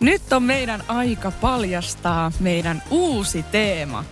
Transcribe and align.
Nyt 0.00 0.32
on 0.32 0.42
meidän 0.42 0.84
aika 0.88 1.30
paljastaa 1.30 2.32
meidän 2.40 2.82
uusi 2.90 3.42
teema. 3.42 4.04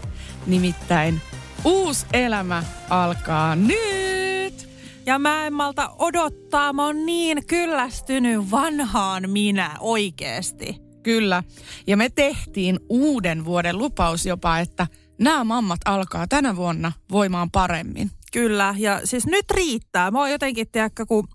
Nimittäin 0.46 1.20
uusi 1.64 2.06
elämä 2.12 2.62
alkaa 2.90 3.56
nyt. 3.56 4.68
Ja 5.06 5.18
mä 5.18 5.46
en 5.46 5.52
malta 5.52 5.90
odottaa, 5.98 6.72
mä 6.72 6.84
oon 6.84 7.06
niin 7.06 7.46
kyllästynyt 7.46 8.50
vanhaan 8.50 9.30
minä 9.30 9.70
oikeesti. 9.80 10.76
Kyllä. 11.02 11.42
Ja 11.86 11.96
me 11.96 12.08
tehtiin 12.08 12.80
uuden 12.88 13.44
vuoden 13.44 13.78
lupaus 13.78 14.26
jopa, 14.26 14.58
että 14.58 14.86
nämä 15.18 15.44
mammat 15.44 15.80
alkaa 15.84 16.26
tänä 16.28 16.56
vuonna 16.56 16.92
voimaan 17.10 17.50
paremmin. 17.50 18.10
Kyllä, 18.32 18.74
ja 18.78 19.00
siis 19.04 19.26
nyt 19.26 19.50
riittää. 19.50 20.10
Mä 20.10 20.18
oon 20.18 20.30
jotenkin, 20.30 20.68
tiedäkö, 20.72 21.06
kun 21.06 21.28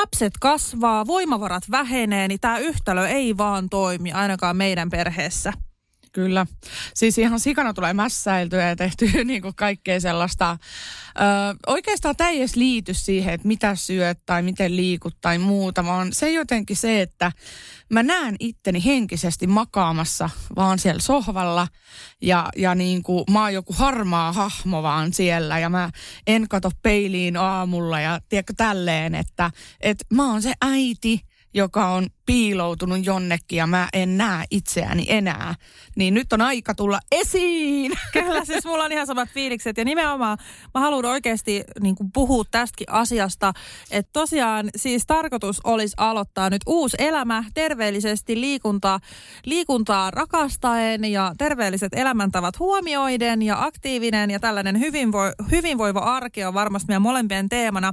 lapset 0.00 0.32
kasvaa, 0.40 1.06
voimavarat 1.06 1.62
vähenee, 1.70 2.28
niin 2.28 2.40
tämä 2.40 2.58
yhtälö 2.58 3.08
ei 3.08 3.36
vaan 3.36 3.68
toimi 3.68 4.12
ainakaan 4.12 4.56
meidän 4.56 4.90
perheessä. 4.90 5.52
Kyllä. 6.12 6.46
Siis 6.94 7.18
ihan 7.18 7.40
sikana 7.40 7.74
tulee 7.74 7.92
mässäiltyä 7.92 8.68
ja 8.68 8.76
tehty 8.76 9.10
niin 9.24 9.42
kuin 9.42 9.54
kaikkea 9.54 10.00
sellaista. 10.00 10.50
Ö, 10.50 11.22
oikeastaan 11.66 12.16
tämä 12.16 12.30
ei 12.30 12.38
edes 12.38 12.56
liity 12.56 12.94
siihen, 12.94 13.34
että 13.34 13.48
mitä 13.48 13.74
syöt 13.74 14.18
tai 14.26 14.42
miten 14.42 14.76
liikut 14.76 15.16
tai 15.20 15.38
muuta, 15.38 15.84
vaan 15.84 16.08
se 16.12 16.32
jotenkin 16.32 16.76
se, 16.76 17.02
että 17.02 17.32
mä 17.90 18.02
näen 18.02 18.36
itteni 18.40 18.84
henkisesti 18.84 19.46
makaamassa 19.46 20.30
vaan 20.56 20.78
siellä 20.78 21.00
sohvalla 21.00 21.68
ja, 22.22 22.48
ja 22.56 22.74
niin 22.74 23.02
kuin 23.02 23.24
mä 23.30 23.42
oon 23.42 23.54
joku 23.54 23.72
harmaa 23.72 24.32
hahmo 24.32 24.82
vaan 24.82 25.12
siellä 25.12 25.58
ja 25.58 25.68
mä 25.68 25.90
en 26.26 26.48
kato 26.48 26.70
peiliin 26.82 27.36
aamulla 27.36 28.00
ja 28.00 28.20
tiedätkö 28.28 28.52
tälleen, 28.56 29.14
että, 29.14 29.50
että 29.80 30.04
mä 30.14 30.30
oon 30.30 30.42
se 30.42 30.52
äiti, 30.62 31.20
joka 31.54 31.88
on 31.88 32.06
piiloutunut 32.26 33.06
jonnekin 33.06 33.56
ja 33.56 33.66
mä 33.66 33.88
en 33.92 34.18
näe 34.18 34.44
itseäni 34.50 35.06
enää. 35.08 35.54
Niin 35.96 36.14
nyt 36.14 36.32
on 36.32 36.40
aika 36.40 36.74
tulla 36.74 37.00
esiin. 37.12 37.92
Kyllä, 38.12 38.44
siis 38.44 38.64
mulla 38.64 38.84
on 38.84 38.92
ihan 38.92 39.06
samat 39.06 39.28
fiilikset 39.28 39.76
ja 39.76 39.84
nimenomaan 39.84 40.38
mä 40.74 40.80
haluan 40.80 41.04
oikeasti 41.04 41.64
niin 41.80 41.94
kuin 41.94 42.12
puhua 42.12 42.44
tästäkin 42.50 42.92
asiasta, 42.92 43.52
että 43.90 44.10
tosiaan 44.12 44.70
siis 44.76 45.06
tarkoitus 45.06 45.60
olisi 45.64 45.94
aloittaa 45.96 46.50
nyt 46.50 46.62
uusi 46.66 46.96
elämä 47.00 47.44
terveellisesti 47.54 48.40
liikuntaa, 48.40 49.00
liikuntaa 49.44 50.10
rakastaen 50.10 51.04
ja 51.04 51.34
terveelliset 51.38 51.94
elämäntavat 51.94 52.58
huomioiden 52.58 53.42
ja 53.42 53.62
aktiivinen 53.62 54.30
ja 54.30 54.40
tällainen 54.40 54.80
hyvinvo, 54.80 55.18
hyvinvoiva 55.50 56.00
arki 56.00 56.44
on 56.44 56.54
varmasti 56.54 56.88
meidän 56.88 57.02
molempien 57.02 57.48
teemana. 57.48 57.92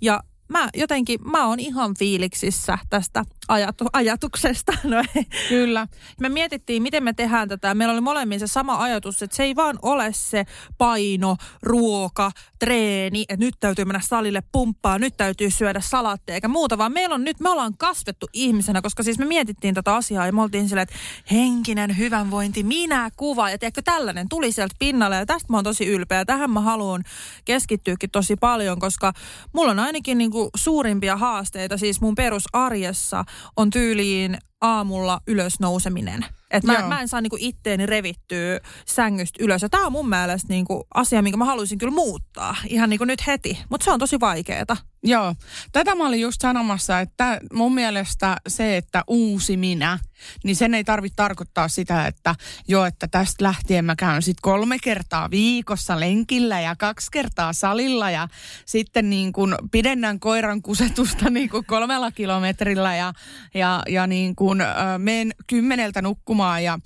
Ja 0.00 0.20
mä 0.48 0.68
jotenkin, 0.74 1.20
mä 1.30 1.46
oon 1.46 1.60
ihan 1.60 1.94
fiiliksissä 1.98 2.78
tästä 2.90 3.24
ajatu, 3.48 3.86
ajatuksesta. 3.92 4.72
No, 4.84 5.02
Kyllä. 5.48 5.86
Me 6.20 6.28
mietittiin, 6.28 6.82
miten 6.82 7.02
me 7.02 7.12
tehdään 7.12 7.48
tätä. 7.48 7.74
Meillä 7.74 7.92
oli 7.92 8.00
molemmin 8.00 8.40
se 8.40 8.46
sama 8.46 8.82
ajatus, 8.82 9.22
että 9.22 9.36
se 9.36 9.42
ei 9.42 9.56
vaan 9.56 9.78
ole 9.82 10.10
se 10.12 10.44
paino, 10.78 11.36
ruoka, 11.62 12.30
treeni, 12.58 13.24
että 13.28 13.44
nyt 13.44 13.54
täytyy 13.60 13.84
mennä 13.84 14.00
salille 14.00 14.42
pumppaa, 14.52 14.98
nyt 14.98 15.16
täytyy 15.16 15.50
syödä 15.50 15.80
salatteja 15.80 16.34
eikä 16.34 16.48
muuta, 16.48 16.78
vaan 16.78 16.92
meillä 16.92 17.14
on 17.14 17.24
nyt, 17.24 17.40
me 17.40 17.50
ollaan 17.50 17.76
kasvettu 17.78 18.26
ihmisenä, 18.32 18.82
koska 18.82 19.02
siis 19.02 19.18
me 19.18 19.24
mietittiin 19.24 19.74
tätä 19.74 19.94
asiaa 19.94 20.26
ja 20.26 20.32
me 20.32 20.42
oltiin 20.42 20.68
silleen, 20.68 20.82
että 20.82 20.94
henkinen 21.30 21.98
hyvinvointi, 21.98 22.62
minä 22.62 23.10
kuva 23.16 23.50
ja 23.50 23.58
tiedätkö, 23.58 23.82
tällainen 23.82 24.28
tuli 24.28 24.52
sieltä 24.52 24.76
pinnalle 24.78 25.16
ja 25.16 25.26
tästä 25.26 25.52
mä 25.52 25.56
oon 25.56 25.64
tosi 25.64 25.86
ylpeä. 25.86 26.24
Tähän 26.24 26.50
mä 26.50 26.60
haluan 26.60 27.04
keskittyäkin 27.44 28.10
tosi 28.10 28.36
paljon, 28.36 28.78
koska 28.78 29.12
mulla 29.52 29.70
on 29.70 29.78
ainakin 29.78 30.18
niin 30.18 30.30
kuin 30.34 30.50
suurimpia 30.56 31.16
haasteita 31.16 31.78
siis 31.78 32.00
mun 32.00 32.14
perusarjessa 32.14 33.24
on 33.56 33.70
tyyliin 33.70 34.38
aamulla 34.60 35.20
ylös 35.26 35.60
nouseminen. 35.60 36.26
Että 36.50 36.72
mä, 36.72 36.88
mä 36.88 37.00
en 37.00 37.08
saa 37.08 37.20
niinku 37.20 37.36
itteeni 37.40 37.86
revittyä 37.86 38.60
sängystä 38.86 39.44
ylös. 39.44 39.62
Ja 39.62 39.68
tää 39.68 39.80
on 39.80 39.92
mun 39.92 40.08
mielestä 40.08 40.48
niinku 40.48 40.86
asia, 40.94 41.22
minkä 41.22 41.36
mä 41.36 41.44
haluaisin 41.44 41.78
kyllä 41.78 41.94
muuttaa 41.94 42.56
ihan 42.68 42.90
niinku 42.90 43.04
nyt 43.04 43.26
heti. 43.26 43.58
Mutta 43.70 43.84
se 43.84 43.90
on 43.90 43.98
tosi 43.98 44.20
vaikeeta. 44.20 44.76
Joo. 45.06 45.34
Tätä 45.72 45.94
mä 45.94 46.06
olin 46.06 46.20
just 46.20 46.40
sanomassa, 46.40 47.00
että 47.00 47.40
mun 47.52 47.74
mielestä 47.74 48.36
se, 48.48 48.76
että 48.76 49.04
uusi 49.06 49.56
minä, 49.56 49.98
niin 50.44 50.56
sen 50.56 50.74
ei 50.74 50.84
tarvitse 50.84 51.16
tarkoittaa 51.16 51.68
sitä, 51.68 52.06
että 52.06 52.34
jo, 52.68 52.84
että 52.84 53.08
tästä 53.08 53.44
lähtien 53.44 53.84
mä 53.84 53.96
käyn 53.96 54.22
sit 54.22 54.36
kolme 54.42 54.78
kertaa 54.78 55.30
viikossa 55.30 56.00
lenkillä 56.00 56.60
ja 56.60 56.76
kaksi 56.76 57.08
kertaa 57.10 57.52
salilla 57.52 58.10
ja 58.10 58.28
sitten 58.66 59.10
niin 59.10 59.32
kuin 59.32 59.54
pidennän 59.72 60.20
koiran 60.20 60.62
kusetusta 60.62 61.30
niin 61.30 61.48
kuin 61.48 61.66
kolmella 61.66 62.10
kilometrillä 62.10 62.96
ja, 62.96 63.12
ja, 63.54 63.82
ja 63.88 64.06
niin 64.06 64.36
kuin 64.36 64.60
äh, 64.60 64.76
menen 64.98 65.32
kymmeneltä 65.46 66.02
nukkumaan 66.02 66.64
ja 66.64 66.78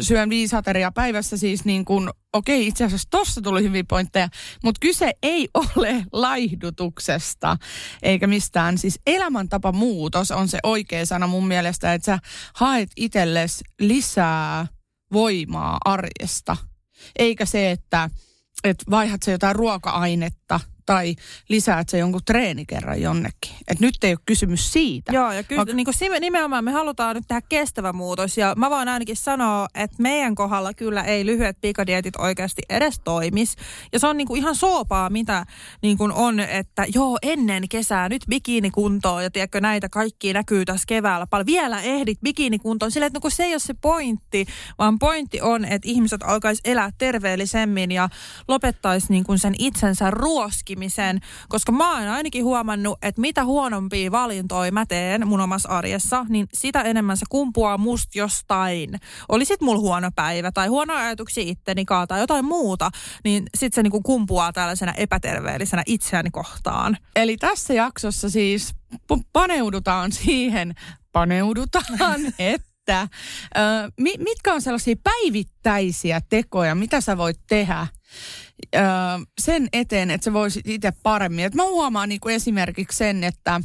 syön 0.00 0.30
viisi 0.30 0.56
ateria 0.56 0.92
päivässä 0.92 1.36
siis 1.36 1.64
niin 1.64 1.84
kuin 1.84 2.10
okei, 2.34 2.66
itse 2.66 2.84
asiassa 2.84 3.08
tossa 3.10 3.40
tuli 3.40 3.62
hyviä 3.62 3.84
pointteja, 3.88 4.28
mutta 4.64 4.78
kyse 4.80 5.12
ei 5.22 5.48
ole 5.76 6.06
laihdutuksesta 6.12 7.56
eikä 8.02 8.26
mistään. 8.26 8.78
Siis 8.78 9.00
elämäntapa 9.06 9.72
muutos 9.72 10.30
on 10.30 10.48
se 10.48 10.58
oikea 10.62 11.06
sana 11.06 11.26
mun 11.26 11.48
mielestä, 11.48 11.94
että 11.94 12.06
sä 12.06 12.18
haet 12.54 12.90
itsellesi 12.96 13.64
lisää 13.80 14.66
voimaa 15.12 15.78
arjesta. 15.84 16.56
Eikä 17.18 17.46
se, 17.46 17.70
että, 17.70 18.10
että 18.64 18.84
vaihdat 18.90 19.22
se 19.22 19.32
jotain 19.32 19.56
ruoka-ainetta– 19.56 20.60
tai 20.86 21.14
lisäät 21.48 21.88
se 21.88 21.98
jonkun 21.98 22.20
treenikerran 22.24 23.02
jonnekin. 23.02 23.52
Et 23.68 23.80
nyt 23.80 23.94
ei 24.02 24.12
ole 24.12 24.18
kysymys 24.26 24.72
siitä. 24.72 25.12
Joo, 25.12 25.32
ja 25.32 25.42
ky- 25.42 25.56
Vaikka... 25.56 25.74
niin 25.74 25.84
kuin 25.84 26.20
nimenomaan 26.20 26.64
me 26.64 26.72
halutaan 26.72 27.16
nyt 27.16 27.24
tehdä 27.28 27.40
kestävä 27.48 27.92
muutos. 27.92 28.38
Ja 28.38 28.54
mä 28.56 28.70
voin 28.70 28.88
ainakin 28.88 29.16
sanoa, 29.16 29.66
että 29.74 30.02
meidän 30.02 30.34
kohdalla 30.34 30.74
kyllä 30.74 31.02
ei 31.02 31.26
lyhyet 31.26 31.60
pikadietit 31.60 32.16
oikeasti 32.16 32.62
edes 32.68 33.00
toimis. 33.04 33.56
Ja 33.92 33.98
se 33.98 34.06
on 34.06 34.16
niin 34.16 34.26
kuin 34.28 34.38
ihan 34.38 34.56
soopaa, 34.56 35.10
mitä 35.10 35.46
niin 35.82 35.98
kuin 35.98 36.12
on, 36.12 36.40
että 36.40 36.86
joo, 36.94 37.18
ennen 37.22 37.68
kesää 37.68 38.08
nyt 38.08 38.22
bikinikuntoon 38.28 39.22
ja 39.22 39.30
tiedätkö, 39.30 39.60
näitä 39.60 39.88
kaikki 39.88 40.32
näkyy 40.32 40.64
tässä 40.64 40.84
keväällä. 40.88 41.26
Paljon 41.26 41.46
vielä 41.46 41.80
ehdit 41.80 42.20
bikinikuntoon. 42.20 42.90
Sillä, 42.90 43.06
että 43.06 43.20
no, 43.24 43.30
se 43.30 43.44
ei 43.44 43.52
ole 43.52 43.58
se 43.58 43.74
pointti, 43.74 44.46
vaan 44.78 44.98
pointti 44.98 45.40
on, 45.40 45.64
että 45.64 45.88
ihmiset 45.88 46.22
alkaisi 46.22 46.60
elää 46.64 46.90
terveellisemmin 46.98 47.92
ja 47.92 48.08
lopettaisi 48.48 49.06
niin 49.10 49.24
kuin 49.24 49.38
sen 49.38 49.54
itsensä 49.58 50.10
ruoski 50.10 50.73
hankkimisen, 50.74 51.20
koska 51.48 51.72
mä 51.72 51.98
oon 51.98 52.08
ainakin 52.08 52.44
huomannut, 52.44 52.98
että 53.02 53.20
mitä 53.20 53.44
huonompia 53.44 54.10
valintoja 54.10 54.72
mä 54.72 54.86
teen 54.86 55.28
mun 55.28 55.40
omassa 55.40 55.68
arjessa, 55.68 56.26
niin 56.28 56.46
sitä 56.54 56.82
enemmän 56.82 57.16
se 57.16 57.26
kumpuaa 57.28 57.78
must 57.78 58.14
jostain. 58.14 59.00
Oli 59.28 59.44
sit 59.44 59.60
mulla 59.60 59.80
huono 59.80 60.10
päivä 60.16 60.52
tai 60.52 60.68
huono 60.68 60.94
ajatuksia 60.94 61.44
itteni 61.46 61.84
tai 62.08 62.20
jotain 62.20 62.44
muuta, 62.44 62.90
niin 63.24 63.44
sit 63.58 63.72
se 63.74 63.82
niinku 63.82 64.02
kumpuaa 64.02 64.52
tällaisena 64.52 64.92
epäterveellisenä 64.92 65.82
itseäni 65.86 66.30
kohtaan. 66.30 66.96
Eli 67.16 67.36
tässä 67.36 67.74
jaksossa 67.74 68.30
siis 68.30 68.74
paneudutaan 69.32 70.12
siihen, 70.12 70.74
paneudutaan, 71.12 72.20
että 72.38 73.08
ö, 73.56 73.92
mitkä 74.18 74.54
on 74.54 74.62
sellaisia 74.62 74.96
päivittäisiä 75.04 76.20
tekoja, 76.28 76.74
mitä 76.74 77.00
sä 77.00 77.16
voit 77.16 77.40
tehdä 77.46 77.86
ö, 78.76 78.80
sen 79.40 79.68
eteen, 79.72 80.10
että 80.10 80.24
sä 80.24 80.32
voisit 80.32 80.68
itse 80.68 80.92
paremmin. 81.02 81.44
Et 81.44 81.54
mä 81.54 81.64
huomaan 81.64 82.08
niin 82.08 82.20
kuin 82.20 82.34
esimerkiksi 82.34 82.98
sen, 82.98 83.24
että 83.24 83.60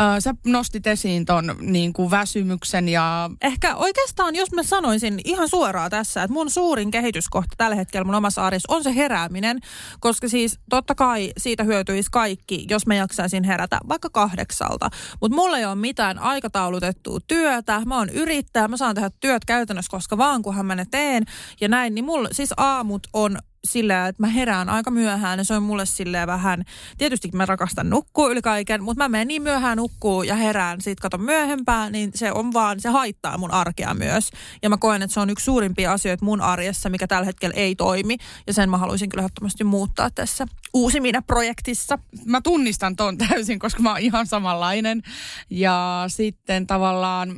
ö, 0.00 0.20
sä 0.20 0.34
nostit 0.46 0.86
esiin 0.86 1.24
ton 1.24 1.56
niin 1.60 1.92
kuin 1.92 2.10
väsymyksen 2.10 2.88
ja... 2.88 3.30
Ehkä 3.42 3.76
oikeastaan, 3.76 4.34
jos 4.34 4.52
mä 4.52 4.62
sanoisin 4.62 5.20
ihan 5.24 5.48
suoraan 5.48 5.90
tässä, 5.90 6.22
että 6.22 6.32
mun 6.32 6.50
suurin 6.50 6.90
kehityskohta 6.90 7.54
tällä 7.56 7.76
hetkellä 7.76 8.04
mun 8.04 8.14
omassa 8.14 8.46
arjessa 8.46 8.74
on 8.74 8.82
se 8.84 8.94
herääminen, 8.94 9.60
koska 10.00 10.28
siis 10.28 10.58
totta 10.70 10.94
kai 10.94 11.32
siitä 11.38 11.64
hyötyisi 11.64 12.10
kaikki, 12.12 12.66
jos 12.70 12.86
mä 12.86 12.94
jaksaisin 12.94 13.44
herätä 13.44 13.78
vaikka 13.88 14.10
kahdeksalta. 14.10 14.90
Mutta 15.20 15.36
mulla 15.36 15.58
ei 15.58 15.64
ole 15.64 15.74
mitään 15.74 16.18
aikataulutettua 16.18 17.18
työtä, 17.26 17.82
mä 17.86 17.98
oon 17.98 18.08
yrittäjä, 18.08 18.68
mä 18.68 18.76
saan 18.76 18.94
tehdä 18.94 19.10
työt 19.20 19.44
käytännössä 19.44 19.90
koska 19.90 20.18
vaan 20.18 20.42
kunhan 20.42 20.66
mä 20.66 20.74
ne 20.74 20.84
teen 20.90 21.24
ja 21.60 21.68
näin, 21.68 21.94
niin 21.94 22.04
mulla 22.04 22.28
siis 22.32 22.54
aamut 22.56 23.06
on 23.12 23.38
sillä, 23.64 24.08
että 24.08 24.22
mä 24.22 24.26
herään 24.26 24.68
aika 24.68 24.90
myöhään 24.90 25.38
ja 25.38 25.44
se 25.44 25.54
on 25.54 25.62
mulle 25.62 25.86
silleen 25.86 26.26
vähän, 26.26 26.64
tietysti 26.98 27.30
mä 27.32 27.46
rakastan 27.46 27.90
nukkua 27.90 28.30
yli 28.30 28.42
kaiken, 28.42 28.82
mutta 28.82 29.04
mä 29.04 29.08
menen 29.08 29.28
niin 29.28 29.42
myöhään 29.42 29.76
nukkuu 29.76 30.22
ja 30.22 30.34
herään 30.34 30.80
sit 30.80 31.00
katon 31.00 31.20
myöhempään, 31.20 31.92
niin 31.92 32.10
se 32.14 32.32
on 32.32 32.52
vaan, 32.52 32.80
se 32.80 32.88
haittaa 32.88 33.38
mun 33.38 33.50
arkea 33.50 33.94
myös. 33.94 34.30
Ja 34.62 34.70
mä 34.70 34.76
koen, 34.76 35.02
että 35.02 35.14
se 35.14 35.20
on 35.20 35.30
yksi 35.30 35.44
suurimpia 35.44 35.92
asioita 35.92 36.24
mun 36.24 36.40
arjessa, 36.40 36.88
mikä 36.88 37.06
tällä 37.06 37.26
hetkellä 37.26 37.54
ei 37.56 37.74
toimi 37.74 38.16
ja 38.46 38.52
sen 38.52 38.70
mä 38.70 38.78
haluaisin 38.78 39.08
kyllä 39.08 39.22
ehdottomasti 39.22 39.64
muuttaa 39.64 40.10
tässä 40.10 40.46
uusi 40.74 41.00
minä 41.00 41.22
projektissa. 41.22 41.98
Mä 42.24 42.40
tunnistan 42.40 42.96
ton 42.96 43.18
täysin, 43.18 43.58
koska 43.58 43.82
mä 43.82 43.90
oon 43.90 44.00
ihan 44.00 44.26
samanlainen. 44.26 45.02
Ja 45.50 46.04
sitten 46.08 46.66
tavallaan 46.66 47.36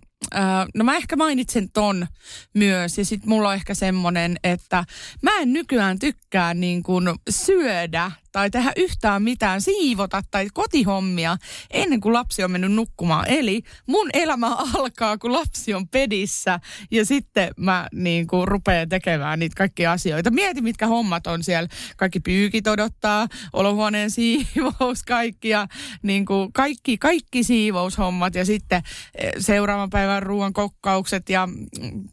no 0.75 0.85
mä 0.85 0.97
ehkä 0.97 1.17
mainitsen 1.17 1.71
ton 1.73 2.07
myös 2.55 2.99
ja 2.99 3.05
sitten 3.05 3.29
mulla 3.29 3.49
on 3.49 3.55
ehkä 3.55 3.75
semmonen, 3.75 4.37
että 4.45 4.85
mä 5.23 5.39
en 5.39 5.53
nykyään 5.53 5.99
tykkää 5.99 6.55
niin 6.55 6.83
kuin 6.83 7.05
syödä 7.31 8.13
tai 8.37 8.51
tehdä 8.51 8.73
yhtään 8.77 9.23
mitään, 9.23 9.61
siivota 9.61 10.23
tai 10.31 10.49
kotihommia 10.55 11.37
ennen 11.71 12.01
kuin 12.01 12.13
lapsi 12.13 12.45
on 12.45 12.51
mennyt 12.51 12.73
nukkumaan. 12.73 13.29
Eli 13.29 13.63
mun 13.87 14.11
elämä 14.13 14.57
alkaa, 14.75 15.19
kun 15.19 15.33
lapsi 15.33 15.75
on 15.75 15.89
pedissä 15.89 16.61
ja 16.91 17.05
sitten 17.05 17.51
mä 17.57 17.89
niin 17.93 18.27
kuin 18.27 18.49
rupean 18.49 18.89
tekemään 18.89 19.39
niitä 19.39 19.55
kaikkia 19.57 19.93
asioita. 19.93 20.31
Mieti, 20.31 20.61
mitkä 20.61 20.87
hommat 20.87 21.27
on 21.27 21.45
siellä. 21.45 21.69
Kaikki 21.97 22.21
pyykit 22.21 22.67
odottaa, 22.67 23.27
olohuoneen 23.53 24.11
siivous, 24.11 25.03
kaikki, 25.09 25.49
ja, 25.49 25.67
niin 26.03 26.27
kuin 26.27 26.53
kaikki, 26.53 26.99
kaikki 26.99 27.45
siivoushommat 27.45 28.35
ja 28.35 28.45
sitten 28.45 28.83
eh, 29.15 29.33
seuraavan 29.39 29.91
päivän 29.91 30.23
ruoan 30.23 30.53
kokkaukset 30.53 31.29
ja 31.29 31.49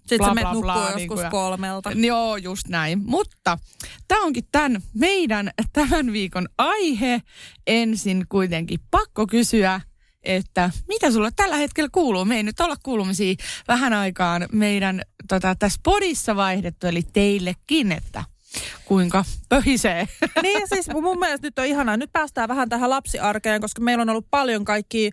Sitten 0.08 0.18
bla, 0.18 0.34
bla, 0.34 0.52
bla, 0.52 0.62
bla, 0.62 0.76
joskus 0.76 0.96
niin 0.96 1.08
kuin, 1.08 1.32
kolmelta. 1.32 1.92
Joo, 1.92 2.38
just 2.38 2.68
näin. 2.68 3.02
Mutta 3.06 3.58
tämä 4.08 4.24
onkin 4.24 4.48
tämän 4.52 4.82
meidän 4.94 5.52
tämän 5.74 6.13
viikon 6.14 6.48
aihe. 6.58 7.22
Ensin 7.68 8.26
kuitenkin 8.30 8.80
pakko 8.92 9.28
kysyä, 9.28 9.82
että 10.24 10.72
mitä 10.88 11.12
sulle 11.12 11.32
tällä 11.36 11.56
hetkellä 11.56 11.90
kuuluu? 11.92 12.26
Me 12.26 12.36
ei 12.36 12.44
nyt 12.44 12.60
olla 12.60 12.76
kuulumisia 12.84 13.36
vähän 13.68 13.94
aikaan 13.94 14.48
meidän 14.52 15.02
tota, 15.28 15.56
tässä 15.56 15.80
podissa 15.84 16.36
vaihdettu, 16.36 16.88
eli 16.88 17.02
teillekin, 17.14 17.92
että 17.92 18.24
kuinka 18.86 19.24
pöhisee. 19.50 20.08
Niin 20.44 20.68
siis 20.68 20.90
mun 21.02 21.20
mielestä 21.20 21.48
nyt 21.48 21.60
on 21.60 21.66
ihanaa. 21.66 21.98
Nyt 21.98 22.12
päästään 22.14 22.50
vähän 22.50 22.70
tähän 22.70 22.90
lapsiarkeen, 22.90 23.62
koska 23.62 23.82
meillä 23.82 24.02
on 24.02 24.10
ollut 24.10 24.28
paljon 24.32 24.66
kaikki 24.66 25.12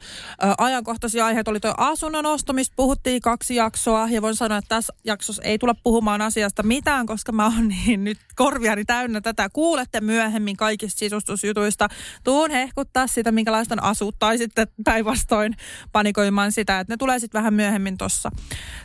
ajankohtaisia 0.59 1.27
aiheita. 1.27 1.51
Oli 1.51 1.61
tuo 1.61 1.75
asunnon 1.77 2.27
ostamista, 2.27 2.73
puhuttiin 2.77 3.21
kaksi 3.21 3.55
jaksoa 3.55 4.09
ja 4.11 4.23
voin 4.23 4.37
sanoa, 4.37 4.59
että 4.59 4.69
tässä 4.69 4.93
jaksossa 5.05 5.43
ei 5.43 5.59
tule 5.59 5.75
puhumaan 5.83 6.23
asiasta 6.23 6.63
mitään, 6.63 7.07
koska 7.07 7.33
mä 7.33 7.45
oon 7.45 7.69
niin 7.87 8.05
nyt 8.05 8.19
korviani 8.37 8.85
täynnä 8.85 9.21
tätä. 9.21 9.49
Kuulette 9.49 10.01
myöhemmin 10.01 10.57
kaikista 10.57 10.99
sisustusjutuista. 10.99 11.89
Tuun 12.25 12.51
hehkuttaa 12.51 13.07
sitä, 13.07 13.33
minkälaista 13.33 13.75
on 13.75 13.83
asut 13.83 14.17
tai 14.19 14.39
sitten 14.39 14.69
päinvastoin 14.85 15.57
panikoimaan 15.93 16.53
sitä, 16.53 16.81
että 16.81 16.93
ne 16.93 16.97
tulee 16.97 17.19
sitten 17.19 17.39
vähän 17.39 17.55
myöhemmin 17.55 17.99
tuossa 17.99 18.31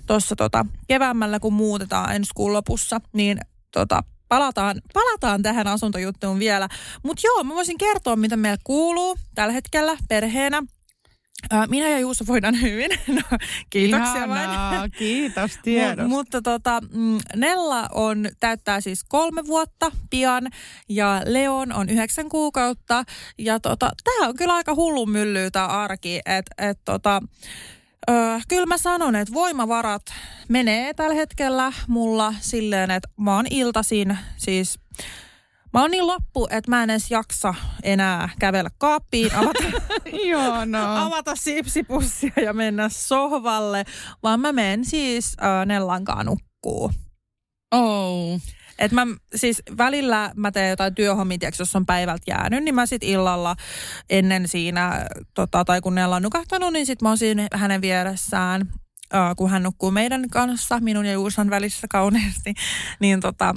tossa, 0.08 0.36
tota, 0.36 0.66
keväämällä, 0.88 1.40
kun 1.40 1.54
muutetaan 1.54 2.16
ensi 2.16 2.31
kuun 2.36 2.54
lopussa. 2.54 3.01
Niin 3.13 3.38
tota, 3.72 4.04
palataan, 4.30 4.81
palataan 4.94 5.42
tähän 5.42 5.68
asuntojuttuun 5.68 6.39
vielä. 6.39 6.68
Mutta 7.04 7.22
joo, 7.27 7.44
mä 7.44 7.56
voisin 7.56 7.77
kertoa, 7.77 8.16
mitä 8.16 8.38
meillä 8.38 8.57
kuuluu 8.63 9.18
tällä 9.36 9.54
hetkellä 9.54 9.98
perheenä. 10.10 10.63
Minä 11.69 11.89
ja 11.89 12.00
Juuso 12.00 12.27
voidaan 12.27 12.62
hyvin. 12.62 12.92
No, 13.07 13.38
kiitoksia 13.69 14.16
Ihanaa, 14.16 14.72
vain. 14.80 14.92
kiitos 15.00 15.51
tiedosta. 15.63 16.04
M- 16.04 16.10
mutta 16.10 16.42
tota, 16.42 16.81
mm, 16.94 17.18
Nella 17.36 17.88
on, 17.92 18.30
täyttää 18.39 18.81
siis 18.81 19.04
kolme 19.04 19.45
vuotta 19.48 19.92
pian 20.10 20.48
ja 20.89 21.22
Leon 21.25 21.74
on 21.74 21.89
yhdeksän 21.89 22.30
kuukautta. 22.30 23.04
Ja 23.38 23.60
tota, 23.60 23.92
tämä 24.04 24.27
on 24.27 24.36
kyllä 24.36 24.54
aika 24.54 24.75
hullu 24.75 25.06
myllyä 25.06 25.51
tämä 25.51 25.68
arki. 25.68 26.19
Että 26.25 26.69
et, 26.69 26.80
tota, 26.86 27.22
Öö, 28.10 28.40
kyllä 28.48 28.66
mä 28.66 28.78
sanon, 28.78 29.16
että 29.16 29.34
voimavarat 29.34 30.02
menee 30.50 30.94
tällä 30.94 31.16
hetkellä 31.16 31.74
mulla 31.88 32.34
silleen, 32.40 32.92
että 32.92 33.10
mä 33.18 33.36
oon 33.36 33.46
iltasin 33.50 34.18
siis 34.38 34.80
Mä 35.75 35.81
oon 35.81 35.92
niin 35.92 36.07
loppu, 36.07 36.48
että 36.50 36.72
mä 36.72 36.84
en 36.84 36.90
edes 36.90 37.12
jaksa 37.12 37.54
enää 37.84 38.30
kävellä 38.40 38.69
kaappiin, 38.78 39.36
avata, 39.36 39.63
Joo, 40.30 40.66
no. 40.66 41.06
avata 41.06 41.36
sipsipussia 41.36 42.31
ja 42.44 42.54
mennä 42.54 42.90
sohvalle, 42.90 43.86
vaan 44.24 44.40
mä 44.40 44.51
menen 44.51 44.86
siis 44.86 45.38
äh, 45.44 45.66
Nellankaan 45.66 46.25
nukkuu. 46.25 46.92
Oh. 47.72 48.40
Et 48.80 48.92
mä 48.92 49.07
siis 49.36 49.63
välillä 49.77 50.31
mä 50.36 50.51
teen 50.51 50.69
jotain 50.69 50.95
työhommia, 50.95 51.38
tiiäks, 51.38 51.60
jos 51.60 51.75
on 51.75 51.86
päivältä 51.86 52.24
jäänyt, 52.27 52.63
niin 52.63 52.75
mä 52.75 52.86
sit 52.86 53.04
illalla 53.04 53.56
ennen 54.10 54.48
siinä, 54.48 55.06
tota, 55.33 55.66
tai 55.66 55.81
kun 55.81 55.95
ne 55.95 56.06
on 56.06 56.22
nukahtanut, 56.22 56.74
niin 56.74 56.86
sit 56.86 57.01
mä 57.01 57.10
oon 57.10 57.18
siinä 57.18 57.48
hänen 57.54 57.81
vieressään, 57.81 58.62
äh, 59.16 59.36
kun 59.38 59.50
hän 59.50 59.63
nukkuu 59.63 59.92
meidän 59.92 60.30
kanssa, 60.31 60.80
minun 60.80 61.06
ja 61.06 61.13
Juusan 61.13 61.50
välissä 61.50 61.88
kauneesti, 61.89 62.54
niin 63.00 63.19
tota, 63.19 63.54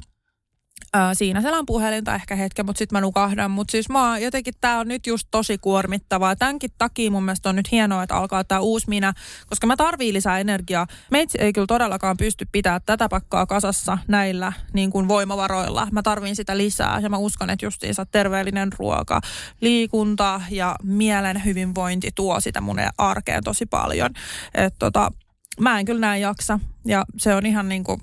Ää, 0.92 1.14
siinä 1.14 1.42
selan 1.42 1.66
puhelinta 1.66 2.14
ehkä 2.14 2.36
hetken, 2.36 2.66
mutta 2.66 2.78
sitten 2.78 2.96
mä 2.96 3.00
nukahdan. 3.00 3.50
Mutta 3.50 3.72
siis 3.72 3.88
mä 3.88 4.18
jotenkin 4.18 4.54
tää 4.60 4.78
on 4.78 4.88
nyt 4.88 5.06
just 5.06 5.28
tosi 5.30 5.58
kuormittavaa. 5.58 6.36
Tämänkin 6.36 6.70
takia 6.78 7.10
mun 7.10 7.22
mielestä 7.22 7.48
on 7.48 7.56
nyt 7.56 7.72
hienoa, 7.72 8.02
että 8.02 8.14
alkaa 8.14 8.44
tämä 8.44 8.60
uusi 8.60 8.88
minä, 8.88 9.12
koska 9.46 9.66
mä 9.66 9.76
tarviin 9.76 10.14
lisää 10.14 10.38
energiaa. 10.38 10.86
Meitsi 11.10 11.38
ei 11.40 11.52
kyllä 11.52 11.66
todellakaan 11.66 12.16
pysty 12.16 12.46
pitämään 12.52 12.80
tätä 12.86 13.08
pakkaa 13.08 13.46
kasassa 13.46 13.98
näillä 14.08 14.52
niin 14.72 14.90
kuin 14.90 15.08
voimavaroilla. 15.08 15.88
Mä 15.92 16.02
tarviin 16.02 16.36
sitä 16.36 16.58
lisää 16.58 17.00
ja 17.00 17.10
mä 17.10 17.16
uskon, 17.16 17.50
että 17.50 17.66
justiinsa 17.66 18.06
terveellinen 18.06 18.72
ruoka, 18.78 19.20
liikunta 19.60 20.40
ja 20.50 20.76
mielen 20.82 21.44
hyvinvointi 21.44 22.10
tuo 22.14 22.40
sitä 22.40 22.60
mun 22.60 22.78
arkeen 22.98 23.44
tosi 23.44 23.66
paljon. 23.66 24.10
Et 24.54 24.74
tota, 24.78 25.12
mä 25.60 25.78
en 25.78 25.84
kyllä 25.84 26.00
näin 26.00 26.22
jaksa 26.22 26.60
ja 26.84 27.04
se 27.16 27.34
on 27.34 27.46
ihan 27.46 27.68
niin 27.68 27.84
kuin 27.84 28.00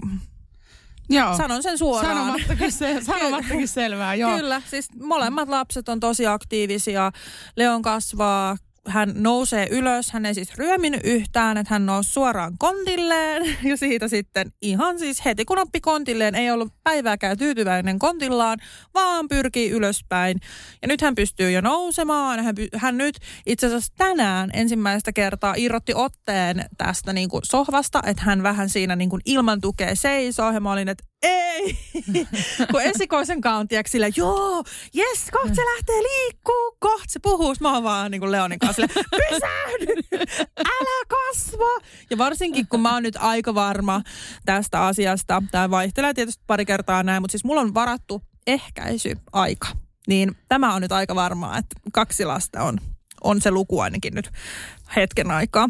Joo. 1.09 1.37
Sanon 1.37 1.63
sen 1.63 1.77
suoraan. 1.77 2.17
Sanomattakin, 2.17 2.71
se, 2.71 2.97
sanomattakin 3.05 3.67
selvää, 3.67 4.15
joo. 4.15 4.37
Kyllä, 4.37 4.61
siis 4.69 4.87
molemmat 5.03 5.49
lapset 5.49 5.89
on 5.89 5.99
tosi 5.99 6.27
aktiivisia. 6.27 7.11
Leon 7.55 7.81
kasvaa 7.81 8.57
hän 8.87 9.11
nousee 9.15 9.67
ylös, 9.71 10.11
hän 10.11 10.25
ei 10.25 10.33
siis 10.33 10.57
ryöminyt 10.57 11.01
yhtään, 11.03 11.57
että 11.57 11.73
hän 11.73 11.85
nousi 11.85 12.11
suoraan 12.11 12.57
kontilleen. 12.57 13.45
Ja 13.69 13.77
siitä 13.77 14.07
sitten 14.07 14.51
ihan 14.61 14.99
siis 14.99 15.25
heti 15.25 15.45
kun 15.45 15.59
oppi 15.59 15.81
kontilleen, 15.81 16.35
ei 16.35 16.51
ollut 16.51 16.73
päivääkään 16.83 17.37
tyytyväinen 17.37 17.99
kontillaan, 17.99 18.59
vaan 18.93 19.27
pyrkii 19.27 19.69
ylöspäin. 19.69 20.39
Ja 20.81 20.87
nyt 20.87 21.01
hän 21.01 21.15
pystyy 21.15 21.51
jo 21.51 21.61
nousemaan, 21.61 22.43
hän, 22.43 22.55
hän 22.75 22.97
nyt 22.97 23.17
itse 23.45 23.67
asiassa 23.67 23.93
tänään 23.97 24.49
ensimmäistä 24.53 25.13
kertaa 25.13 25.53
irrotti 25.57 25.93
otteen 25.95 26.65
tästä 26.77 27.13
niin 27.13 27.29
kuin 27.29 27.41
sohvasta, 27.45 28.01
että 28.05 28.23
hän 28.23 28.43
vähän 28.43 28.69
siinä 28.69 28.95
niin 28.95 29.09
kuin 29.09 29.21
ilman 29.25 29.61
tukea 29.61 29.95
seisoo. 29.95 30.51
Ja 30.51 30.59
mä 30.59 30.71
olin, 30.71 30.89
että 30.89 31.03
ei. 31.25 31.77
kun 32.72 32.82
esikoisen 32.82 33.41
kanssa 33.41 33.77
on 33.77 33.84
sille, 33.88 34.10
joo, 34.15 34.63
jes, 34.94 35.25
kohta 35.32 35.55
se 35.55 35.62
lähtee 35.62 36.03
liikkuu, 36.03 36.77
kohta 36.79 37.05
se 37.08 37.20
puhuu. 37.20 37.55
Mä 37.60 37.74
oon 37.74 37.84
vaan 37.84 38.12
niin 38.12 38.22
kuin 38.22 38.32
Leonin 38.32 38.60
kanssa 38.60 38.75
sille, 38.75 39.03
pysähdy, 39.29 40.20
älä 40.60 41.05
kasva. 41.08 41.88
Ja 42.10 42.17
varsinkin 42.17 42.67
kun 42.67 42.82
mä 42.82 42.94
oon 42.94 43.03
nyt 43.03 43.17
aika 43.20 43.55
varma 43.55 44.01
tästä 44.46 44.86
asiasta, 44.86 45.44
tämä 45.51 45.70
vaihtelee 45.70 46.13
tietysti 46.13 46.44
pari 46.48 46.65
kertaa 46.65 47.03
näin, 47.03 47.24
mutta 47.24 47.32
siis 47.32 47.44
mulla 47.44 47.62
on 47.62 47.74
varattu 47.74 48.22
ehkäisyaika. 48.48 49.67
Niin 50.08 50.36
tämä 50.50 50.74
on 50.74 50.82
nyt 50.82 50.91
aika 50.91 51.15
varmaa, 51.15 51.58
että 51.58 51.75
kaksi 51.94 52.25
lasta 52.25 52.63
on, 52.63 52.77
on 53.24 53.41
se 53.41 53.51
luku 53.51 53.79
ainakin 53.79 54.13
nyt 54.13 54.32
hetken 54.96 55.32
aikaa. 55.32 55.70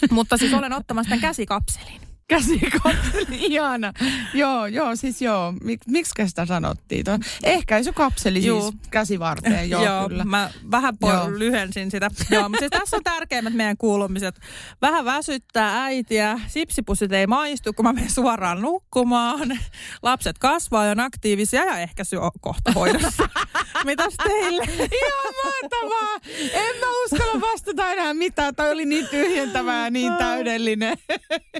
Mutta 0.10 0.36
siis 0.36 0.54
olen 0.54 0.72
ottamassa 0.72 1.08
tämän 1.08 1.20
käsikapselin. 1.20 2.05
Käsikapseli, 2.28 3.36
ihana. 3.50 3.92
joo, 4.34 4.66
joo, 4.66 4.96
siis 4.96 5.22
joo. 5.22 5.54
Mik, 5.62 5.80
miksi 5.86 6.12
sitä 6.26 6.46
sanottiin? 6.46 7.04
Tuo 7.04 7.18
ehkäisykapseli 7.42 8.38
siis 8.38 8.46
joo. 8.46 8.72
käsivarteen, 8.90 9.70
joo, 9.70 9.84
joo 9.84 10.08
kyllä. 10.08 10.24
mä 10.24 10.50
vähän 10.70 10.94
po- 10.94 11.38
lyhensin 11.38 11.90
sitä. 11.90 12.10
joo, 12.30 12.48
mutta 12.48 12.58
siis 12.58 12.70
tässä 12.70 12.96
on 12.96 13.02
tärkeimmät 13.02 13.54
meidän 13.54 13.76
kuulumiset. 13.76 14.40
Vähän 14.82 15.04
väsyttää 15.04 15.84
äitiä, 15.84 16.40
sipsipussit 16.46 17.12
ei 17.12 17.26
maistu, 17.26 17.72
kun 17.72 17.84
mä 17.84 17.92
menen 17.92 18.10
suoraan 18.10 18.62
nukkumaan. 18.62 19.58
Lapset 20.02 20.38
kasvaa 20.38 20.84
ja 20.84 20.90
on 20.90 21.00
aktiivisia 21.00 21.64
ja 21.64 21.78
ehkä 21.78 22.02
on 22.20 22.30
kohta 22.40 22.72
hoidossa. 22.72 23.28
Mitäs 23.84 24.14
teille? 24.24 24.62
Ihan 24.78 25.34
mahtavaa. 25.44 26.16
En 26.52 26.76
mä 26.76 26.86
uskalla 27.04 27.40
vastata 27.40 27.92
enää 27.92 28.14
mitään. 28.14 28.54
Toi 28.54 28.72
oli 28.72 28.84
niin 28.84 29.06
tyhjentävää 29.08 29.84
ja 29.84 29.90
niin 29.90 30.12
täydellinen. 30.12 30.98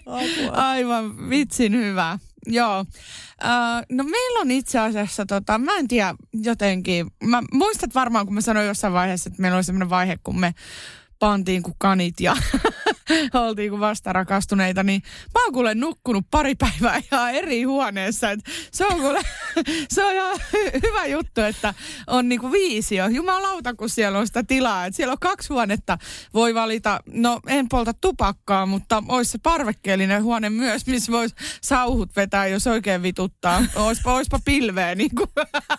Apua. 0.07 0.56
Aivan 0.57 1.31
vitsin 1.31 1.73
hyvä. 1.77 2.19
Joo. 2.47 2.81
Uh, 2.81 3.97
no 3.97 4.05
meillä 4.05 4.41
on 4.41 4.51
itse 4.51 4.79
asiassa, 4.79 5.27
tota, 5.27 5.59
mä 5.59 5.77
en 5.77 5.89
tiedä 5.89 6.15
jotenkin, 6.33 7.07
mä 7.25 7.43
muistat 7.53 7.95
varmaan 7.95 8.27
kun 8.27 8.35
mä 8.35 8.41
sanoin 8.41 8.67
jossain 8.67 8.93
vaiheessa, 8.93 9.29
että 9.29 9.43
meillä 9.43 9.57
oli 9.57 9.65
semmoinen 9.65 9.91
vaihe, 9.91 10.19
kun 10.23 10.41
me 10.41 10.55
pantiin 11.19 11.63
kuin 11.63 11.75
kanit 11.79 12.21
ja 12.21 12.37
oltiin 13.47 13.71
kuin 13.71 13.81
vastarakastuneita, 13.81 14.83
niin 14.83 15.03
mä 15.35 15.45
oon 15.45 15.53
kuule 15.53 15.75
nukkunut 15.75 16.25
pari 16.31 16.55
päivää 16.55 17.01
ihan 17.13 17.35
eri 17.35 17.63
huoneessa. 17.63 18.31
Et 18.31 18.41
se 18.73 18.87
on 18.87 19.01
kuule, 19.01 19.21
se 19.95 20.05
on 20.05 20.15
ihan 20.15 20.37
hy- 20.37 20.81
hyvä 20.87 21.07
juttu, 21.07 21.41
että 21.41 21.75
on 22.07 22.29
niinku 22.29 22.53
viisio. 22.53 23.09
Jumalauta, 23.09 23.75
kun 23.75 23.91
siellä 23.91 24.19
on 24.19 24.27
sitä 24.27 24.43
tilaa. 24.43 24.87
Et 24.87 24.95
siellä 24.95 25.13
on 25.13 25.19
kaksi 25.21 25.49
huonetta, 25.49 25.99
voi 26.35 26.55
valita, 26.55 27.01
no 27.07 27.41
en 27.47 27.69
polta 27.69 27.95
tupakkaa, 27.95 28.67
mutta 28.67 29.03
olisi 29.09 29.31
se 29.31 29.39
parvekkeellinen 29.43 30.23
huone 30.23 30.51
myös, 30.51 30.87
missä 30.87 31.13
voisi 31.13 31.35
sauhut 31.61 32.17
vetää, 32.17 32.47
jos 32.47 32.67
oikein 32.67 33.03
vituttaa. 33.03 33.63
Oispa, 33.75 34.15
oispa 34.15 34.39
pilveä, 34.45 34.95
niin 34.95 35.11
kuin, 35.17 35.31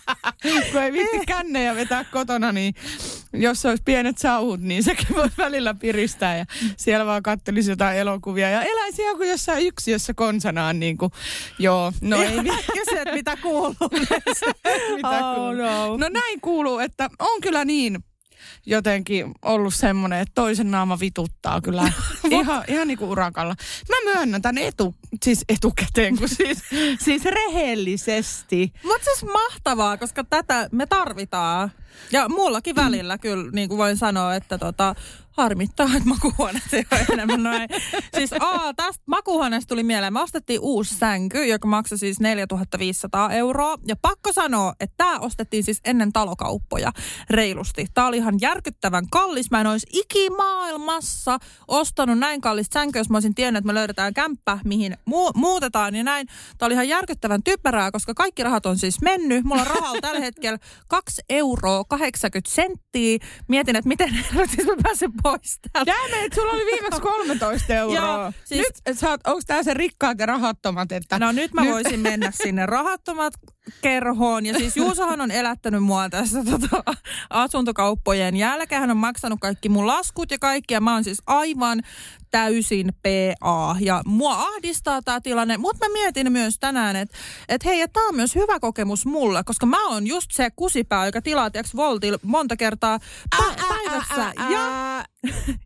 kun 0.71 0.81
ei 0.81 0.91
viitti 0.91 1.25
kännejä 1.27 1.75
vetää 1.75 2.03
kotona, 2.03 2.51
niin 2.51 2.73
jos 3.33 3.65
olisi 3.65 3.83
pienet 3.85 4.17
sauhut, 4.17 4.61
niin 4.61 4.83
sekin 4.83 5.15
voisi 5.15 5.37
välillä 5.37 5.73
piristää 5.73 6.37
ja 6.37 6.45
siellä 6.77 7.05
vaan 7.05 7.16
kattelisi 7.21 7.71
jotain 7.71 7.97
elokuvia 7.97 8.49
ja 8.49 8.61
eläisi 8.61 9.01
kuin 9.17 9.29
jossain 9.29 9.65
yksiössä 9.65 10.13
konsanaan 10.13 10.79
niin 10.79 10.97
kuin, 10.97 11.11
joo, 11.59 11.93
no 12.01 12.21
ei. 12.21 12.37
Kysy, 12.73 12.99
että 13.01 13.13
mitä 13.13 13.37
kuuluu. 13.37 13.75
Mitä 14.95 15.09
Oh, 15.29 15.35
kuuluu? 15.35 15.53
no. 15.55 15.97
no 15.97 16.09
näin 16.09 16.41
kuuluu, 16.41 16.79
että 16.79 17.09
on 17.19 17.41
kyllä 17.41 17.65
niin 17.65 18.03
jotenkin 18.65 19.31
ollut 19.41 19.73
semmoinen, 19.73 20.19
että 20.19 20.31
toisen 20.35 20.71
naama 20.71 20.99
vituttaa 20.99 21.61
kyllä 21.61 21.91
ihan, 22.29 22.63
ihan 22.67 22.87
niin 22.87 22.97
kuin 22.97 23.09
urakalla. 23.11 23.55
Mä 23.89 24.13
myönnän 24.13 24.41
tämän 24.41 24.57
etu, 24.63 24.95
siis 25.23 25.45
etukäteen, 25.49 26.17
kun 26.17 26.29
siis, 26.29 26.63
siis 27.05 27.25
rehellisesti. 27.25 28.73
Mutta 28.83 29.03
siis 29.03 29.31
mahtavaa, 29.33 29.97
koska 29.97 30.23
tätä 30.23 30.69
me 30.71 30.85
tarvitaan. 30.85 31.71
Ja 32.11 32.29
mullakin 32.29 32.75
välillä 32.75 33.17
kyllä, 33.17 33.51
niin 33.51 33.69
kuin 33.69 33.77
voin 33.77 33.97
sanoa, 33.97 34.35
että 34.35 34.57
tota, 34.57 34.95
harmittaa, 35.37 35.85
että 35.85 36.09
makuuhuoneet 36.09 36.73
ei 36.73 36.85
ole 36.91 37.05
enemmän 37.13 37.43
noin. 37.43 37.69
Siis 38.17 38.33
aa, 38.39 38.73
tästä 38.73 39.03
makuuhuoneesta 39.05 39.69
tuli 39.69 39.83
mieleen. 39.83 40.13
Me 40.13 40.21
ostettiin 40.21 40.59
uusi 40.59 40.95
sänky, 40.95 41.45
joka 41.45 41.67
maksoi 41.67 41.97
siis 41.97 42.19
4500 42.19 43.31
euroa. 43.31 43.77
Ja 43.87 43.95
pakko 44.01 44.33
sanoa, 44.33 44.73
että 44.79 44.93
tämä 44.97 45.19
ostettiin 45.19 45.63
siis 45.63 45.81
ennen 45.85 46.13
talokauppoja 46.13 46.91
reilusti. 47.29 47.87
Tämä 47.93 48.07
oli 48.07 48.17
ihan 48.17 48.37
järkyttävän 48.41 49.09
kallis. 49.11 49.51
Mä 49.51 49.61
en 49.61 49.67
olisi 49.67 49.87
ikimaailmassa 49.93 51.37
ostanut 51.67 52.19
näin 52.19 52.41
kallista 52.41 52.73
sänkyä, 52.73 52.99
jos 52.99 53.09
mä 53.09 53.17
olisin 53.17 53.35
tiennyt, 53.35 53.57
että 53.57 53.67
me 53.67 53.73
löydetään 53.73 54.13
kämppä, 54.13 54.59
mihin 54.65 54.96
mu- 55.09 55.31
muutetaan 55.35 55.95
ja 55.95 56.03
näin. 56.03 56.27
Tämä 56.57 56.67
oli 56.67 56.73
ihan 56.73 56.87
järkyttävän 56.87 57.43
typerää, 57.43 57.91
koska 57.91 58.13
kaikki 58.13 58.43
rahat 58.43 58.65
on 58.65 58.77
siis 58.77 59.01
mennyt. 59.01 59.43
Mulla 59.45 59.61
on 59.61 59.67
rahaa 59.67 59.93
tällä 60.01 60.19
hetkellä 60.19 60.57
2 60.87 61.21
euroa 61.29 61.83
80 61.83 62.51
senttiä. 62.55 63.17
Mietin, 63.47 63.75
että 63.75 63.87
miten 63.87 64.09
siis 64.55 64.67
mä 64.67 64.73
pääsen 64.83 65.11
pois 65.23 65.59
täältä. 65.73 65.91
Jäämme, 65.91 66.25
että 66.25 66.35
sulla 66.35 66.51
oli 66.53 66.65
viimeksi 66.65 67.01
13 67.01 67.73
euroa. 67.73 67.95
Joo, 67.95 68.31
siis- 68.45 68.67
Nyt, 68.87 68.97
sä 68.97 69.09
oot, 69.09 69.21
onko 69.27 69.41
tää 69.47 69.63
se 69.63 69.73
rikkaat 69.73 70.19
ja 70.19 70.25
rahattomat? 70.25 70.91
Että 70.91 71.19
No 71.19 71.31
nyt 71.31 71.53
mä 71.53 71.65
voisin 71.65 71.99
mennä 71.99 72.31
sinne 72.43 72.65
rahattomat 72.65 73.33
kerhoon. 73.81 74.45
Ja 74.45 74.53
siis 74.53 74.77
Juusohan 74.77 75.21
on 75.21 75.31
elättänyt 75.31 75.83
mua 75.83 76.09
tässä 76.09 76.43
tota, 76.43 76.83
asuntokauppojen 77.29 78.35
jälkeen. 78.35 78.81
Hän 78.81 78.91
on 78.91 78.97
maksanut 78.97 79.39
kaikki 79.41 79.69
mun 79.69 79.87
laskut 79.87 80.31
ja 80.31 80.39
kaikki. 80.39 80.73
Ja 80.73 80.81
mä 80.81 80.93
oon 80.93 81.03
siis 81.03 81.21
aivan 81.27 81.81
täysin 82.31 82.93
PA. 82.93 83.75
Ja 83.79 84.01
mua 84.05 84.33
ahdistaa 84.33 85.01
tämä 85.01 85.21
tilanne. 85.21 85.57
Mutta 85.57 85.85
mä 85.85 85.93
mietin 85.93 86.31
myös 86.31 86.55
tänään, 86.59 86.95
että 86.95 87.17
et 87.49 87.65
hei, 87.65 87.81
että 87.81 87.93
tämä 87.93 88.07
on 88.07 88.15
myös 88.15 88.35
hyvä 88.35 88.59
kokemus 88.59 89.05
mulle. 89.05 89.43
Koska 89.43 89.65
mä 89.65 89.87
oon 89.87 90.07
just 90.07 90.31
se 90.31 90.49
kusipää, 90.55 91.05
joka 91.05 91.21
tilaa 91.21 91.51
tiiäks, 91.51 91.75
Voltil 91.75 92.17
monta 92.23 92.57
kertaa 92.57 92.99
pä- 93.35 93.65
päivässä. 93.67 94.33
Ja, 94.49 95.05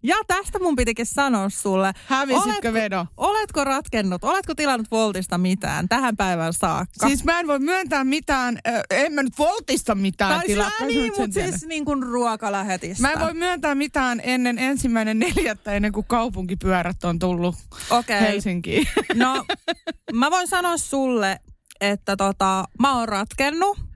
ja 0.03 0.15
tästä 0.27 0.59
mun 0.59 0.75
pitikin 0.75 1.05
sanoa 1.05 1.49
sulle. 1.49 1.93
Hävisitkö 2.05 2.73
vedo? 2.73 3.05
Oletko 3.17 3.63
ratkennut, 3.63 4.23
oletko 4.23 4.55
tilannut 4.55 4.91
Voltista 4.91 5.37
mitään 5.37 5.89
tähän 5.89 6.17
päivään 6.17 6.53
saakka? 6.53 7.07
Siis 7.07 7.23
mä 7.23 7.39
en 7.39 7.47
voi 7.47 7.59
myöntää 7.59 7.90
mitään, 8.03 8.59
äh, 8.67 8.81
en 8.89 9.13
mä 9.13 9.23
nyt 9.23 9.37
Voltista 9.39 9.95
mitään 9.95 10.39
tai 10.39 10.45
tilaa. 10.47 10.71
sä 10.79 10.85
niin, 10.85 11.13
mutta 11.17 11.33
siis 11.33 11.65
niin 11.65 11.85
kuin 11.85 12.03
ruokalähetistä. 12.03 13.01
Mä 13.01 13.11
en 13.11 13.19
voi 13.19 13.33
myöntää 13.33 13.75
mitään 13.75 14.21
ennen 14.23 14.59
ensimmäinen 14.59 15.19
neljättä, 15.19 15.73
ennen 15.73 15.91
kuin 15.91 16.05
kaupunkipyörät 16.07 17.03
on 17.03 17.19
tullut 17.19 17.55
Okei. 17.89 18.19
Helsinkiin. 18.21 18.87
No, 19.13 19.45
mä 20.13 20.31
voin 20.31 20.47
sanoa 20.47 20.77
sulle, 20.77 21.39
että 21.81 22.15
tota, 22.17 22.65
mä 22.79 22.97
oon 22.97 23.09
ratkennut. 23.09 23.90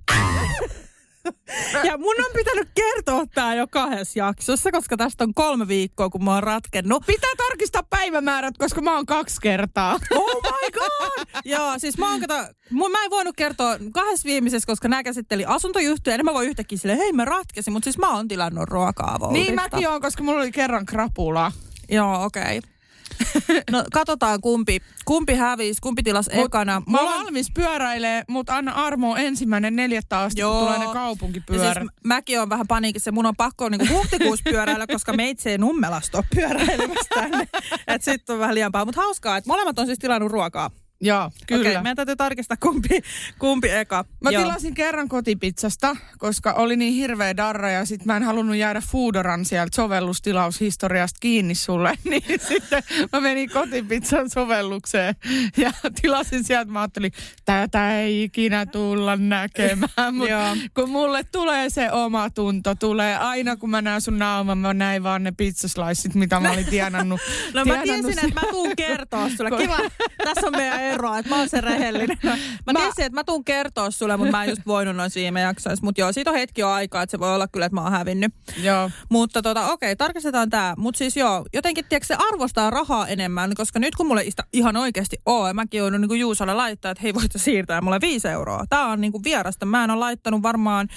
Ja 1.84 1.98
mun 1.98 2.16
on 2.26 2.32
pitänyt 2.36 2.70
kertoa 2.76 3.26
tää 3.34 3.56
jo 3.56 3.68
kahdessa 3.68 4.20
jaksossa, 4.20 4.72
koska 4.72 4.98
tästä 4.98 5.24
on 5.24 5.34
kolme 5.34 5.68
viikkoa, 5.68 6.10
kun 6.10 6.24
mä 6.24 6.34
oon 6.34 6.44
ratkennut. 6.44 7.04
Pitää 7.06 7.30
tarkistaa 7.38 7.84
päivämäärät, 7.90 8.58
koska 8.58 8.82
mä 8.82 8.96
oon 8.96 9.06
kaksi 9.06 9.36
kertaa. 9.42 10.00
Oh 10.12 10.42
my 10.44 10.72
god! 10.72 11.26
Joo, 11.46 11.74
siis 11.80 11.98
mä 11.98 12.12
oon 12.12 12.22
kato, 12.22 12.34
mun, 12.70 12.92
mä 12.92 13.04
en 13.04 13.10
voinut 13.10 13.36
kertoa 13.38 13.78
kahdessa 13.94 14.26
viimeisessä, 14.26 14.68
koska 14.68 14.88
nämä 14.88 15.04
käsitteli 15.04 15.46
asuntojuttuja. 15.46 16.16
En 16.16 16.26
mä 16.26 16.34
voi 16.34 16.46
yhtäkkiä 16.46 16.78
silleen, 16.78 17.00
hei 17.00 17.14
mä 17.14 17.26
ratkesin, 17.26 17.74
mutta 17.74 17.84
siis 17.84 17.98
mä 17.98 18.16
oon 18.16 18.28
tilannut 18.28 18.70
ruokaa. 18.70 19.32
Niin 19.32 19.56
mäkin 19.56 19.90
oon, 19.90 20.02
koska 20.02 20.24
mulla 20.24 20.42
oli 20.42 20.52
kerran 20.52 20.86
krapula. 20.86 21.52
Joo, 21.90 22.24
okei. 22.24 22.58
Okay. 22.58 22.75
No 23.72 23.84
katsotaan 23.94 24.42
kumpi, 24.42 24.80
kumpi 25.06 25.36
hävisi, 25.36 25.82
kumpi 25.82 26.04
tilas 26.04 26.30
ekana. 26.32 26.82
Mä 26.90 26.98
oon 27.00 27.20
valmis 27.20 27.52
pyöräilee, 27.54 28.24
mutta 28.28 28.56
anna 28.58 28.72
armo 28.72 29.16
ensimmäinen 29.16 29.76
neljättä 29.76 30.20
asti, 30.20 30.42
Joo. 30.42 30.52
kun 30.60 30.68
tulee 30.68 30.80
ne 30.80 30.86
Ja 30.86 30.94
kaupunkipyörät. 30.94 31.78
siis 31.78 31.90
mäkin 32.04 32.42
on 32.42 32.50
vähän 32.50 32.68
paniikissa. 32.68 33.12
Mun 33.12 33.26
on 33.26 33.36
pakko 33.36 33.70
niinku 33.70 33.88
huhtikuussa 33.94 34.44
pyöräillä, 34.50 34.88
koska 34.88 35.14
meitsi 35.14 35.50
ei 35.50 35.58
nummelasta 35.58 36.18
ole 36.18 36.26
pyöräilemässä 36.36 37.10
tänne. 37.14 37.48
Et 37.88 38.04
sit 38.04 38.30
on 38.30 38.40
vähän 38.40 38.56
liian 38.56 38.72
paha. 38.72 38.86
Mutta 38.86 39.02
hauskaa, 39.02 39.38
että 39.38 39.48
molemmat 39.50 39.80
on 39.80 39.86
siis 39.86 40.00
tilannut 40.00 40.32
ruokaa. 40.32 40.72
Joo, 41.02 41.32
kyllä. 41.48 41.70
Okei, 41.70 41.82
meidän 41.82 41.96
täytyy 41.96 42.16
tarkistaa 42.16 42.58
kumpi, 42.60 43.02
kumpi 43.40 43.70
eka. 43.70 44.06
Mä 44.24 44.30
Joo. 44.30 44.44
tilasin 44.44 44.74
kerran 44.74 45.10
kotipizzasta, 45.10 45.96
koska 46.18 46.54
oli 46.54 46.76
niin 46.76 46.94
hirveä 46.94 47.38
darra 47.38 47.72
ja 47.72 47.86
sit 47.86 48.06
mä 48.06 48.18
en 48.18 48.24
halunnut 48.24 48.56
jäädä 48.56 48.82
Foodoran 48.82 49.46
sieltä 49.46 49.76
sovellustilaushistoriasta 49.76 51.18
kiinni 51.20 51.56
sulle. 51.56 51.94
Niin 52.10 52.40
sitten 52.48 52.84
mä 53.14 53.20
menin 53.20 53.50
kotipizzan 53.50 54.30
sovellukseen 54.30 55.16
ja 55.58 55.72
tilasin 56.02 56.44
sieltä. 56.44 56.72
Mä 56.72 56.80
ajattelin, 56.82 57.12
tätä 57.46 58.00
ei 58.02 58.24
ikinä 58.24 58.66
tulla 58.66 59.16
näkemään. 59.16 60.16
Mut 60.16 60.30
kun 60.74 60.90
mulle 60.90 61.24
tulee 61.32 61.70
se 61.70 61.92
oma 61.92 62.30
tunto, 62.30 62.76
tulee 62.76 63.18
aina 63.18 63.56
kun 63.56 63.70
mä 63.70 63.82
näen 63.82 64.02
sun 64.02 64.20
naaman, 64.20 64.58
mä 64.58 64.74
näin 64.74 65.04
vaan 65.04 65.24
ne 65.24 65.32
pizzasliceit, 65.32 66.16
mitä 66.16 66.40
mä 66.40 66.52
olin 66.52 66.66
tienannut. 66.66 67.22
No 67.54 67.66
mä 67.66 67.74
tienannut 67.74 68.06
tiesin, 68.06 68.30
että 68.30 68.42
mä 68.42 68.52
tuun 68.52 68.76
kertoa 68.76 69.30
sulle. 69.30 69.52
Kiva, 69.62 69.78
tässä 70.24 70.48
on 70.48 70.56
meidän 70.56 70.85
ero, 70.92 71.16
että 71.16 71.30
mä 71.30 71.38
oon 71.38 71.50
se 71.50 71.62
rehellinen. 71.62 72.18
Mä, 72.66 72.74
mä 72.74 72.80
tiesin, 72.80 73.06
että 73.06 73.16
mä 73.20 73.24
tuun 73.24 73.46
kertoa 73.46 73.92
sulle, 73.92 74.18
mutta 74.18 74.32
mä 74.32 74.44
en 74.44 74.50
just 74.50 74.62
voinut 74.68 74.96
noissa 74.96 75.20
viime 75.20 75.42
jaksoissa. 75.42 75.86
Mutta 75.86 76.02
joo, 76.02 76.12
siitä 76.12 76.32
on 76.32 76.38
hetki 76.38 76.62
jo 76.62 76.70
aikaa, 76.70 77.02
että 77.02 77.12
se 77.12 77.20
voi 77.20 77.36
olla 77.36 77.48
kyllä, 77.48 77.66
että 77.66 77.76
mä 77.76 77.82
oon 77.82 77.92
hävinnyt. 77.92 78.34
Joo. 78.64 78.92
Mutta 79.10 79.42
tota, 79.42 79.72
okei, 79.72 79.96
tarkistetaan 79.96 80.50
tämä. 80.50 80.74
Mutta 80.78 80.98
siis 80.98 81.18
joo, 81.18 81.46
jotenkin 81.54 81.86
tiedätkö, 81.90 82.08
se 82.08 82.16
arvostaa 82.30 82.70
rahaa 82.70 83.08
enemmän, 83.08 83.52
koska 83.56 83.80
nyt 83.80 83.96
kun 83.96 84.08
mulle 84.08 84.24
ista 84.24 84.44
ihan 84.54 84.78
oikeasti 84.78 85.18
oo, 85.26 85.54
mäkin 85.54 85.78
joudun 85.78 86.02
niin 86.02 86.20
Juusalle 86.20 86.54
laittaa, 86.54 86.92
että 86.92 87.02
hei 87.02 87.14
voitko 87.14 87.40
siirtää 87.40 87.82
mulle 87.82 88.02
viisi 88.02 88.28
euroa. 88.28 88.66
Tämä 88.70 88.86
on 88.86 89.02
niin 89.02 89.12
kuin 89.12 89.24
vierasta. 89.24 89.66
Mä 89.66 89.84
en 89.84 89.92
ole 89.92 90.00
laittanut 90.00 90.44
varmaan, 90.44 90.88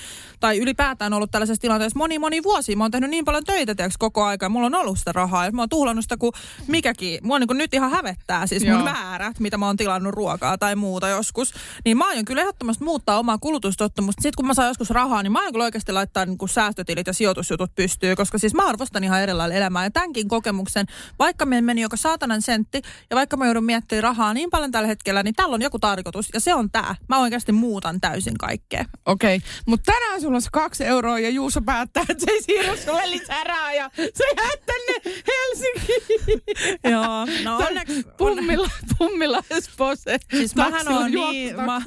tai 0.40 0.58
ylipäätään 0.58 1.12
ollut 1.12 1.30
tällaisessa 1.30 1.60
tilanteessa 1.60 1.98
moni 1.98 2.18
moni 2.18 2.42
vuosi. 2.42 2.76
Mä 2.76 2.84
oon 2.84 2.90
tehnyt 2.90 3.10
niin 3.10 3.24
paljon 3.24 3.44
töitä 3.44 3.74
tiedätkö, 3.74 3.96
koko 3.98 4.24
aika, 4.24 4.46
ja 4.46 4.50
mulla 4.50 4.66
on 4.66 4.74
ollut 4.74 4.98
sitä 4.98 5.12
rahaa, 5.12 5.44
ja 5.44 5.52
mä 5.52 5.62
oon 5.62 5.68
tuhlannut 5.68 6.04
sitä 6.04 6.16
kuin 6.16 6.32
mikäkin. 6.66 7.18
Mua 7.22 7.38
niin 7.38 7.46
kuin 7.46 7.58
nyt 7.58 7.74
ihan 7.74 7.90
hävettää 7.90 8.46
siis 8.46 8.66
mun 8.66 8.84
määrät, 8.84 9.40
mitä 9.40 9.58
mä 9.58 9.66
oon 9.66 9.76
tilannut 9.78 10.14
ruokaa 10.14 10.58
tai 10.58 10.76
muuta 10.76 11.08
joskus. 11.08 11.54
Niin 11.84 11.98
mä 11.98 12.08
aion 12.08 12.24
kyllä 12.24 12.42
ehdottomasti 12.42 12.84
muuttaa 12.84 13.18
omaa 13.18 13.38
kulutustottumusta. 13.38 14.22
Sitten 14.22 14.36
kun 14.36 14.46
mä 14.46 14.54
saan 14.54 14.68
joskus 14.68 14.90
rahaa, 14.90 15.22
niin 15.22 15.32
mä 15.32 15.40
aion 15.40 15.52
kyllä 15.52 15.64
oikeasti 15.64 15.92
laittaa 15.92 16.26
niin 16.26 16.38
kuin 16.38 16.48
säästötilit 16.48 17.06
ja 17.06 17.12
sijoitusjutut 17.12 17.74
pystyy, 17.74 18.16
koska 18.16 18.38
siis 18.38 18.54
mä 18.54 18.66
arvostan 18.66 19.04
ihan 19.04 19.22
eri 19.22 19.32
lailla 19.32 19.54
elämää. 19.54 19.84
Ja 19.84 19.90
tämänkin 19.90 20.28
kokemuksen, 20.28 20.86
vaikka 21.18 21.46
me 21.46 21.60
meni 21.60 21.80
joka 21.80 21.96
saatanan 21.96 22.42
sentti 22.42 22.82
ja 23.10 23.16
vaikka 23.16 23.36
mä 23.36 23.46
joudun 23.46 23.64
miettimään 23.64 24.02
rahaa 24.02 24.34
niin 24.34 24.50
paljon 24.50 24.70
tällä 24.70 24.88
hetkellä, 24.88 25.22
niin 25.22 25.34
tällä 25.34 25.54
on 25.54 25.62
joku 25.62 25.78
tarkoitus. 25.78 26.28
Ja 26.34 26.40
se 26.40 26.54
on 26.54 26.70
tää. 26.70 26.94
Mä 27.08 27.18
oikeasti 27.18 27.52
muutan 27.52 28.00
täysin 28.00 28.38
kaikkea. 28.38 28.84
Okei, 29.06 29.36
okay. 29.36 29.48
mutta 29.66 29.92
tänään 29.92 30.20
sulla 30.20 30.36
on 30.36 30.42
se 30.42 30.48
kaksi 30.52 30.84
euroa 30.84 31.18
ja 31.18 31.30
Juuso 31.30 31.62
päättää, 31.62 32.04
että 32.08 32.24
se 32.24 32.30
ei 32.30 32.42
siirry 32.42 32.76
sulle 32.76 33.10
lisää 33.10 33.44
rahaa 33.44 33.72
ja 33.72 33.90
se 33.96 34.24
jää 34.36 34.50
tänne 34.66 35.22
Helsinkiin. 35.28 36.42
Joo, 36.84 37.26
no 37.44 37.56
onneksi... 37.56 38.04
Pummilla, 38.18 38.70
pummilla 38.98 39.42
pose. 39.76 40.18
Siis 40.30 40.56
mähän 40.56 40.72
taksilla 40.72 40.98
on 41.00 41.10
niin, 41.10 41.56
mä, 41.56 41.82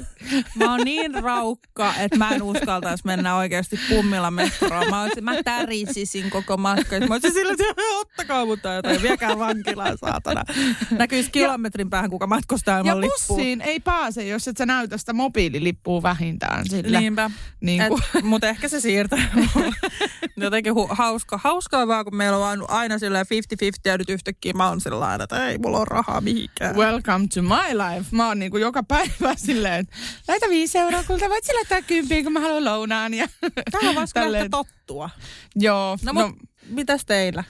mä 0.55 0.71
oon 0.71 0.81
niin 0.85 1.23
raukka, 1.23 1.93
että 1.99 2.17
mä 2.17 2.29
en 2.29 2.41
uskaltaisi 2.43 3.03
mennä 3.05 3.35
oikeasti 3.35 3.79
pummilla 3.89 4.31
metroon. 4.31 4.89
Mä, 4.89 5.01
olisin, 5.01 5.23
mä 5.23 5.43
tärisisin 5.43 6.29
koko 6.29 6.57
matka. 6.57 6.99
Mä 6.99 7.13
olisin 7.13 7.33
sillä, 7.33 7.51
että 7.51 7.63
ottakaa 7.99 8.45
mut 8.45 8.61
tai 8.61 8.75
jotain, 8.75 9.01
viekää 9.01 9.39
vankilaan 9.39 9.97
saatana. 9.97 10.43
Näkyisi 10.91 11.31
kilometrin 11.31 11.89
päähän, 11.89 12.09
kuka 12.09 12.27
matkustaa 12.27 12.75
Ja 12.75 12.79
ilman 12.79 13.01
lippua. 13.01 13.17
bussiin 13.27 13.61
ei 13.61 13.79
pääse, 13.79 14.27
jos 14.27 14.47
et 14.47 14.57
sä 14.57 14.65
näytä 14.65 14.97
sitä 14.97 15.13
mobiililippua 15.13 16.03
vähintään 16.03 16.69
sillä. 16.69 16.99
Niinpä. 16.99 17.31
Niin 17.61 17.83
kuin. 17.87 18.01
Mutta 18.23 18.47
ehkä 18.47 18.67
se 18.67 18.79
siirtää. 18.79 19.19
Jotenkin 20.37 20.73
hu- 20.73 20.95
hauska. 20.95 21.39
Hauskaa 21.43 21.87
vaan, 21.87 22.05
kun 22.05 22.15
meillä 22.15 22.37
on 22.37 22.65
aina 22.69 22.99
silleen 22.99 23.25
50-50 23.25 23.69
ja 23.85 23.97
nyt 23.97 24.09
yhtäkkiä 24.09 24.53
mä 24.53 24.67
oon 24.69 24.81
sillä 24.81 24.99
lailla, 24.99 25.23
että 25.23 25.47
ei 25.47 25.57
mulla 25.57 25.77
ole 25.77 25.85
rahaa 25.89 26.21
mihinkään. 26.21 26.75
Welcome 26.75 27.27
to 27.33 27.41
my 27.41 27.70
life. 27.77 28.05
Mä 28.11 28.27
oon 28.27 28.39
niinku 28.39 28.57
joka 28.57 28.83
päivä 28.83 29.35
silleen, 29.45 29.79
että 29.79 29.95
laita 30.27 30.49
viisi 30.49 30.77
euroa, 30.77 31.03
kulta 31.03 31.29
voit 31.29 31.43
sillä 31.43 31.57
laittaa 31.57 31.81
kymppiä, 31.81 32.23
kun 32.23 32.33
mä 32.33 32.39
haluan 32.39 32.65
lounaan. 32.65 33.13
Ja 33.13 33.27
Tähän 33.71 33.89
on 33.89 33.95
vasta 33.95 34.19
tottua. 34.51 35.09
Joo. 35.55 35.97
No, 36.03 36.11
no, 36.11 36.33
mitäs 36.69 37.05
teillä? 37.05 37.43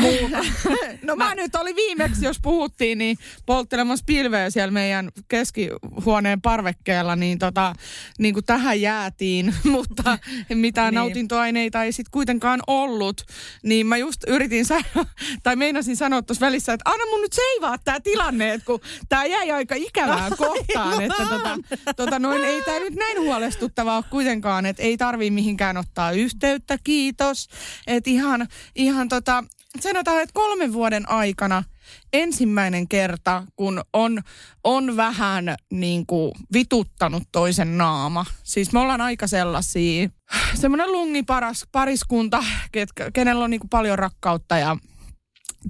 Muuta. 0.00 0.38
no 1.06 1.16
mä, 1.16 1.34
nyt 1.34 1.54
oli 1.54 1.76
viimeksi, 1.76 2.24
jos 2.24 2.36
puhuttiin, 2.42 2.98
niin 2.98 3.18
polttelemassa 3.46 4.04
pilveä 4.06 4.50
siellä 4.50 4.70
meidän 4.70 5.10
keskihuoneen 5.28 6.40
parvekkeella, 6.40 7.16
niin, 7.16 7.38
tota, 7.38 7.74
niin 8.18 8.34
kuin 8.34 8.44
tähän 8.44 8.80
jäätiin, 8.80 9.54
mutta 9.64 10.18
mitään 10.54 10.84
Niin. 10.94 10.94
niin. 10.94 10.94
nautintoaineita 10.94 11.84
ei 11.84 11.92
sitten 11.92 12.10
kuitenkaan 12.10 12.60
ollut. 12.66 13.22
Niin 13.62 13.86
mä 13.86 13.96
just 13.96 14.20
yritin 14.26 14.64
sanoa, 14.64 14.84
tai 15.42 15.56
meinasin 15.56 15.96
sanoa 15.96 16.22
tuossa 16.22 16.46
välissä, 16.46 16.72
että 16.72 16.90
anna 16.90 17.06
mun 17.10 17.20
nyt 17.20 17.32
seivaa 17.32 17.78
tämä 17.78 18.00
tilanne, 18.00 18.52
että 18.52 18.66
kun 18.66 18.80
tämä 19.08 19.24
jäi 19.24 19.50
aika 19.50 19.74
ikävään 19.74 20.32
kohtaan, 20.36 21.02
että 21.02 21.26
tota, 21.28 21.58
tota 21.96 22.18
noin, 22.18 22.44
ei 22.44 22.62
tämä 22.62 22.78
nyt 22.78 22.94
näin 22.94 23.20
huolestuttavaa 23.20 23.96
ole 23.96 24.04
kuitenkaan, 24.10 24.66
että 24.66 24.82
ei 24.82 24.96
tarvii 24.96 25.30
mihinkään 25.30 25.76
ottaa 25.76 26.12
yhteyttä, 26.12 26.78
kiitos. 26.84 27.48
Että 27.86 28.10
ihan, 28.10 28.48
ihan 28.74 29.08
tota, 29.08 29.44
sanotaan, 29.80 30.22
että 30.22 30.32
kolmen 30.34 30.72
vuoden 30.72 31.08
aikana 31.08 31.64
ensimmäinen 32.12 32.88
kerta, 32.88 33.44
kun 33.56 33.82
on, 33.92 34.22
on 34.64 34.96
vähän 34.96 35.56
niin 35.70 36.06
kuin 36.06 36.32
vituttanut 36.52 37.22
toisen 37.32 37.78
naama. 37.78 38.26
Siis 38.42 38.72
me 38.72 38.80
ollaan 38.80 39.00
aika 39.00 39.26
sellaisia, 39.26 40.08
semmoinen 40.54 40.92
lungiparas 40.92 41.66
pariskunta, 41.72 42.44
ketkä, 42.72 43.10
kenellä 43.10 43.44
on 43.44 43.50
niin 43.50 43.60
kuin 43.60 43.70
paljon 43.70 43.98
rakkautta 43.98 44.58
ja 44.58 44.76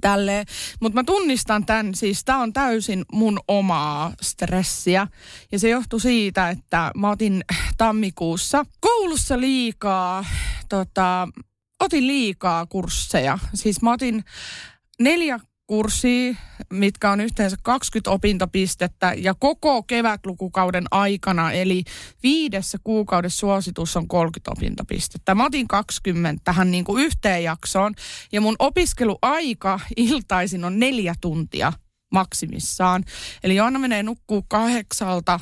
tälleen. 0.01 0.45
Mutta 0.81 0.99
mä 0.99 1.03
tunnistan 1.03 1.65
tämän, 1.65 1.95
siis 1.95 2.25
tämä 2.25 2.39
on 2.39 2.53
täysin 2.53 3.05
mun 3.11 3.39
omaa 3.47 4.13
stressiä. 4.21 5.07
Ja 5.51 5.59
se 5.59 5.69
johtui 5.69 5.99
siitä, 5.99 6.49
että 6.49 6.91
mä 6.97 7.09
otin 7.09 7.43
tammikuussa 7.77 8.65
koulussa 8.79 9.39
liikaa, 9.39 10.25
tota, 10.69 11.27
otin 11.79 12.07
liikaa 12.07 12.65
kursseja. 12.65 13.39
Siis 13.53 13.81
mä 13.81 13.91
otin 13.91 14.23
neljä 14.99 15.39
kurssia, 15.67 16.35
mitkä 16.73 17.11
on 17.11 17.21
yhteensä 17.21 17.57
20 17.63 18.11
opintopistettä 18.11 19.13
ja 19.17 19.33
koko 19.33 19.83
kevätlukukauden 19.83 20.85
aikana, 20.91 21.51
eli 21.51 21.83
viidessä 22.23 22.77
kuukaudessa 22.83 23.39
suositus 23.39 23.97
on 23.97 24.07
30 24.07 24.51
opintopistettä. 24.51 25.35
Mä 25.35 25.45
otin 25.45 25.67
20 25.67 26.41
tähän 26.43 26.71
niin 26.71 26.83
kuin 26.83 27.03
yhteen 27.03 27.43
jaksoon 27.43 27.93
ja 28.31 28.41
mun 28.41 28.55
opiskeluaika 28.59 29.79
iltaisin 29.97 30.65
on 30.65 30.79
neljä 30.79 31.15
tuntia 31.21 31.73
maksimissaan. 32.11 33.03
Eli 33.43 33.55
Joanna 33.55 33.79
menee 33.79 34.03
nukkuu 34.03 34.45
kahdeksalta 34.47 35.39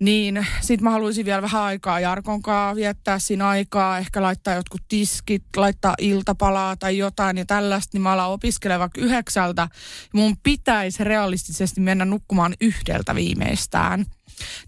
niin, 0.00 0.46
sit 0.60 0.80
mä 0.80 0.90
haluaisin 0.90 1.24
vielä 1.24 1.42
vähän 1.42 1.62
aikaa 1.62 2.00
Jarkon 2.00 2.42
kanssa 2.42 2.76
viettää 2.76 3.18
siinä 3.18 3.48
aikaa, 3.48 3.98
ehkä 3.98 4.22
laittaa 4.22 4.54
jotkut 4.54 4.80
tiskit, 4.88 5.44
laittaa 5.56 5.94
iltapalaa 5.98 6.76
tai 6.76 6.98
jotain 6.98 7.38
ja 7.38 7.44
tällaista, 7.44 7.90
niin 7.92 8.02
mä 8.02 8.12
alan 8.12 8.30
opiskelemaan 8.30 8.80
vaikka 8.80 9.00
yhdeksältä. 9.00 9.68
Mun 10.14 10.36
pitäisi 10.42 11.04
realistisesti 11.04 11.80
mennä 11.80 12.04
nukkumaan 12.04 12.54
yhdeltä 12.60 13.14
viimeistään. 13.14 14.04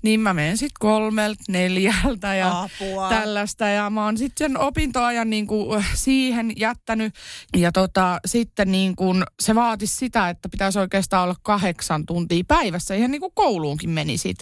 Niin 0.02 0.20
mä 0.20 0.34
menen 0.34 0.56
sitten 0.56 0.76
kolmelta, 0.80 1.44
neljältä 1.48 2.34
ja 2.34 2.60
Apua. 2.60 3.08
tällaista. 3.08 3.68
Ja 3.68 3.90
mä 3.90 4.04
oon 4.04 4.18
sitten 4.18 4.50
sen 4.50 4.58
opintoajan 4.58 5.30
niin 5.30 5.46
kuin 5.46 5.84
siihen 5.94 6.52
jättänyt. 6.56 7.14
Ja 7.56 7.72
tota, 7.72 8.20
sitten 8.26 8.72
niin 8.72 8.96
kuin 8.96 9.24
se 9.40 9.54
vaatisi 9.54 9.96
sitä, 9.96 10.28
että 10.28 10.48
pitäisi 10.48 10.78
oikeastaan 10.78 11.24
olla 11.24 11.36
kahdeksan 11.42 12.06
tuntia 12.06 12.44
päivässä. 12.48 12.94
Ihan 12.94 13.10
niin 13.10 13.20
kuin 13.20 13.32
kouluunkin 13.34 13.90
menisit. 13.90 14.38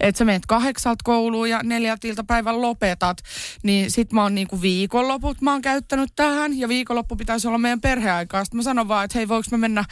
Että 0.00 0.18
sä 0.18 0.24
menet 0.24 0.46
kahdeksalta 0.46 1.02
kouluun 1.04 1.50
ja 1.50 1.60
neljältä 1.62 2.08
iltapäivän 2.08 2.62
lopetat. 2.62 3.18
Niin 3.62 3.90
sit 3.90 4.12
mä 4.12 4.22
oon 4.22 4.34
niin 4.34 4.48
kuin 4.48 4.62
viikonloput 4.62 5.40
mä 5.40 5.52
oon 5.52 5.62
käyttänyt 5.62 6.10
tähän. 6.16 6.58
Ja 6.58 6.68
viikonloppu 6.68 7.16
pitäisi 7.16 7.48
olla 7.48 7.58
meidän 7.58 7.80
perheaikaa. 7.80 8.44
Sitten 8.44 8.58
mä 8.58 8.62
sanon 8.62 8.88
vaan, 8.88 9.04
että 9.04 9.18
hei 9.18 9.28
voiko 9.28 9.48
mä 9.50 9.58
mennä 9.58 9.84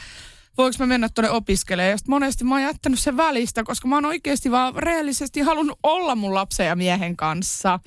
voiko 0.59 0.75
mä 0.79 0.85
mennä 0.85 1.09
tuonne 1.09 1.29
opiskelemaan. 1.29 1.91
Ja 1.91 1.97
monesti 2.07 2.43
mä 2.43 2.55
oon 2.55 2.61
jättänyt 2.61 2.99
sen 2.99 3.17
välistä, 3.17 3.63
koska 3.63 3.87
mä 3.87 3.95
oon 3.95 4.05
oikeasti 4.05 4.51
vaan 4.51 4.75
reellisesti 4.75 5.41
halunnut 5.41 5.79
olla 5.83 6.15
mun 6.15 6.33
lapsen 6.33 6.65
ja 6.65 6.75
miehen 6.75 7.17
kanssa. 7.17 7.79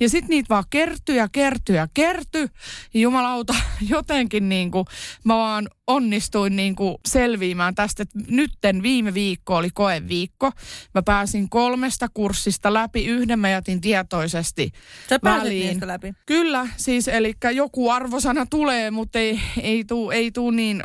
Ja 0.00 0.08
sitten 0.08 0.30
niitä 0.30 0.48
vaan 0.48 0.64
kertyy 0.70 1.16
ja 1.16 1.28
kertyy 1.32 1.76
ja 1.76 1.88
kertyy. 1.94 2.48
Ja 2.94 3.00
jumalauta, 3.00 3.54
jotenkin 3.94 4.48
niin 4.48 4.70
kuin 4.70 4.84
mä 5.24 5.34
vaan 5.34 5.68
onnistuin 5.86 6.56
niin 6.56 6.76
kuin 6.76 6.96
selviämään 7.08 7.74
tästä, 7.74 8.02
että 8.02 8.18
nytten 8.28 8.82
viime 8.82 9.14
viikko 9.14 9.56
oli 9.56 9.68
koeviikko. 9.74 10.52
Mä 10.94 11.02
pääsin 11.02 11.48
kolmesta 11.50 12.06
kurssista 12.14 12.74
läpi, 12.74 13.06
yhden 13.06 13.38
mä 13.38 13.48
jätin 13.50 13.80
tietoisesti 13.80 14.72
Sä 15.08 15.18
väliin. 15.24 15.66
niistä 15.66 15.86
läpi. 15.86 16.14
Kyllä, 16.26 16.68
siis 16.76 17.08
eli 17.08 17.34
joku 17.54 17.90
arvosana 17.90 18.46
tulee, 18.46 18.90
mutta 18.90 19.18
ei, 19.18 19.40
ei 19.62 19.84
tuu 19.84 20.10
ei 20.10 20.30
tuu 20.30 20.50
niin 20.50 20.82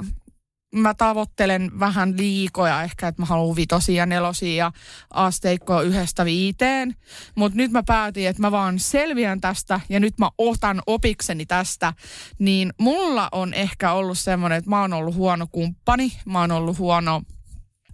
mä 0.75 0.93
tavoittelen 0.93 1.79
vähän 1.79 2.17
liikoja 2.17 2.84
ehkä, 2.84 3.07
että 3.07 3.21
mä 3.21 3.25
haluan 3.25 3.55
vitosia 3.55 3.95
ja 3.95 4.05
nelosia 4.05 4.55
ja 4.55 4.71
asteikkoa 5.13 5.81
yhdestä 5.81 6.25
viiteen. 6.25 6.95
Mutta 7.36 7.57
nyt 7.57 7.71
mä 7.71 7.84
päätin, 7.84 8.27
että 8.27 8.41
mä 8.41 8.51
vaan 8.51 8.79
selviän 8.79 9.41
tästä 9.41 9.79
ja 9.89 9.99
nyt 9.99 10.13
mä 10.17 10.29
otan 10.38 10.81
opikseni 10.88 11.45
tästä. 11.45 11.93
Niin 12.39 12.73
mulla 12.77 13.29
on 13.31 13.53
ehkä 13.53 13.91
ollut 13.91 14.19
semmoinen, 14.19 14.57
että 14.57 14.69
mä 14.69 14.81
oon 14.81 14.93
ollut 14.93 15.15
huono 15.15 15.47
kumppani, 15.51 16.12
mä 16.25 16.39
oon 16.39 16.51
ollut 16.51 16.77
huono 16.77 17.21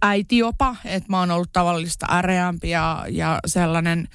äiti 0.02 0.38
jopa, 0.38 0.76
että 0.84 1.06
mä 1.10 1.18
oon 1.18 1.30
ollut 1.30 1.52
tavallista 1.52 2.06
äreämpi 2.12 2.70
ja, 2.70 3.04
ja 3.10 3.38
sellainen 3.46 4.08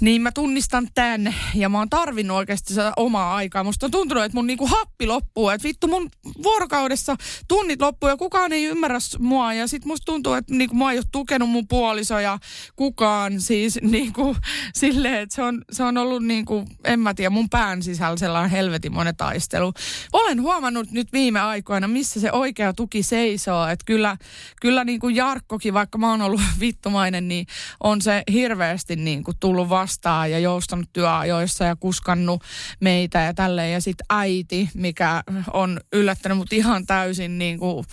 niin 0.00 0.22
mä 0.22 0.32
tunnistan 0.32 0.88
tämän 0.94 1.34
ja 1.54 1.68
mä 1.68 1.78
oon 1.78 1.90
tarvinnut 1.90 2.36
oikeasti 2.36 2.68
sitä 2.68 2.92
omaa 2.96 3.34
aikaa. 3.34 3.64
Musta 3.64 3.86
on 3.86 3.90
tuntunut, 3.90 4.24
että 4.24 4.36
mun 4.36 4.46
niinku 4.46 4.66
happi 4.66 5.06
loppuu. 5.06 5.48
Että 5.48 5.68
vittu 5.68 5.88
mun 5.88 6.08
vuorokaudessa 6.42 7.16
tunnit 7.48 7.80
loppuu 7.80 8.08
ja 8.08 8.16
kukaan 8.16 8.52
ei 8.52 8.64
ymmärrä 8.64 8.98
mua. 9.18 9.54
Ja 9.54 9.66
sit 9.66 9.84
musta 9.84 10.04
tuntuu, 10.04 10.32
että 10.32 10.54
niinku 10.54 10.88
ei 10.88 10.98
ole 10.98 11.04
tukenut 11.12 11.50
mun 11.50 11.68
puoliso 11.68 12.18
ja 12.18 12.38
kukaan 12.76 13.40
siis 13.40 13.78
niinku 13.82 14.36
silleen, 14.74 15.20
että 15.20 15.34
se 15.34 15.42
on, 15.42 15.64
se 15.72 15.82
on 15.82 15.98
ollut 15.98 16.24
niinku, 16.24 16.64
en 16.84 17.00
mä 17.00 17.14
tiedä, 17.14 17.30
mun 17.30 17.50
pään 17.50 17.82
sisällä 17.82 18.16
sellainen 18.16 18.50
helvetin 18.50 18.92
monen 18.92 19.16
taistelu. 19.16 19.72
Olen 20.12 20.42
huomannut 20.42 20.90
nyt 20.90 21.12
viime 21.12 21.40
aikoina, 21.40 21.88
missä 21.88 22.20
se 22.20 22.32
oikea 22.32 22.72
tuki 22.72 23.02
seisoo. 23.02 23.66
Että 23.66 23.84
kyllä, 23.84 24.16
kyllä 24.60 24.84
niinku 24.84 25.08
Jarkkokin, 25.08 25.74
vaikka 25.74 25.98
mä 25.98 26.10
oon 26.10 26.22
ollut 26.22 26.40
vittumainen, 26.60 27.28
niin 27.28 27.46
on 27.80 28.02
se 28.02 28.22
hirveästi 28.32 28.96
niinku 28.96 29.32
tullut 29.40 29.68
vastaan 29.82 30.30
ja 30.30 30.38
joustanut 30.38 30.88
työajoissa 30.92 31.64
ja 31.64 31.76
kuskannut 31.76 32.42
meitä 32.80 33.18
ja 33.18 33.34
tälleen. 33.34 33.72
Ja 33.72 33.80
sitten 33.80 34.06
äiti, 34.10 34.68
mikä 34.74 35.22
on 35.52 35.80
yllättänyt 35.92 36.38
mut 36.38 36.52
ihan 36.52 36.86
täysin, 36.86 37.38
niin, 37.38 37.58
kuin, 37.58 37.84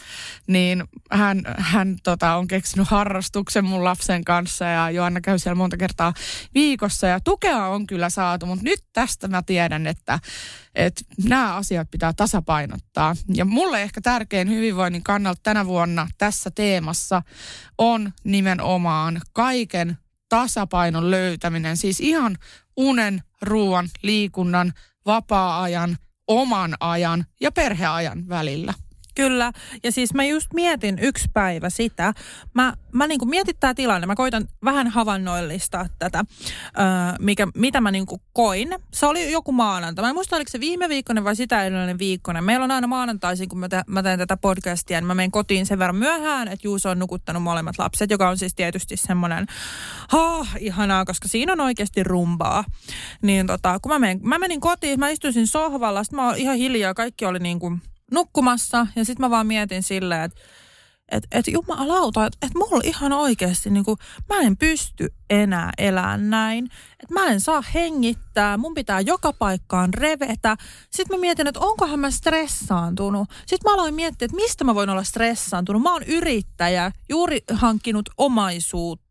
niin 0.47 0.83
hän, 1.11 1.41
hän 1.57 1.95
tota, 2.03 2.35
on 2.35 2.47
keksinyt 2.47 2.87
harrastuksen 2.87 3.65
mun 3.65 3.83
lapsen 3.83 4.23
kanssa 4.23 4.65
ja 4.65 4.91
Joanna 4.91 5.21
käy 5.21 5.39
siellä 5.39 5.55
monta 5.55 5.77
kertaa 5.77 6.13
viikossa 6.53 7.07
ja 7.07 7.19
tukea 7.19 7.65
on 7.65 7.87
kyllä 7.87 8.09
saatu, 8.09 8.45
mutta 8.45 8.63
nyt 8.63 8.83
tästä 8.93 9.27
mä 9.27 9.41
tiedän, 9.45 9.87
että 9.87 10.19
että 10.75 11.01
nämä 11.23 11.55
asiat 11.55 11.91
pitää 11.91 12.13
tasapainottaa. 12.13 13.15
Ja 13.33 13.45
mulle 13.45 13.81
ehkä 13.81 14.01
tärkein 14.01 14.49
hyvinvoinnin 14.49 15.03
kannalta 15.03 15.39
tänä 15.43 15.65
vuonna 15.65 16.07
tässä 16.17 16.51
teemassa 16.55 17.21
on 17.77 18.11
nimenomaan 18.23 19.21
kaiken 19.33 19.97
tasapainon 20.29 21.11
löytäminen. 21.11 21.77
Siis 21.77 21.99
ihan 21.99 22.37
unen, 22.77 23.23
ruoan, 23.41 23.89
liikunnan, 24.03 24.73
vapaa-ajan, 25.05 25.97
oman 26.27 26.75
ajan 26.79 27.25
ja 27.41 27.51
perheajan 27.51 28.29
välillä. 28.29 28.73
Kyllä, 29.19 29.51
ja 29.83 29.91
siis 29.91 30.13
mä 30.13 30.23
just 30.23 30.53
mietin 30.53 30.99
yksi 30.99 31.27
päivä 31.33 31.69
sitä. 31.69 32.13
Mä, 32.53 32.73
mä 32.91 33.07
niinku 33.07 33.25
mietin 33.25 33.55
tää 33.59 33.73
tilanne, 33.73 34.07
mä 34.07 34.15
koitan 34.15 34.47
vähän 34.63 34.87
havainnoillistaa 34.87 35.85
tätä, 35.99 36.25
öö, 36.79 36.85
mikä, 37.19 37.47
mitä 37.55 37.81
mä 37.81 37.91
niinku 37.91 38.21
koin. 38.33 38.75
Se 38.93 39.05
oli 39.05 39.31
joku 39.31 39.51
maanantai. 39.51 40.03
Mä 40.03 40.09
en 40.09 40.15
muista, 40.15 40.35
oliko 40.35 40.49
se 40.49 40.59
viime 40.59 40.89
viikkoinen 40.89 41.23
vai 41.23 41.35
sitä 41.35 41.63
edellinen 41.63 41.99
viikkoinen. 41.99 42.43
Meillä 42.43 42.63
on 42.63 42.71
aina 42.71 42.87
maanantaisin, 42.87 43.49
kun 43.49 43.59
mä, 43.59 43.69
te, 43.69 43.81
mä 43.87 44.03
teen 44.03 44.19
tätä 44.19 44.37
podcastia, 44.37 44.99
niin 44.99 45.07
mä 45.07 45.15
menen 45.15 45.31
kotiin 45.31 45.65
sen 45.65 45.79
verran 45.79 45.95
myöhään, 45.95 46.47
että 46.47 46.67
Juuso 46.67 46.89
on 46.89 46.99
nukuttanut 46.99 47.43
molemmat 47.43 47.79
lapset, 47.79 48.11
joka 48.11 48.29
on 48.29 48.37
siis 48.37 48.55
tietysti 48.55 48.97
semmoinen, 48.97 49.45
oh, 50.13 50.47
ihanaa, 50.59 51.05
koska 51.05 51.27
siinä 51.27 51.53
on 51.53 51.59
oikeasti 51.61 52.03
rumbaa. 52.03 52.63
Niin 53.21 53.47
tota, 53.47 53.79
kun 53.79 53.91
mä, 53.91 53.99
menen, 53.99 54.19
mä 54.23 54.39
menin 54.39 54.61
kotiin, 54.61 54.99
mä 54.99 55.09
istuisin 55.09 55.47
sohvalla, 55.47 56.03
sitten 56.03 56.19
mä 56.19 56.29
olin 56.29 56.41
ihan 56.41 56.57
hiljaa, 56.57 56.93
kaikki 56.93 57.25
oli 57.25 57.39
niin 57.39 57.59
kuin 57.59 57.81
nukkumassa 58.11 58.87
ja 58.95 59.05
sitten 59.05 59.25
mä 59.25 59.29
vaan 59.29 59.47
mietin 59.47 59.83
silleen, 59.83 60.21
että 60.21 60.41
et, 61.11 61.27
et 61.31 61.47
jumalauta, 61.47 62.25
että 62.25 62.37
et 62.47 62.53
mulla 62.55 62.81
ihan 62.83 63.13
oikeasti, 63.13 63.69
niin 63.69 63.85
kuin, 63.85 63.97
mä 64.29 64.39
en 64.39 64.57
pysty 64.57 65.13
enää 65.29 65.71
elämään 65.77 66.29
näin. 66.29 66.65
Että 67.03 67.13
mä 67.13 67.25
en 67.25 67.39
saa 67.39 67.63
hengittää, 67.73 68.57
mun 68.57 68.73
pitää 68.73 68.99
joka 69.01 69.33
paikkaan 69.33 69.93
revetä. 69.93 70.57
Sitten 70.91 71.17
mä 71.17 71.21
mietin, 71.21 71.47
että 71.47 71.59
onkohan 71.59 71.99
mä 71.99 72.11
stressaantunut. 72.11 73.29
Sitten 73.45 73.71
mä 73.71 73.73
aloin 73.73 73.93
miettiä, 73.93 74.25
että 74.25 74.35
mistä 74.35 74.63
mä 74.63 74.75
voin 74.75 74.89
olla 74.89 75.03
stressaantunut. 75.03 75.81
Mä 75.81 75.93
oon 75.93 76.03
yrittäjä, 76.03 76.91
juuri 77.09 77.39
hankkinut 77.53 78.09
omaisuutta. 78.17 79.09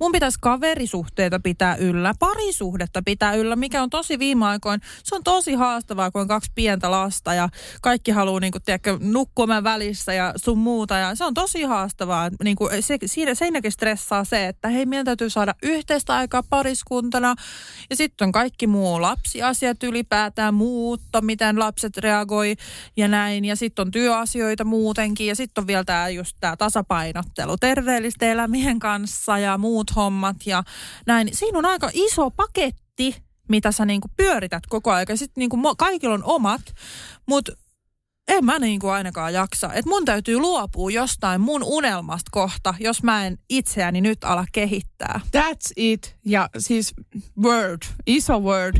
Mun 0.00 0.12
pitäisi 0.12 0.38
kaverisuhteita 0.40 1.40
pitää 1.40 1.76
yllä, 1.76 2.14
parisuhdetta 2.18 3.02
pitää 3.04 3.34
yllä, 3.34 3.56
mikä 3.56 3.82
on 3.82 3.90
tosi 3.90 4.18
viime 4.18 4.46
aikoina. 4.46 4.86
Se 5.02 5.14
on 5.14 5.24
tosi 5.24 5.54
haastavaa, 5.54 6.10
kun 6.10 6.20
on 6.20 6.28
kaksi 6.28 6.52
pientä 6.54 6.90
lasta 6.90 7.34
ja 7.34 7.48
kaikki 7.82 8.10
haluaa 8.10 8.40
niin 8.40 8.52
nukkumaan 9.00 9.64
välissä 9.64 10.12
ja 10.12 10.32
sun 10.36 10.58
muuta. 10.58 10.94
Ja 10.98 11.14
se 11.14 11.24
on 11.24 11.34
tosi 11.34 11.62
haastavaa. 11.62 12.30
Niin 12.44 12.56
kuin, 12.56 12.82
se, 12.82 12.98
siinä, 13.06 13.34
siinäkin 13.34 13.72
stressaa 13.72 14.24
se, 14.24 14.46
että 14.46 14.68
hei, 14.68 14.86
meidän 14.86 15.06
täytyy 15.06 15.30
saada 15.30 15.54
yhteistä 15.62 16.16
aikaa 16.16 16.42
pariskuntana. 16.42 17.34
Ja 17.90 17.96
sitten 17.96 18.26
on 18.26 18.32
kaikki 18.32 18.66
muu 18.66 19.02
lapsiasiat 19.02 19.82
ylipäätään, 19.82 20.54
muutto, 20.54 21.20
miten 21.20 21.58
lapset 21.58 21.96
reagoi 21.96 22.56
ja 22.96 23.08
näin. 23.08 23.44
Ja 23.44 23.56
sitten 23.56 23.82
on 23.82 23.90
työasioita 23.90 24.64
muutenkin. 24.64 25.26
Ja 25.26 25.36
sitten 25.36 25.62
on 25.62 25.66
vielä 25.66 25.84
tämä 25.84 26.08
just 26.08 26.36
tämä 26.40 26.56
tasapainottelu 26.56 27.56
terveellisten 27.56 28.28
elämien 28.28 28.78
kanssa 28.78 29.38
ja 29.38 29.58
muut 29.58 29.96
hommat 29.96 30.36
ja 30.46 30.64
näin. 31.06 31.28
Siinä 31.32 31.58
on 31.58 31.64
aika 31.64 31.90
iso 31.92 32.30
paketti, 32.30 33.16
mitä 33.48 33.72
sä 33.72 33.84
niinku 33.84 34.08
pyörität 34.16 34.66
koko 34.66 34.90
ajan. 34.90 35.18
Sitten 35.18 35.40
niinku 35.40 35.74
kaikilla 35.78 36.14
on 36.14 36.24
omat, 36.24 36.62
mutta 37.26 37.52
en 38.28 38.44
mä 38.44 38.58
niin 38.58 38.80
kuin 38.80 38.92
ainakaan 38.92 39.32
jaksa. 39.32 39.72
Että 39.72 39.88
mun 39.88 40.04
täytyy 40.04 40.38
luopua 40.38 40.90
jostain 40.90 41.40
mun 41.40 41.62
unelmasta 41.64 42.28
kohta, 42.32 42.74
jos 42.80 43.02
mä 43.02 43.26
en 43.26 43.38
itseäni 43.48 44.00
nyt 44.00 44.24
ala 44.24 44.44
kehittää. 44.52 45.20
That's 45.36 45.72
it. 45.76 46.16
Ja 46.24 46.48
siis 46.58 46.94
word, 47.42 47.82
iso 48.06 48.40
word. 48.40 48.76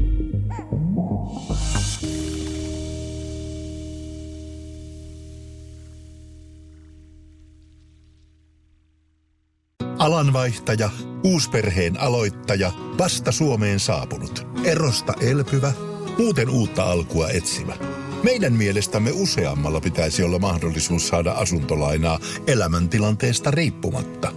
Alanvaihtaja, 9.98 10.90
uusperheen 11.24 12.00
aloittaja, 12.00 12.72
vasta 12.98 13.32
Suomeen 13.32 13.80
saapunut, 13.80 14.46
erosta 14.64 15.14
elpyvä, 15.20 15.72
muuten 16.18 16.48
uutta 16.48 16.84
alkua 16.84 17.28
etsimä– 17.28 17.76
meidän 18.22 18.52
mielestämme 18.52 19.10
useammalla 19.14 19.80
pitäisi 19.80 20.22
olla 20.22 20.38
mahdollisuus 20.38 21.08
saada 21.08 21.32
asuntolainaa 21.32 22.18
elämäntilanteesta 22.46 23.50
riippumatta. 23.50 24.32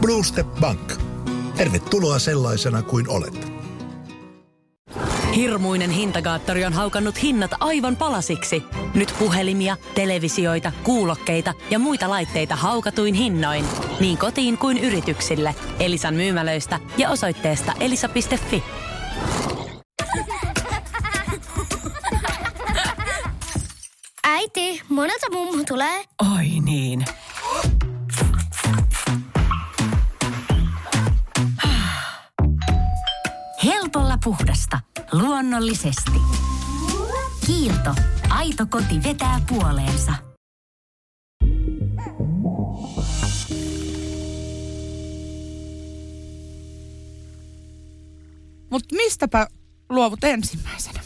Blue 0.00 0.24
Step 0.24 0.46
Bank. 0.60 0.92
Tervetuloa 1.56 2.18
sellaisena 2.18 2.82
kuin 2.82 3.08
olet. 3.08 3.52
Hirmuinen 5.36 5.90
hintakaattori 5.90 6.64
on 6.64 6.72
haukannut 6.72 7.22
hinnat 7.22 7.50
aivan 7.60 7.96
palasiksi. 7.96 8.62
Nyt 8.94 9.14
puhelimia, 9.18 9.76
televisioita, 9.94 10.72
kuulokkeita 10.82 11.54
ja 11.70 11.78
muita 11.78 12.10
laitteita 12.10 12.56
haukatuin 12.56 13.14
hinnoin. 13.14 13.64
Niin 14.00 14.18
kotiin 14.18 14.58
kuin 14.58 14.78
yrityksille. 14.78 15.54
Elisan 15.80 16.14
myymälöistä 16.14 16.80
ja 16.98 17.10
osoitteesta 17.10 17.72
elisa.fi. 17.80 18.62
Äiti, 24.42 24.82
monelta 24.88 25.26
mummu 25.32 25.64
tulee? 25.68 26.04
Oi 26.36 26.60
niin. 26.64 27.04
Helpolla 33.64 34.18
puhdasta. 34.24 34.80
Luonnollisesti. 35.12 36.10
Kiilto. 37.46 37.94
Aito 38.30 38.66
koti 38.70 39.02
vetää 39.04 39.40
puoleensa. 39.48 40.12
Mutta 48.70 48.94
mistäpä 48.96 49.46
luovut 49.90 50.24
ensimmäisenä? 50.24 51.00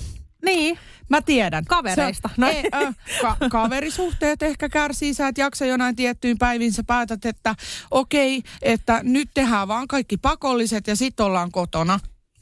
Niin. 0.45 0.79
Mä 1.09 1.23
tiedän. 1.23 1.65
Kavereista. 1.65 2.29
Se, 2.29 2.35
no. 2.41 2.49
ei, 2.49 2.65
äh, 2.75 2.95
ka- 3.21 3.37
kaverisuhteet 3.51 4.43
ehkä 4.43 4.69
kärsii. 4.69 5.15
Sä 5.15 5.29
et 5.29 5.39
jaksa 5.39 5.67
jonain 5.67 5.97
tiettyyn 5.97 6.39
päivin. 6.39 6.73
Sä 6.73 6.83
päätät, 6.87 7.25
että 7.25 7.55
okei, 7.91 8.39
okay, 8.39 8.51
että 8.63 9.01
nyt 9.03 9.31
tehdään 9.35 9.69
vaan 9.69 9.89
kaikki 9.89 10.17
pakolliset 10.17 10.87
ja 10.87 10.97
sitten 10.97 11.27
ollaan 11.27 11.53
kotona. 11.53 12.01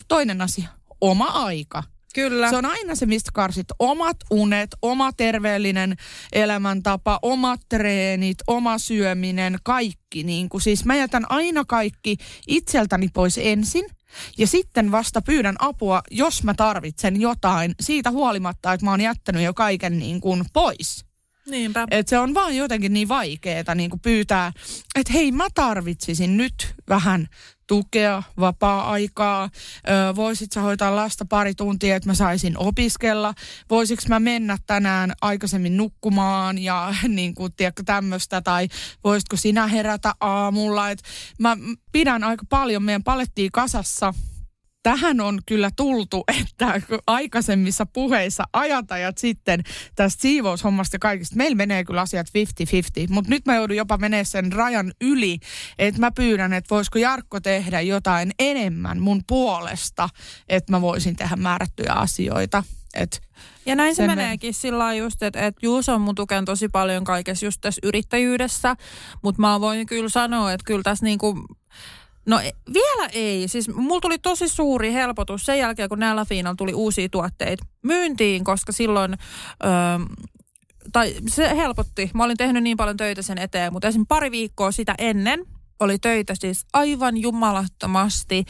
Toinen 0.08 0.42
asia, 0.42 0.68
oma 1.00 1.26
aika. 1.26 1.82
Kyllä. 2.14 2.50
Se 2.50 2.56
on 2.56 2.64
aina 2.64 2.94
se, 2.94 3.06
mistä 3.06 3.30
karsit 3.34 3.66
omat 3.78 4.16
unet, 4.30 4.70
oma 4.82 5.12
terveellinen 5.12 5.96
elämäntapa, 6.32 7.18
omat 7.22 7.60
treenit, 7.68 8.36
oma 8.46 8.78
syöminen, 8.78 9.58
kaikki. 9.62 10.22
Niin 10.22 10.48
kuin, 10.48 10.60
siis 10.60 10.84
mä 10.84 10.96
jätän 10.96 11.26
aina 11.28 11.64
kaikki 11.64 12.16
itseltäni 12.48 13.08
pois 13.14 13.38
ensin– 13.38 13.86
ja 14.38 14.46
sitten 14.46 14.92
vasta 14.92 15.22
pyydän 15.22 15.56
apua, 15.58 16.02
jos 16.10 16.42
mä 16.42 16.54
tarvitsen 16.54 17.20
jotain, 17.20 17.74
siitä 17.80 18.10
huolimatta, 18.10 18.72
että 18.72 18.86
mä 18.86 18.90
oon 18.90 19.00
jättänyt 19.00 19.42
jo 19.42 19.54
kaiken 19.54 19.98
niin 19.98 20.20
kuin 20.20 20.44
pois. 20.52 21.04
Niinpä. 21.46 21.86
Et 21.90 22.08
se 22.08 22.18
on 22.18 22.34
vaan 22.34 22.56
jotenkin 22.56 22.92
niin 22.92 23.08
vaikeeta 23.08 23.74
niin 23.74 23.90
pyytää, 24.02 24.52
että 24.94 25.12
hei 25.12 25.32
mä 25.32 25.46
tarvitsisin 25.54 26.36
nyt 26.36 26.74
vähän 26.88 27.28
tukea, 27.66 28.22
vapaa-aikaa, 28.40 29.50
ö, 29.88 30.16
voisit 30.16 30.52
sä 30.52 30.60
hoitaa 30.60 30.96
lasta 30.96 31.24
pari 31.24 31.54
tuntia, 31.54 31.96
että 31.96 32.08
mä 32.08 32.14
saisin 32.14 32.58
opiskella, 32.58 33.34
voisiko 33.70 34.02
mä 34.08 34.20
mennä 34.20 34.58
tänään 34.66 35.12
aikaisemmin 35.20 35.76
nukkumaan 35.76 36.58
ja 36.58 36.94
niin 37.08 37.34
kuin, 37.34 37.52
tiedätkö, 37.56 37.82
tämmöistä, 37.86 38.40
tai 38.40 38.68
voisitko 39.04 39.36
sinä 39.36 39.66
herätä 39.66 40.14
aamulla, 40.20 40.90
että 40.90 41.08
mä 41.38 41.56
pidän 41.92 42.24
aika 42.24 42.44
paljon 42.48 42.82
meidän 42.82 43.04
palettiin 43.04 43.52
kasassa, 43.52 44.14
tähän 44.84 45.20
on 45.20 45.38
kyllä 45.46 45.70
tultu, 45.76 46.24
että 46.40 46.80
aikaisemmissa 47.06 47.86
puheissa 47.86 48.44
ajatajat 48.52 49.18
sitten 49.18 49.62
tästä 49.96 50.22
siivoushommasta 50.22 50.98
kaikista, 50.98 51.36
meillä 51.36 51.56
menee 51.56 51.84
kyllä 51.84 52.00
asiat 52.00 52.26
50-50, 52.28 52.30
mutta 53.08 53.30
nyt 53.30 53.46
mä 53.46 53.54
joudun 53.54 53.76
jopa 53.76 53.96
menee 53.96 54.24
sen 54.24 54.52
rajan 54.52 54.92
yli, 55.00 55.38
että 55.78 56.00
mä 56.00 56.10
pyydän, 56.10 56.52
että 56.52 56.74
voisiko 56.74 56.98
Jarkko 56.98 57.40
tehdä 57.40 57.80
jotain 57.80 58.30
enemmän 58.38 59.00
mun 59.00 59.22
puolesta, 59.26 60.08
että 60.48 60.72
mä 60.72 60.80
voisin 60.80 61.16
tehdä 61.16 61.36
määrättyjä 61.36 61.92
asioita. 61.92 62.62
Et 62.94 63.22
ja 63.66 63.76
näin 63.76 63.94
se 63.94 64.06
meneekin 64.06 64.54
sillä 64.54 64.94
just, 64.94 65.22
että, 65.22 65.46
että 65.46 65.58
Juuso 65.62 65.94
on 65.94 66.00
mun 66.00 66.14
tuken 66.14 66.44
tosi 66.44 66.68
paljon 66.68 67.04
kaikessa 67.04 67.46
just 67.46 67.60
tässä 67.60 67.80
yrittäjyydessä, 67.82 68.76
mutta 69.22 69.40
mä 69.40 69.60
voin 69.60 69.86
kyllä 69.86 70.08
sanoa, 70.08 70.52
että 70.52 70.64
kyllä 70.64 70.82
tässä 70.82 71.04
niinku 71.04 71.46
No 72.26 72.40
e, 72.40 72.50
vielä 72.72 73.08
ei. 73.12 73.48
Siis 73.48 73.68
mulla 73.68 74.00
tuli 74.00 74.18
tosi 74.18 74.48
suuri 74.48 74.92
helpotus 74.92 75.46
sen 75.46 75.58
jälkeen, 75.58 75.88
kun 75.88 75.98
näillä 75.98 76.24
Fiinalla 76.24 76.56
tuli 76.56 76.74
uusia 76.74 77.08
tuotteita 77.08 77.64
myyntiin, 77.82 78.44
koska 78.44 78.72
silloin... 78.72 79.16
Öö, 79.64 79.70
tai 80.92 81.14
se 81.28 81.56
helpotti. 81.56 82.10
Mä 82.14 82.24
olin 82.24 82.36
tehnyt 82.36 82.62
niin 82.62 82.76
paljon 82.76 82.96
töitä 82.96 83.22
sen 83.22 83.38
eteen, 83.38 83.72
mutta 83.72 83.88
esimerkiksi 83.88 84.08
pari 84.08 84.30
viikkoa 84.30 84.72
sitä 84.72 84.94
ennen 84.98 85.46
oli 85.80 85.98
töitä 85.98 86.34
siis 86.34 86.66
aivan 86.72 87.16
jumalattomasti, 87.16 88.44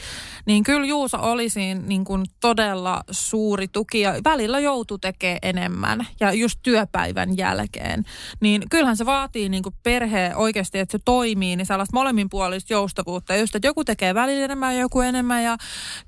niin 0.45 0.63
kyllä 0.63 0.85
Juusa 0.85 1.17
oli 1.17 1.49
siinä 1.49 1.81
niin 1.81 2.05
kuin 2.05 2.25
todella 2.41 3.03
suuri 3.11 3.67
tuki 3.67 3.99
ja 4.01 4.15
välillä 4.23 4.59
joutui 4.59 4.99
tekemään 4.99 5.39
enemmän 5.41 6.07
ja 6.19 6.33
just 6.33 6.59
työpäivän 6.63 7.37
jälkeen. 7.37 8.03
Niin 8.41 8.63
kyllähän 8.69 8.97
se 8.97 9.05
vaatii 9.05 9.49
niin 9.49 9.63
kuin 9.63 9.75
perhe 9.83 10.35
oikeasti, 10.35 10.79
että 10.79 10.91
se 10.91 10.99
toimii, 11.05 11.55
niin 11.55 11.65
sellaista 11.65 11.97
molemminpuolista 11.97 12.73
joustavuutta. 12.73 13.35
Just, 13.35 13.55
että 13.55 13.67
joku 13.67 13.83
tekee 13.83 14.13
välillä 14.13 14.45
enemmän 14.45 14.75
ja 14.75 14.81
joku 14.81 15.01
enemmän 15.01 15.43
ja 15.43 15.57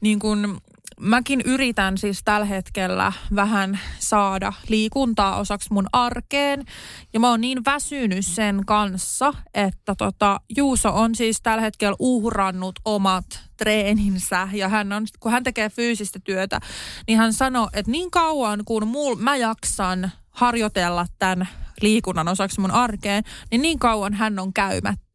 niin 0.01 0.19
kuin 0.19 0.57
mäkin 0.99 1.41
yritän 1.45 1.97
siis 1.97 2.21
tällä 2.25 2.45
hetkellä 2.45 3.13
vähän 3.35 3.79
saada 3.99 4.53
liikuntaa 4.67 5.37
osaksi 5.39 5.73
mun 5.73 5.87
arkeen. 5.93 6.65
Ja 7.13 7.19
mä 7.19 7.29
oon 7.29 7.41
niin 7.41 7.65
väsynyt 7.65 8.25
sen 8.25 8.61
kanssa, 8.65 9.33
että 9.53 9.95
tota, 9.97 10.39
Juuso 10.57 10.89
on 10.89 11.15
siis 11.15 11.41
tällä 11.41 11.61
hetkellä 11.61 11.95
uhrannut 11.99 12.79
omat 12.85 13.25
treeninsä 13.57 14.49
ja 14.53 14.69
hän 14.69 14.93
on, 14.93 15.05
kun 15.19 15.31
hän 15.31 15.43
tekee 15.43 15.69
fyysistä 15.69 16.19
työtä, 16.23 16.59
niin 17.07 17.17
hän 17.17 17.33
sanoo, 17.33 17.69
että 17.73 17.91
niin 17.91 18.11
kauan 18.11 18.59
kun 18.65 18.87
mul, 18.87 19.15
mä 19.15 19.35
jaksan 19.35 20.11
harjoitella 20.29 21.05
tämän 21.19 21.47
liikunnan 21.81 22.27
osaksi 22.27 22.61
mun 22.61 22.71
arkeen, 22.71 23.23
niin 23.51 23.61
niin 23.61 23.79
kauan 23.79 24.13
hän 24.13 24.39
on 24.39 24.53
käymättä. 24.53 25.06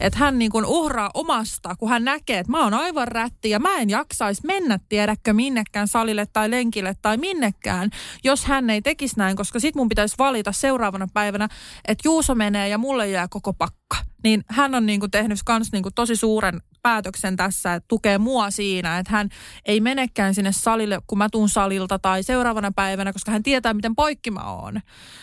Että 0.00 0.18
hän 0.18 0.38
niin 0.38 0.50
kuin 0.50 0.64
uhraa 0.64 1.10
omasta, 1.14 1.74
kun 1.78 1.88
hän 1.88 2.04
näkee, 2.04 2.38
että 2.38 2.52
mä 2.52 2.64
oon 2.64 2.74
aivan 2.74 3.08
rätti 3.08 3.50
ja 3.50 3.58
mä 3.58 3.78
en 3.78 3.90
jaksaisi 3.90 4.42
mennä 4.46 4.78
tiedäkö 4.88 5.32
minnekään 5.32 5.88
salille 5.88 6.26
tai 6.32 6.50
lenkille 6.50 6.94
tai 7.02 7.16
minnekään, 7.16 7.90
jos 8.24 8.44
hän 8.44 8.70
ei 8.70 8.82
tekisi 8.82 9.18
näin, 9.18 9.36
koska 9.36 9.60
sit 9.60 9.74
mun 9.74 9.88
pitäisi 9.88 10.14
valita 10.18 10.52
seuraavana 10.52 11.08
päivänä, 11.14 11.48
että 11.88 12.08
Juuso 12.08 12.34
menee 12.34 12.68
ja 12.68 12.78
mulle 12.78 13.08
jää 13.08 13.28
koko 13.30 13.52
pakka. 13.52 13.96
Niin 14.24 14.44
hän 14.48 14.74
on 14.74 14.86
niin 14.86 15.00
kuin 15.00 15.10
tehnyt 15.10 15.38
kans 15.44 15.72
niin 15.72 15.82
kuin 15.82 15.94
tosi 15.94 16.16
suuren 16.16 16.60
päätöksen 16.82 17.36
tässä, 17.36 17.74
että 17.74 17.88
tukee 17.88 18.18
mua 18.18 18.50
siinä, 18.50 18.98
että 18.98 19.12
hän 19.12 19.28
ei 19.64 19.80
menekään 19.80 20.34
sinne 20.34 20.52
salille, 20.52 20.98
kun 21.06 21.18
mä 21.18 21.28
tuun 21.32 21.48
salilta 21.48 21.98
tai 21.98 22.22
seuraavana 22.22 22.72
päivänä, 22.76 23.12
koska 23.12 23.32
hän 23.32 23.42
tietää, 23.42 23.74
miten 23.74 23.96
poikki 23.96 24.30
mä 24.30 24.52
oon. 24.52 24.80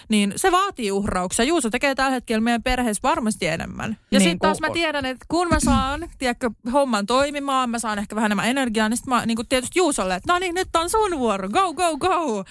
Niin 0.09 0.33
se 0.35 0.51
vaatii 0.51 0.91
uhrauksia. 0.91 1.45
Juuso 1.45 1.69
tekee 1.69 1.95
tällä 1.95 2.11
hetkellä 2.11 2.41
meidän 2.41 2.63
perheessä 2.63 3.01
varmasti 3.03 3.47
enemmän. 3.47 3.97
Ja 4.17 4.19
niin, 4.19 4.29
sitten 4.29 4.39
taas 4.39 4.61
mä 4.61 4.69
tiedän, 4.69 5.05
että 5.05 5.25
kun 5.27 5.47
mä 5.47 5.59
saan, 5.59 6.09
tiedätkö, 6.17 6.49
homman 6.73 7.05
toimimaan, 7.05 7.69
mä 7.69 7.79
saan 7.79 7.99
ehkä 7.99 8.15
vähän 8.15 8.27
enemmän 8.27 8.49
energiaa, 8.49 8.89
niin 8.89 8.97
sitten 8.97 9.13
mä 9.13 9.25
niin 9.25 9.35
kuin 9.35 9.47
tietysti 9.47 9.79
Juusolle, 9.79 10.15
että 10.15 10.33
no 10.33 10.39
niin, 10.39 10.55
nyt 10.55 10.75
on 10.75 10.89
sun 10.89 11.19
vuoro, 11.19 11.49
go, 11.49 11.73
go, 11.73 11.97
go. 11.97 12.43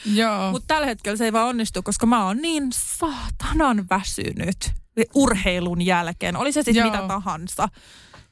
Mutta 0.51 0.67
tällä 0.67 0.87
hetkellä 0.87 1.17
se 1.17 1.25
ei 1.25 1.33
vaan 1.33 1.49
onnistu, 1.49 1.83
koska 1.83 2.07
mä 2.07 2.25
oon 2.25 2.37
niin 2.37 2.69
saatanan 2.71 3.87
väsynyt 3.91 4.73
urheilun 5.15 5.83
jälkeen. 5.83 6.37
Oli 6.37 6.53
se 6.53 6.63
sitten 6.63 6.85
mitä 6.85 7.05
tahansa 7.09 7.69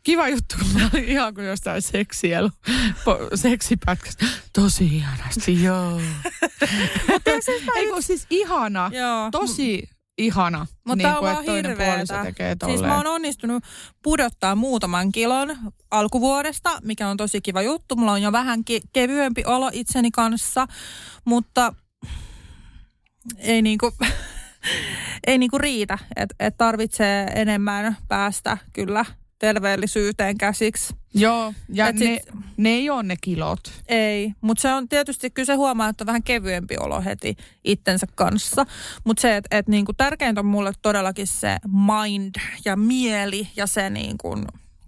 kiva 0.03 0.29
juttu, 0.29 0.55
kun 0.91 1.01
ihan 1.01 1.35
kuin 1.35 1.47
jostain 1.47 1.83
seksielu, 1.83 2.51
seksipätkästä. 3.35 4.27
Tosi 4.53 4.85
ihanasti, 4.85 5.63
joo. 5.63 6.01
Ei 7.77 7.89
kun 7.89 8.03
siis 8.03 8.27
ihana, 8.31 8.91
joo. 8.95 9.31
tosi 9.31 9.89
ihana. 10.19 10.59
Mutta 10.59 10.97
niin 10.97 11.03
tämä 11.03 11.19
on 11.19 11.25
vaan 11.25 11.45
hirveetä. 11.45 12.25
Siis 12.67 12.83
mä 12.83 12.97
oon 12.97 13.07
onnistunut 13.07 13.65
pudottaa 14.03 14.55
muutaman 14.55 15.13
kilon 15.13 15.57
alkuvuodesta, 15.91 16.71
mikä 16.83 17.09
on 17.09 17.17
tosi 17.17 17.41
kiva 17.41 17.63
juttu. 17.63 17.97
Mulla 17.97 18.13
on 18.13 18.23
jo 18.23 18.33
vähän 18.33 18.61
ke- 18.61 18.89
kevyempi 18.93 19.43
olo 19.47 19.71
itseni 19.73 20.11
kanssa, 20.11 20.67
mutta 21.25 21.75
ei 23.39 23.63
niinku... 23.63 23.93
ei 25.27 25.39
niinku 25.39 25.59
riitä, 25.59 25.99
että 26.17 26.35
et 26.39 26.57
tarvitsee 26.57 27.27
enemmän 27.35 27.97
päästä 28.09 28.59
kyllä 28.73 29.05
terveellisyyteen 29.39 30.39
käsiksi. 30.39 30.95
Joo, 31.15 31.55
ja 31.69 31.93
ne, 31.93 31.99
sit, 31.99 32.23
ne 32.57 32.69
ei 32.69 32.91
ole 32.91 33.03
ne 33.03 33.17
kilot. 33.21 33.73
Ei, 33.89 34.33
mutta 34.41 34.61
se 34.61 34.73
on 34.73 34.89
tietysti, 34.89 35.31
kyllä 35.31 35.47
se 35.47 35.55
huomaa, 35.55 35.89
että 35.89 36.05
on 36.05 36.07
vähän 36.07 36.23
kevyempi 36.23 36.77
olo 36.81 37.03
heti 37.03 37.37
itsensä 37.65 38.07
kanssa. 38.15 38.67
Mutta 39.05 39.21
se, 39.21 39.37
että 39.37 39.59
et 39.59 39.69
niinku 39.69 39.93
tärkeintä 39.93 40.41
on 40.41 40.47
mulle 40.47 40.73
todellakin 40.83 41.27
se 41.27 41.57
mind 41.67 42.35
ja 42.65 42.77
mieli 42.77 43.49
ja 43.57 43.67
se 43.67 43.91
niinku, 43.91 44.37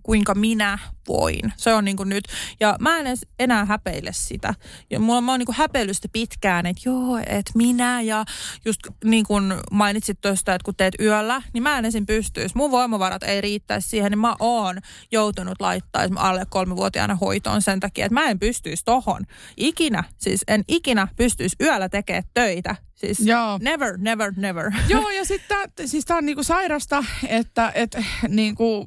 kuinka 0.06 0.34
minä 0.34 0.78
voin. 1.08 1.52
Se 1.56 1.74
on 1.74 1.84
niin 1.84 1.96
kuin 1.96 2.08
nyt. 2.08 2.24
Ja 2.60 2.76
mä 2.80 2.98
en 2.98 3.06
edes 3.06 3.26
enää 3.38 3.64
häpeile 3.64 4.10
sitä. 4.12 4.54
Ja 4.90 5.00
mulla 5.00 5.20
mä 5.20 5.32
oon 5.32 5.38
niin 5.38 5.46
kuin 5.46 5.94
sitä 5.94 6.08
pitkään, 6.12 6.66
että 6.66 6.82
joo, 6.88 7.18
että 7.18 7.52
minä 7.54 8.00
ja 8.00 8.24
just 8.64 8.80
niin 9.04 9.26
kuin 9.26 9.54
mainitsit 9.70 10.20
tuosta, 10.20 10.54
että 10.54 10.64
kun 10.64 10.74
teet 10.76 10.94
yöllä, 11.00 11.42
niin 11.52 11.62
mä 11.62 11.78
en 11.78 11.84
esim. 11.84 12.06
pystyisi. 12.06 12.56
Mun 12.56 12.70
voimavarat 12.70 13.22
ei 13.22 13.40
riittäisi 13.40 13.88
siihen, 13.88 14.10
niin 14.10 14.18
mä 14.18 14.34
oon 14.38 14.78
joutunut 15.12 15.60
laittaa 15.60 16.06
alle 16.16 16.46
kolmevuotiaana 16.48 17.14
hoitoon 17.14 17.62
sen 17.62 17.80
takia, 17.80 18.06
että 18.06 18.14
mä 18.14 18.24
en 18.24 18.38
pystyisi 18.38 18.84
tohon. 18.84 19.22
Ikinä, 19.56 20.04
siis 20.18 20.40
en 20.48 20.64
ikinä 20.68 21.08
pystyisi 21.16 21.56
yöllä 21.60 21.88
tekemään 21.88 22.24
töitä. 22.34 22.76
Siis 22.94 23.20
Joo. 23.20 23.58
never, 23.62 23.98
never, 23.98 24.32
never. 24.36 24.72
Joo, 24.88 25.10
ja 25.10 25.24
sitten 25.24 25.58
siis 25.86 26.04
tää 26.04 26.16
on 26.16 26.26
niinku 26.26 26.42
sairasta, 26.42 27.04
että 27.28 27.72
et, 27.74 27.96
niinku, 28.28 28.86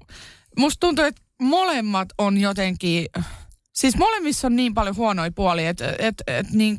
musta 0.60 0.80
tuntuu, 0.80 1.06
että 1.06 1.22
molemmat 1.42 2.10
on 2.18 2.38
jotenkin... 2.38 3.06
Siis 3.74 3.98
molemmissa 3.98 4.48
on 4.48 4.56
niin 4.56 4.74
paljon 4.74 4.96
huonoja 4.96 5.32
puolia, 5.32 5.70
että 5.70 5.96
et, 6.00 6.24
et, 6.28 6.52
niin 6.52 6.78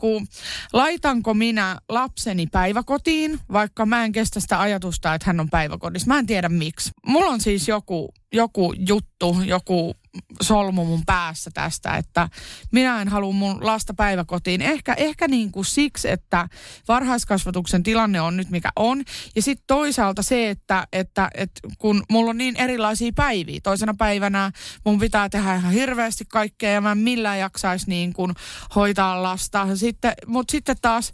laitanko 0.72 1.34
minä 1.34 1.78
lapseni 1.88 2.46
päiväkotiin, 2.46 3.40
vaikka 3.52 3.86
mä 3.86 4.04
en 4.04 4.12
kestä 4.12 4.40
sitä 4.40 4.60
ajatusta, 4.60 5.14
että 5.14 5.26
hän 5.26 5.40
on 5.40 5.50
päiväkodissa. 5.50 6.08
Mä 6.08 6.18
en 6.18 6.26
tiedä 6.26 6.48
miksi. 6.48 6.90
Mulla 7.06 7.30
on 7.30 7.40
siis 7.40 7.68
joku, 7.68 8.14
joku 8.32 8.74
juttu, 8.78 9.36
joku 9.44 9.94
solmu 10.42 10.84
mun 10.84 11.02
päässä 11.06 11.50
tästä, 11.54 11.96
että 11.96 12.28
minä 12.72 13.02
en 13.02 13.08
halua 13.08 13.32
mun 13.32 13.66
lasta 13.66 13.94
päiväkotiin. 13.94 14.62
Ehkä, 14.62 14.94
ehkä 14.94 15.28
niin 15.28 15.52
kuin 15.52 15.64
siksi, 15.64 16.10
että 16.10 16.48
varhaiskasvatuksen 16.88 17.82
tilanne 17.82 18.20
on 18.20 18.36
nyt 18.36 18.50
mikä 18.50 18.68
on. 18.76 19.02
Ja 19.36 19.42
sitten 19.42 19.64
toisaalta 19.66 20.22
se, 20.22 20.50
että, 20.50 20.86
että, 20.92 21.30
että 21.34 21.60
kun 21.78 22.02
mulla 22.10 22.30
on 22.30 22.38
niin 22.38 22.56
erilaisia 22.56 23.12
päiviä. 23.16 23.60
Toisena 23.62 23.94
päivänä 23.98 24.52
mun 24.84 24.98
pitää 24.98 25.28
tehdä 25.28 25.54
ihan 25.54 25.72
hirveästi 25.72 26.24
kaikkea 26.24 26.70
ja 26.70 26.80
mä 26.80 26.92
en 26.92 26.98
millään 26.98 27.38
jaksaisi 27.38 27.88
niin 27.88 28.12
kuin 28.12 28.34
hoitaa 28.74 29.22
lasta. 29.22 29.76
Sitten, 29.76 30.12
mutta 30.26 30.52
sitten 30.52 30.76
taas 30.82 31.12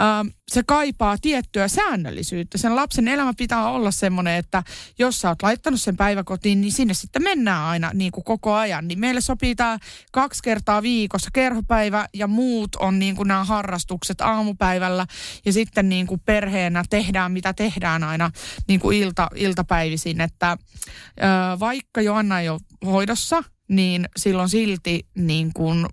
äh, 0.00 0.37
se 0.48 0.62
kaipaa 0.66 1.18
tiettyä 1.18 1.68
säännöllisyyttä. 1.68 2.58
Sen 2.58 2.76
lapsen 2.76 3.08
elämä 3.08 3.32
pitää 3.36 3.70
olla 3.70 3.90
semmoinen, 3.90 4.36
että 4.36 4.62
jos 4.98 5.20
sä 5.20 5.28
oot 5.28 5.42
laittanut 5.42 5.80
sen 5.80 5.96
päiväkotiin, 5.96 6.60
niin 6.60 6.72
sinne 6.72 6.94
sitten 6.94 7.22
mennään 7.22 7.64
aina 7.64 7.90
niin 7.94 8.12
kuin 8.12 8.24
koko 8.24 8.54
ajan. 8.54 8.88
Niin 8.88 8.98
meille 8.98 9.20
sopii 9.20 9.54
tämä 9.54 9.78
kaksi 10.12 10.42
kertaa 10.42 10.82
viikossa 10.82 11.30
kerhopäivä 11.32 12.08
ja 12.14 12.26
muut 12.26 12.76
on 12.76 12.98
niin 12.98 13.16
kuin 13.16 13.28
nämä 13.28 13.44
harrastukset 13.44 14.20
aamupäivällä. 14.20 15.06
Ja 15.44 15.52
sitten 15.52 15.88
niin 15.88 16.06
kuin 16.06 16.20
perheenä 16.24 16.84
tehdään 16.90 17.32
mitä 17.32 17.52
tehdään 17.52 18.04
aina 18.04 18.30
niin 18.68 18.80
kuin 18.80 18.98
ilta, 18.98 19.28
iltapäivisin. 19.34 20.20
Että 20.20 20.52
ö, 20.52 21.58
vaikka 21.60 22.00
Joanna 22.00 22.40
ei 22.40 22.48
ole 22.48 22.60
hoidossa, 22.84 23.44
niin 23.68 24.08
silloin 24.16 24.48
silti 24.48 25.06
niin 25.14 25.52
kuin 25.54 25.86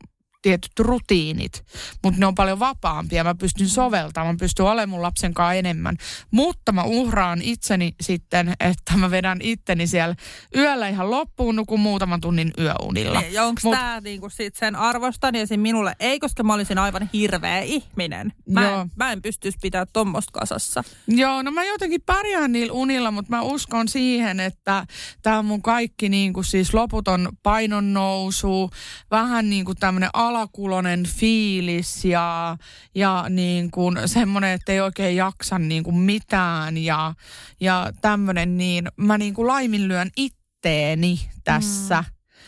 tietyt 0.45 0.79
rutiinit, 0.79 1.65
mutta 2.03 2.19
ne 2.19 2.25
on 2.25 2.35
paljon 2.35 2.59
vapaampia. 2.59 3.23
Mä 3.23 3.35
pystyn 3.35 3.69
soveltamaan, 3.69 4.35
mä 4.35 4.39
pystyn 4.39 4.65
olemaan 4.65 4.89
mun 4.89 5.01
lapsen 5.01 5.33
kanssa 5.33 5.53
enemmän. 5.53 5.97
Mutta 6.31 6.71
mä 6.71 6.83
uhraan 6.83 7.41
itseni 7.41 7.95
sitten, 8.01 8.53
että 8.59 8.97
mä 8.97 9.11
vedän 9.11 9.39
itteni 9.41 9.87
siellä 9.87 10.15
yöllä 10.55 10.87
ihan 10.87 11.11
loppuun, 11.11 11.55
nukun 11.55 11.79
muutaman 11.79 12.21
tunnin 12.21 12.53
yöunilla. 12.59 13.21
Niin, 13.21 13.33
ja 13.33 13.43
onko 13.43 13.61
Mut, 13.63 13.73
tämä 13.73 14.01
niinku 14.01 14.29
sit 14.29 14.55
sen 14.55 14.75
arvostan 14.75 15.35
ja 15.35 15.47
sen 15.47 15.59
minulle 15.59 15.95
ei, 15.99 16.19
koska 16.19 16.43
mä 16.43 16.53
olisin 16.53 16.77
aivan 16.77 17.09
hirveä 17.13 17.59
ihminen. 17.59 18.33
Mä, 18.49 18.63
joo. 18.63 18.81
en, 18.81 18.91
mä 18.95 19.11
en 19.11 19.21
pystyisi 19.21 19.57
pitää 19.61 19.85
tuommoista 19.85 20.39
kasassa. 20.39 20.83
Joo, 21.07 21.41
no 21.41 21.51
mä 21.51 21.63
jotenkin 21.63 22.01
pärjään 22.01 22.51
niillä 22.51 22.73
unilla, 22.73 23.11
mutta 23.11 23.35
mä 23.35 23.41
uskon 23.41 23.87
siihen, 23.87 24.39
että 24.39 24.85
tämä 25.21 25.41
mun 25.41 25.61
kaikki 25.61 26.09
niinku 26.09 26.43
siis 26.43 26.73
loputon 26.73 27.29
painon 27.43 27.93
nousu, 27.93 28.69
vähän 29.11 29.49
niin 29.49 29.65
kuin 29.65 29.77
tämmöinen 29.77 30.09
al- 30.13 30.34
alakulonen 30.35 31.03
fiilis 31.03 32.05
ja, 32.05 32.57
ja 32.95 33.25
niin 33.29 33.71
kuin 33.71 33.97
semmoinen, 34.05 34.49
että 34.51 34.71
ei 34.71 34.81
oikein 34.81 35.15
jaksa 35.15 35.59
niin 35.59 35.83
kuin 35.83 35.95
mitään 35.95 36.77
ja, 36.77 37.13
ja 37.59 37.91
tämmöinen, 38.01 38.57
niin 38.57 38.87
mä 38.97 39.17
niin 39.17 39.33
kuin 39.33 39.47
laiminlyön 39.47 40.09
itteeni 40.17 41.19
tässä. 41.43 42.03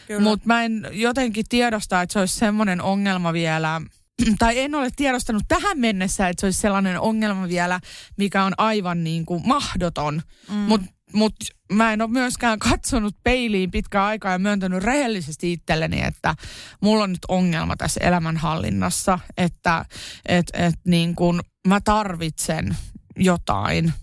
Mm, 0.10 0.23
Mutta 0.23 0.47
mä 0.47 0.63
en 0.63 0.88
jotenkin 0.91 1.45
tiedosta, 1.50 2.02
että 2.02 2.13
se 2.13 2.19
olisi 2.19 2.36
semmoinen 2.36 2.82
ongelma 2.82 3.34
vielä, 3.34 3.82
tai 4.39 4.60
en 4.60 4.76
ole 4.76 4.89
tiedostanut 4.95 5.43
tähän 5.47 5.80
mennessä, 5.80 6.30
että 6.30 6.41
se 6.41 6.47
olisi 6.47 6.60
sellainen 6.60 7.00
ongelma 7.00 7.47
vielä, 7.47 7.80
mikä 8.17 8.43
on 8.43 8.54
aivan 8.58 9.04
niin 9.04 9.26
kuin 9.26 9.47
mahdoton. 9.47 10.21
Mm. 10.50 10.56
Mutta 10.56 10.88
mutta 11.13 11.45
mä 11.72 11.94
en 11.94 12.02
ole 12.02 12.10
myöskään 12.10 12.60
katsonut 12.60 13.16
peiliin 13.24 13.72
pitkään 13.72 14.06
aikaa 14.06 14.32
ja 14.32 14.40
myöntänyt 14.40 14.84
rehellisesti 14.84 15.54
itselleni, 15.54 16.04
että 16.04 16.36
mulla 16.82 17.04
on 17.04 17.12
nyt 17.12 17.26
ongelma 17.28 17.76
tässä 17.76 18.00
elämänhallinnassa, 18.04 19.20
että 19.38 19.86
et, 20.26 20.46
et 20.54 20.76
niin 20.86 21.16
kun 21.16 21.42
mä 21.68 21.82
tarvitsen 21.82 22.78
jotain 23.16 23.94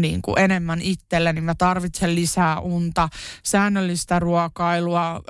niin 0.00 0.22
kuin 0.22 0.38
enemmän 0.38 0.80
itselleni. 0.82 1.40
Mä 1.40 1.54
tarvitsen 1.54 2.14
lisää 2.14 2.60
unta, 2.60 3.08
säännöllistä 3.42 4.18
ruokailua, 4.18 5.16
ö, 5.16 5.22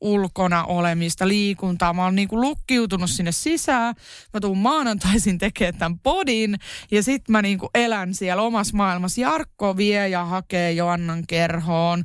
ulkona 0.00 0.64
olemista, 0.64 1.28
liikuntaa. 1.28 1.92
Mä 1.92 2.04
oon 2.04 2.14
niin 2.14 2.28
kuin 2.28 2.40
lukkiutunut 2.40 3.10
sinne 3.10 3.32
sisään. 3.32 3.94
Mä 4.34 4.40
tuun 4.40 4.58
maanantaisin 4.58 5.38
tekemään 5.38 5.74
tämän 5.78 5.98
podin 5.98 6.56
ja 6.90 7.02
sit 7.02 7.28
mä 7.28 7.42
niin 7.42 7.58
kuin 7.58 7.70
elän 7.74 8.14
siellä 8.14 8.42
omassa 8.42 8.76
maailmassa. 8.76 9.20
Jarkko 9.20 9.76
vie 9.76 10.08
ja 10.08 10.24
hakee 10.24 10.72
Joannan 10.72 11.26
kerhoon. 11.26 12.04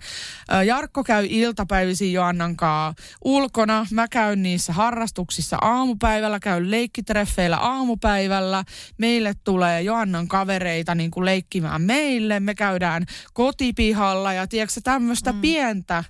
Ö, 0.54 0.63
Jarkko 0.63 1.04
käy 1.04 1.28
iltapäivisin 1.30 2.13
Joannan 2.13 2.56
kanssa 2.56 3.04
ulkona. 3.23 3.86
Mä 3.91 4.08
käyn 4.08 4.43
niissä 4.43 4.73
harrastuksissa 4.73 5.58
aamupäivällä, 5.62 6.39
käyn 6.39 6.71
leikkitreffeillä 6.71 7.58
aamupäivällä. 7.58 8.63
Meille 8.97 9.34
tulee 9.43 9.82
Joannan 9.82 10.28
kavereita 10.28 10.95
niin 10.95 11.12
kuin 11.12 11.25
leikkimään 11.25 11.82
meille. 12.05 12.39
Me 12.39 12.55
käydään 12.55 13.05
kotipihalla 13.33 14.33
ja 14.33 14.47
tiedätkö 14.47 14.81
tämmöistä 14.83 15.31
mm. 15.31 15.41
pientä 15.41 16.03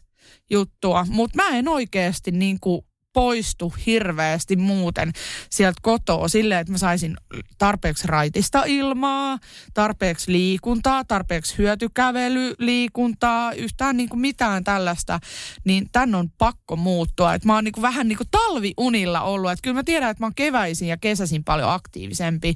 juttua. 0.49 1.05
Mutta 1.09 1.43
mä 1.43 1.57
en 1.57 1.67
oikeasti 1.67 2.31
niin 2.31 2.59
kuin 2.59 2.84
poistu 3.15 3.73
hirveästi 3.85 4.55
muuten 4.55 5.11
sieltä 5.49 5.79
kotoa 5.81 6.27
silleen, 6.27 6.61
että 6.61 6.71
mä 6.71 6.77
saisin 6.77 7.17
tarpeeksi 7.57 8.07
raitista 8.07 8.63
ilmaa, 8.65 9.39
tarpeeksi 9.73 10.31
liikuntaa, 10.31 11.03
tarpeeksi 11.03 11.57
hyötykävelyliikuntaa, 11.57 13.53
yhtään 13.53 13.97
niin 13.97 14.09
kuin 14.09 14.19
mitään 14.19 14.63
tällaista, 14.63 15.19
niin 15.65 15.89
tän 15.91 16.15
on 16.15 16.29
pakko 16.37 16.75
muuttua. 16.75 17.33
Että 17.33 17.47
mä 17.47 17.55
oon 17.55 17.63
niin 17.63 17.71
kuin 17.71 17.81
vähän 17.81 18.07
niin 18.07 18.17
kuin 18.17 18.27
talviunilla 18.31 19.21
ollut, 19.21 19.51
että 19.51 19.63
kyllä 19.63 19.75
mä 19.75 19.83
tiedän, 19.83 20.09
että 20.09 20.23
mä 20.23 20.25
oon 20.25 20.35
keväisin 20.35 20.87
ja 20.87 20.97
kesäisin 20.97 21.43
paljon 21.43 21.71
aktiivisempi, 21.71 22.55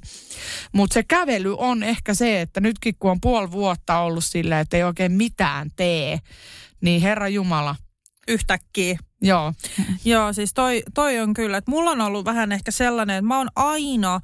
mutta 0.74 0.94
se 0.94 1.04
kävely 1.04 1.56
on 1.58 1.84
ehkä 1.84 2.14
se, 2.14 2.42
että 2.42 2.62
nytkin 2.62 2.96
kun 3.00 3.12
on 3.12 3.22
puoli 3.22 3.52
vuotta 3.52 4.00
ollut 4.00 4.26
silleen, 4.26 4.62
että 4.62 4.78
ei 4.78 4.84
oikein 4.84 5.12
mitään 5.12 5.72
tee, 5.76 6.20
niin 6.82 7.02
Herra 7.02 7.28
Jumala, 7.28 7.76
Yhtäkkiä. 8.28 9.09
Joo, 9.22 9.54
Joo, 10.06 10.34
siis 10.34 10.54
toi, 10.54 10.84
toi 10.94 11.20
on 11.20 11.34
kyllä, 11.34 11.58
että 11.58 11.72
mulla 11.72 11.92
on 11.92 12.02
ollut 12.02 12.26
vähän 12.26 12.52
ehkä 12.52 12.72
sellainen, 12.72 13.16
että 13.16 13.28
mä 13.28 13.38
oon 13.38 13.50
aina 13.56 14.20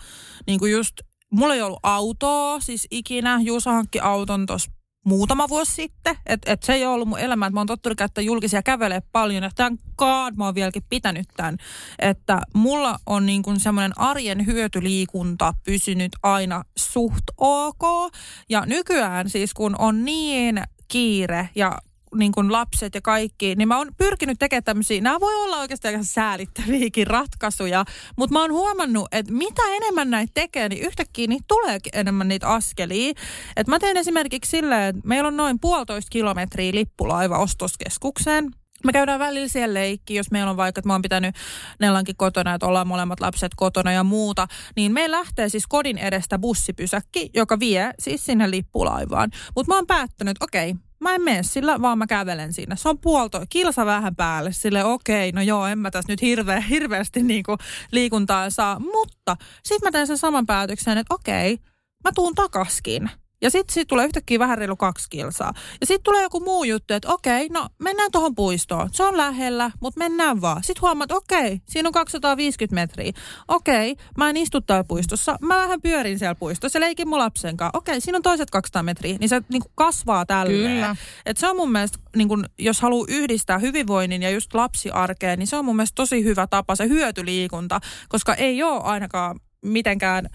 niin 0.47 0.59
kuin 0.59 0.71
just, 0.71 0.93
mulla 1.31 1.55
ei 1.55 1.61
ollut 1.61 1.79
autoa 1.83 2.59
siis 2.59 2.87
ikinä. 2.91 3.39
Juuso 3.43 3.71
hankki 3.71 3.99
auton 3.99 4.45
tuossa 4.45 4.71
muutama 5.05 5.49
vuosi 5.49 5.73
sitten. 5.73 6.17
Että 6.25 6.53
et 6.53 6.63
se 6.63 6.73
ei 6.73 6.85
ole 6.85 6.93
ollut 6.93 7.07
mun 7.07 7.19
elämä, 7.19 7.45
että 7.45 7.53
mä 7.53 7.59
oon 7.59 7.67
tottunut 7.67 7.97
käyttää 7.97 8.21
julkisia 8.21 8.63
kävelee 8.63 9.01
paljon. 9.11 9.43
Ja 9.43 9.49
tämän 9.55 9.77
God 9.97 10.33
mä 10.37 10.45
oon 10.45 10.55
vieläkin 10.55 10.83
pitänyt 10.89 11.27
tämän. 11.37 11.57
Että 11.99 12.41
mulla 12.53 12.97
on 13.05 13.25
niin 13.25 13.43
kuin 13.43 13.59
semmoinen 13.59 13.99
arjen 13.99 14.45
hyötyliikunta 14.45 15.53
pysynyt 15.65 16.11
aina 16.23 16.63
suht 16.77 17.23
ok. 17.37 18.13
Ja 18.49 18.65
nykyään 18.65 19.29
siis 19.29 19.53
kun 19.53 19.75
on 19.79 20.05
niin 20.05 20.63
kiire 20.87 21.49
ja 21.55 21.77
niin 22.19 22.31
kuin 22.31 22.51
lapset 22.51 22.95
ja 22.95 23.01
kaikki, 23.01 23.55
niin 23.55 23.67
mä 23.67 23.77
oon 23.77 23.87
pyrkinyt 23.97 24.39
tekemään 24.39 24.63
tämmöisiä, 24.63 25.01
nämä 25.01 25.19
voi 25.19 25.35
olla 25.35 25.57
oikeastaan 25.57 25.93
ihan 25.93 26.05
säälittäviäkin 26.05 27.07
ratkaisuja, 27.07 27.85
mutta 28.17 28.33
mä 28.33 28.41
oon 28.41 28.51
huomannut, 28.51 29.07
että 29.11 29.33
mitä 29.33 29.61
enemmän 29.75 30.09
näitä 30.09 30.31
tekee, 30.33 30.69
niin 30.69 30.83
yhtäkkiä 30.83 31.27
niitä 31.27 31.45
tuleekin 31.47 31.95
enemmän 31.95 32.27
niitä 32.27 32.47
askelia. 32.47 33.13
Et 33.57 33.67
mä 33.67 33.79
teen 33.79 33.97
esimerkiksi 33.97 34.49
silleen, 34.49 34.83
että 34.83 35.07
meillä 35.07 35.27
on 35.27 35.37
noin 35.37 35.59
puolitoista 35.59 36.09
kilometriä 36.09 36.71
lippulaiva 36.73 37.37
ostoskeskukseen, 37.37 38.51
me 38.85 38.91
käydään 38.91 39.19
välillä 39.19 39.47
siellä 39.47 39.73
leikki, 39.73 40.15
jos 40.15 40.31
meillä 40.31 40.51
on 40.51 40.57
vaikka, 40.57 40.79
että 40.79 40.89
mä 40.89 40.93
oon 40.93 41.01
pitänyt 41.01 41.35
Nellankin 41.79 42.15
kotona, 42.15 42.53
että 42.53 42.65
ollaan 42.65 42.87
molemmat 42.87 43.19
lapset 43.19 43.51
kotona 43.55 43.91
ja 43.91 44.03
muuta, 44.03 44.47
niin 44.75 44.91
me 44.93 45.11
lähtee 45.11 45.49
siis 45.49 45.67
kodin 45.67 45.97
edestä 45.97 46.39
bussipysäkki, 46.39 47.29
joka 47.33 47.59
vie 47.59 47.93
siis 47.99 48.25
sinne 48.25 48.51
lippulaivaan. 48.51 49.29
Mutta 49.55 49.71
mä 49.71 49.75
oon 49.75 49.87
päättänyt, 49.87 50.37
okei, 50.43 50.75
mä 50.99 51.15
en 51.15 51.21
mene 51.21 51.43
sillä, 51.43 51.81
vaan 51.81 51.97
mä 51.97 52.07
kävelen 52.07 52.53
sinne. 52.53 52.75
Se 52.75 52.89
on 52.89 52.97
puolto, 52.97 53.45
kilsa 53.49 53.85
vähän 53.85 54.15
päälle, 54.15 54.51
sille 54.51 54.83
okei, 54.83 55.31
no 55.31 55.41
joo, 55.41 55.65
en 55.65 55.79
mä 55.79 55.91
tässä 55.91 56.11
nyt 56.11 56.21
hirveä, 56.21 56.59
hirveästi 56.69 57.23
niinku 57.23 57.57
liikuntaa 57.91 58.49
saa, 58.49 58.79
mutta 58.79 59.37
sitten 59.63 59.87
mä 59.87 59.91
teen 59.91 60.07
sen 60.07 60.17
saman 60.17 60.45
päätöksen, 60.45 60.97
että 60.97 61.13
okei, 61.13 61.57
mä 62.03 62.11
tuun 62.15 62.35
takaskin. 62.35 63.09
Ja 63.45 63.49
sitten 63.49 63.73
sit 63.73 63.87
tulee 63.87 64.05
yhtäkkiä 64.05 64.39
vähän 64.39 64.57
reilu 64.57 64.75
kaksi 64.75 65.09
kilsaa. 65.09 65.53
Ja 65.81 65.87
sitten 65.87 66.03
tulee 66.03 66.23
joku 66.23 66.39
muu 66.39 66.63
juttu, 66.63 66.93
että 66.93 67.13
okei, 67.13 67.49
no 67.49 67.67
mennään 67.79 68.11
tuohon 68.11 68.35
puistoon. 68.35 68.89
Se 68.91 69.03
on 69.03 69.17
lähellä, 69.17 69.71
mutta 69.79 69.99
mennään 69.99 70.41
vaan. 70.41 70.63
Sitten 70.63 70.81
huomaat, 70.81 71.11
että 71.11 71.15
okei, 71.15 71.61
siinä 71.65 71.89
on 71.89 71.93
250 71.93 72.75
metriä. 72.75 73.11
Okei, 73.47 73.95
mä 74.17 74.29
en 74.29 74.37
istu 74.37 74.61
täällä 74.61 74.83
puistossa. 74.83 75.37
Mä 75.41 75.55
vähän 75.55 75.81
pyörin 75.81 76.19
siellä 76.19 76.35
puistossa 76.35 76.77
ja 76.77 76.81
leikin 76.81 77.07
mun 77.07 77.19
lapsen 77.19 77.57
kanssa. 77.57 77.77
Okei, 77.77 78.01
siinä 78.01 78.15
on 78.15 78.21
toiset 78.21 78.49
200 78.49 78.83
metriä. 78.83 79.17
Niin 79.19 79.29
se 79.29 79.41
niin 79.49 79.61
kasvaa 79.75 80.25
tälleen. 80.25 80.71
Kyllä. 80.71 80.95
Et 81.25 81.37
se 81.37 81.47
on 81.47 81.55
mun 81.55 81.71
mielestä, 81.71 81.97
niin 82.15 82.27
kun, 82.27 82.45
jos 82.59 82.81
haluaa 82.81 83.05
yhdistää 83.09 83.57
hyvinvoinnin 83.57 84.21
ja 84.21 84.29
just 84.29 84.53
lapsiarkeen, 84.53 85.39
niin 85.39 85.47
se 85.47 85.55
on 85.55 85.65
mun 85.65 85.75
mielestä 85.75 85.95
tosi 85.95 86.23
hyvä 86.23 86.47
tapa, 86.47 86.75
se 86.75 86.87
hyötyliikunta. 86.87 87.79
Koska 88.09 88.33
ei 88.33 88.63
ole 88.63 88.81
ainakaan 88.83 89.39
mitenkään 89.65 90.29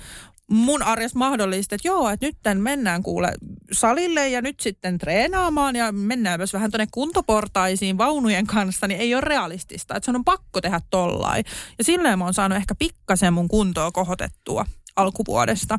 mun 0.50 0.82
arjessa 0.82 1.18
mahdollista, 1.18 1.74
että 1.74 1.88
joo, 1.88 2.08
että 2.08 2.26
nyt 2.26 2.36
mennään 2.58 3.02
kuule 3.02 3.32
salille 3.72 4.28
ja 4.28 4.42
nyt 4.42 4.60
sitten 4.60 4.98
treenaamaan 4.98 5.76
ja 5.76 5.92
mennään 5.92 6.40
myös 6.40 6.52
vähän 6.52 6.70
tuonne 6.70 6.86
kuntoportaisiin 6.90 7.98
vaunujen 7.98 8.46
kanssa, 8.46 8.86
niin 8.86 9.00
ei 9.00 9.14
ole 9.14 9.20
realistista. 9.20 9.96
Että 9.96 10.04
se 10.04 10.16
on 10.16 10.24
pakko 10.24 10.60
tehdä 10.60 10.80
tollain. 10.90 11.44
Ja 11.78 11.84
silleen 11.84 12.18
mä 12.18 12.24
oon 12.24 12.34
saanut 12.34 12.56
ehkä 12.56 12.74
pikkasen 12.74 13.32
mun 13.32 13.48
kuntoa 13.48 13.90
kohotettua 13.90 14.66
alkuvuodesta. 14.96 15.78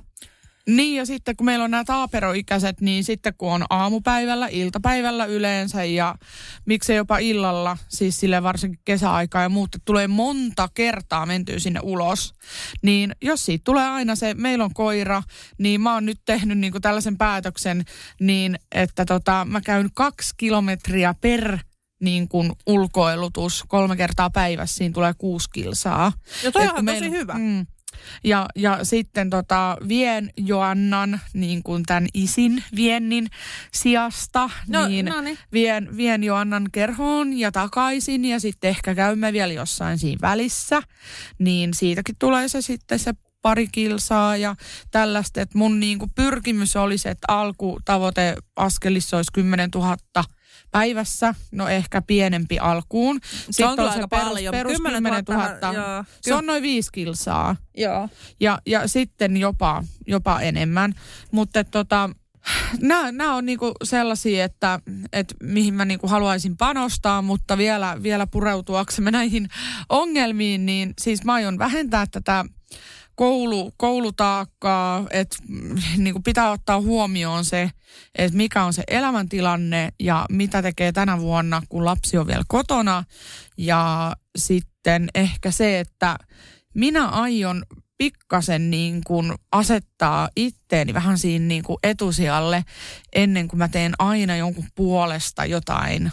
Niin 0.76 0.96
ja 0.96 1.06
sitten 1.06 1.36
kun 1.36 1.46
meillä 1.46 1.66
on 1.66 1.72
nämä 1.72 1.84
taaperoikäiset, 1.84 2.82
niin 2.82 3.04
sitten 3.04 3.34
kun 3.38 3.52
on 3.52 3.66
aamupäivällä, 3.70 4.48
iltapäivällä 4.48 5.26
yleensä 5.26 5.84
ja 5.84 6.16
miksei 6.66 6.96
jopa 6.96 7.18
illalla, 7.18 7.78
siis 7.90 8.20
sille 8.20 8.44
varsinkin 8.44 8.82
kesäaikaa 8.86 9.42
ja 9.42 9.50
muuta, 9.50 9.78
tulee 9.86 10.08
monta 10.08 10.70
kertaa 10.74 11.26
mentyä 11.26 11.60
sinne 11.60 11.80
ulos. 11.84 12.34
Niin 12.82 13.16
jos 13.22 13.46
siitä 13.46 13.62
tulee 13.66 13.88
aina 13.88 14.16
se, 14.16 14.34
meillä 14.34 14.64
on 14.64 14.74
koira, 14.74 15.24
niin 15.58 15.82
mä 15.82 15.94
oon 15.94 16.06
nyt 16.06 16.22
tehnyt 16.26 16.58
niinku 16.58 16.80
tällaisen 16.80 17.18
päätöksen, 17.18 17.86
niin 18.20 18.60
että 18.72 19.06
tota, 19.06 19.46
mä 19.50 19.62
käyn 19.62 19.90
kaksi 19.94 20.34
kilometriä 20.38 21.16
per 21.22 21.58
niin 22.02 22.28
kuin 22.28 22.52
ulkoilutus 22.68 23.64
kolme 23.68 23.96
kertaa 23.96 24.30
päivässä, 24.30 24.76
siinä 24.76 24.94
tulee 24.94 25.14
kuusi 25.18 25.50
kilsaa. 25.54 26.14
Ja 26.44 26.52
toi 26.52 26.64
Et 26.64 26.72
on 26.72 26.86
tosi 26.86 27.12
hyvä. 27.12 27.34
Mm, 27.34 27.66
ja, 28.24 28.46
ja 28.56 28.80
sitten 28.84 29.30
tota, 29.30 29.78
vien 29.88 30.30
Joannan 30.38 31.22
niin 31.34 31.64
kuin 31.64 31.84
tämän 31.84 32.08
isin 32.14 32.64
viennin 32.76 33.28
sijasta, 33.74 34.50
No, 34.68 34.88
niin 34.88 35.06
no 35.06 35.22
niin. 35.22 35.38
vien, 35.54 35.98
vien 35.98 36.24
Joannan 36.24 36.68
kerhoon 36.72 37.34
ja 37.34 37.52
takaisin 37.52 38.26
ja 38.26 38.40
sitten 38.40 38.70
ehkä 38.70 38.96
käymme 38.96 39.34
vielä 39.34 39.54
jossain 39.54 40.00
siinä 40.00 40.20
välissä, 40.22 40.82
niin 41.40 41.74
siitäkin 41.74 42.16
tulee 42.20 42.48
se 42.48 42.62
sitten 42.62 43.00
se 43.00 43.14
pari 43.42 43.68
kilsaa 43.72 44.38
ja 44.38 44.56
tällaista, 44.92 45.42
että 45.42 45.58
mun 45.58 45.80
niin 45.80 46.00
kuin 46.00 46.12
pyrkimys 46.16 46.76
olisi, 46.76 47.10
että 47.10 47.26
alkutavoite 47.28 48.36
askelissa 48.56 49.18
olisi 49.18 49.32
10 49.34 49.70
000 49.76 49.98
päivässä, 50.72 51.36
no 51.52 51.68
ehkä 51.68 52.02
pienempi 52.02 52.60
alkuun. 52.60 53.20
Sitten 53.24 53.68
on 53.68 53.76
kyllä 53.76 53.92
aika 53.92 54.08
paljon, 54.08 54.52
perus 54.52 54.78
10 54.78 55.04
000. 55.04 55.48
000, 55.62 55.74
joo. 55.74 56.04
Se 56.22 56.34
on 56.34 56.46
noin 56.46 56.64
viisi 56.64 56.90
kilsaa. 56.92 57.56
Joo. 57.78 58.10
Ja, 58.40 58.60
ja 58.66 58.88
sitten 58.88 59.38
jopa, 59.38 59.84
jopa 60.08 60.40
enemmän. 60.40 60.94
Mutta 61.32 61.64
tota, 61.64 62.10
nämä 63.12 63.36
on 63.36 63.46
niinku 63.46 63.72
sellaisia, 63.84 64.46
että, 64.46 64.80
että 65.14 65.36
mihin 65.44 65.74
mä 65.74 65.86
niinku 65.86 66.08
haluaisin 66.08 66.58
panostaa, 66.58 67.22
mutta 67.22 67.58
vielä, 67.58 67.98
vielä 68.04 68.28
pureutuaksemme 68.28 69.12
näihin 69.12 69.50
ongelmiin, 69.90 70.66
niin 70.66 70.94
siis 71.02 71.24
mä 71.24 71.34
aion 71.34 71.60
vähentää 71.60 72.06
tätä 72.12 72.46
koulu, 73.22 73.72
koulutaakkaa, 73.78 75.06
että 75.10 75.38
niin 75.98 76.14
kuin 76.14 76.24
pitää 76.24 76.52
ottaa 76.52 76.82
huomioon 76.82 77.46
se, 77.46 77.72
että 78.16 78.38
mikä 78.38 78.64
on 78.64 78.74
se 78.74 78.84
elämäntilanne 78.88 79.90
ja 80.00 80.26
mitä 80.30 80.62
tekee 80.62 80.92
tänä 80.92 81.20
vuonna, 81.20 81.62
kun 81.70 81.86
lapsi 81.86 82.18
on 82.18 82.28
vielä 82.28 82.44
kotona. 82.48 83.04
Ja 83.58 84.14
sitten 84.38 85.10
ehkä 85.16 85.52
se, 85.52 85.80
että 85.80 86.18
minä 86.74 87.08
aion 87.08 87.64
pikkasen 87.98 88.72
niin 88.72 89.02
kuin 89.08 89.34
asettaa 89.52 90.30
itteeni 90.36 90.94
vähän 90.94 91.18
siinä 91.18 91.46
niin 91.46 91.64
kuin 91.64 91.78
etusijalle 91.84 92.66
ennen 93.16 93.48
kuin 93.48 93.58
mä 93.58 93.68
teen 93.68 93.94
aina 94.00 94.36
jonkun 94.36 94.68
puolesta 94.76 95.46
jotain 95.46 96.12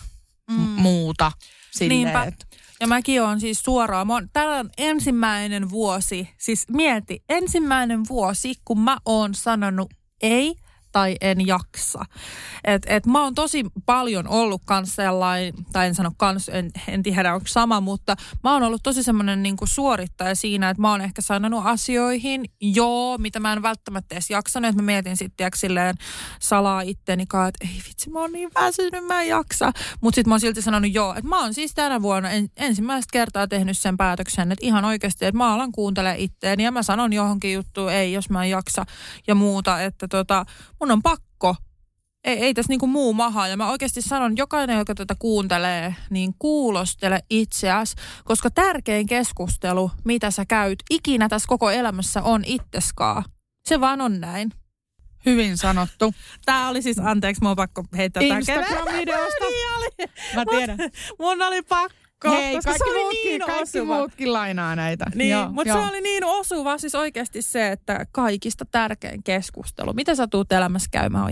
mm. 0.50 0.56
muuta. 0.56 1.32
Silleen, 1.70 2.00
Niinpä. 2.00 2.24
että 2.24 2.46
Ja 2.80 2.86
mäkin 2.86 3.22
on 3.22 3.40
siis 3.40 3.60
suoraan, 3.60 4.06
mä 4.06 4.12
oon, 4.12 4.28
täällä 4.32 4.56
on 4.56 4.70
ensimmäinen 4.78 5.70
vuosi, 5.70 6.28
siis 6.38 6.66
mieti, 6.72 7.24
ensimmäinen 7.28 8.00
vuosi, 8.08 8.54
kun 8.64 8.80
mä 8.80 8.96
oon 9.04 9.34
sanonut 9.34 9.94
ei 10.22 10.54
tai 10.98 11.16
en 11.20 11.46
jaksa. 11.46 12.04
Et, 12.64 12.82
et 12.86 13.06
mä 13.06 13.22
oon 13.22 13.34
tosi 13.34 13.64
paljon 13.86 14.28
ollut 14.28 14.62
kans 14.64 14.96
sellainen, 14.96 15.54
tai 15.72 15.86
en 15.86 15.94
sano 15.94 16.10
kans, 16.16 16.48
en, 16.48 16.70
en 16.88 17.02
tiedä 17.02 17.34
onko 17.34 17.46
sama, 17.46 17.80
mutta 17.80 18.16
mä 18.44 18.52
oon 18.52 18.62
ollut 18.62 18.82
tosi 18.82 19.02
semmoinen 19.02 19.42
niinku 19.42 19.66
suorittaja 19.66 20.34
siinä, 20.34 20.70
että 20.70 20.80
mä 20.80 20.90
oon 20.90 21.00
ehkä 21.00 21.22
sanonut 21.22 21.66
asioihin, 21.66 22.44
joo, 22.60 23.18
mitä 23.18 23.40
mä 23.40 23.52
en 23.52 23.62
välttämättä 23.62 24.14
edes 24.14 24.30
jaksanut, 24.30 24.68
että 24.68 24.82
mä 24.82 24.86
mietin 24.86 25.16
sitten 25.16 25.50
silleen 25.54 25.94
salaa 26.40 26.80
itteni 26.80 27.22
että 27.22 27.66
ei 27.68 27.80
vitsi, 27.88 28.10
mä 28.10 28.20
oon 28.20 28.32
niin 28.32 28.50
väsynyt, 28.54 29.06
mä 29.06 29.22
en 29.22 29.28
jaksa. 29.28 29.72
Mutta 30.00 30.14
sitten 30.14 30.28
mä 30.28 30.34
oon 30.34 30.40
silti 30.40 30.62
sanonut 30.62 30.94
joo, 30.94 31.10
että 31.10 31.28
mä 31.28 31.40
oon 31.40 31.54
siis 31.54 31.74
tänä 31.74 32.02
vuonna 32.02 32.30
en, 32.30 32.48
ensimmäistä 32.56 33.12
kertaa 33.12 33.48
tehnyt 33.48 33.78
sen 33.78 33.96
päätöksen, 33.96 34.52
että 34.52 34.66
ihan 34.66 34.84
oikeasti, 34.84 35.24
että 35.24 35.38
mä 35.38 35.54
alan 35.54 35.72
kuuntelemaan 35.72 36.18
itteeni 36.18 36.64
ja 36.64 36.72
mä 36.72 36.82
sanon 36.82 37.12
johonkin 37.12 37.52
juttuun, 37.52 37.92
ei 37.92 38.12
jos 38.12 38.30
mä 38.30 38.44
en 38.44 38.50
jaksa 38.50 38.86
ja 39.26 39.34
muuta, 39.34 39.82
että 39.82 40.08
tota, 40.08 40.44
mun 40.80 40.87
on 40.90 41.02
pakko 41.02 41.56
ei, 42.24 42.38
ei 42.38 42.54
tässä 42.54 42.72
niinku 42.72 42.86
muu 42.86 43.12
maha. 43.12 43.48
Ja 43.48 43.56
mä 43.56 43.70
oikeasti 43.70 44.02
sanon, 44.02 44.36
jokainen, 44.36 44.78
joka 44.78 44.94
tätä 44.94 45.14
kuuntelee, 45.18 45.94
niin 46.10 46.34
kuulostele 46.38 47.20
itseäsi, 47.30 47.96
koska 48.24 48.50
tärkein 48.50 49.06
keskustelu, 49.06 49.90
mitä 50.04 50.30
sä 50.30 50.44
käyt 50.44 50.78
ikinä 50.90 51.28
tässä 51.28 51.48
koko 51.48 51.70
elämässä 51.70 52.22
on 52.22 52.42
itseskaan. 52.44 53.24
Se 53.68 53.80
vaan 53.80 54.00
on 54.00 54.20
näin. 54.20 54.50
Hyvin 55.26 55.56
sanottu. 55.56 56.14
Tää 56.46 56.68
oli 56.68 56.82
siis, 56.82 56.98
anteeksi, 56.98 57.42
mun 57.42 57.50
on 57.50 57.56
pakko 57.56 57.84
heittää 57.96 58.22
tämän 58.22 58.38
Instagram-videosta. 58.38 59.44
niin 59.44 59.68
oli. 59.76 60.08
Mä 60.34 60.44
tiedän. 60.50 60.76
Mun, 60.78 60.90
mun 61.18 61.42
oli 61.42 61.62
pakko. 61.62 62.07
Hei, 62.24 62.54
koska 62.54 62.70
kaikki, 62.70 62.84
se 62.84 62.90
oli 62.90 63.02
muutkin, 63.02 63.28
niin 63.28 63.40
kaikki 63.40 63.78
osuva. 63.80 63.96
muutkin 63.96 64.32
lainaa 64.32 64.76
näitä. 64.76 65.04
Niin, 65.14 65.30
Joo, 65.30 65.48
mutta 65.48 65.68
joo. 65.68 65.82
se 65.82 65.88
oli 65.88 66.00
niin 66.00 66.24
osuva 66.24 66.78
siis 66.78 66.94
oikeasti 66.94 67.42
se, 67.42 67.72
että 67.72 68.06
kaikista 68.12 68.64
tärkein 68.64 69.22
keskustelu. 69.22 69.92
Mitä 69.92 70.14
sä 70.14 70.26
tuut 70.26 70.52
elämässä 70.52 70.88
käymään 70.92 71.24
on. 71.24 71.30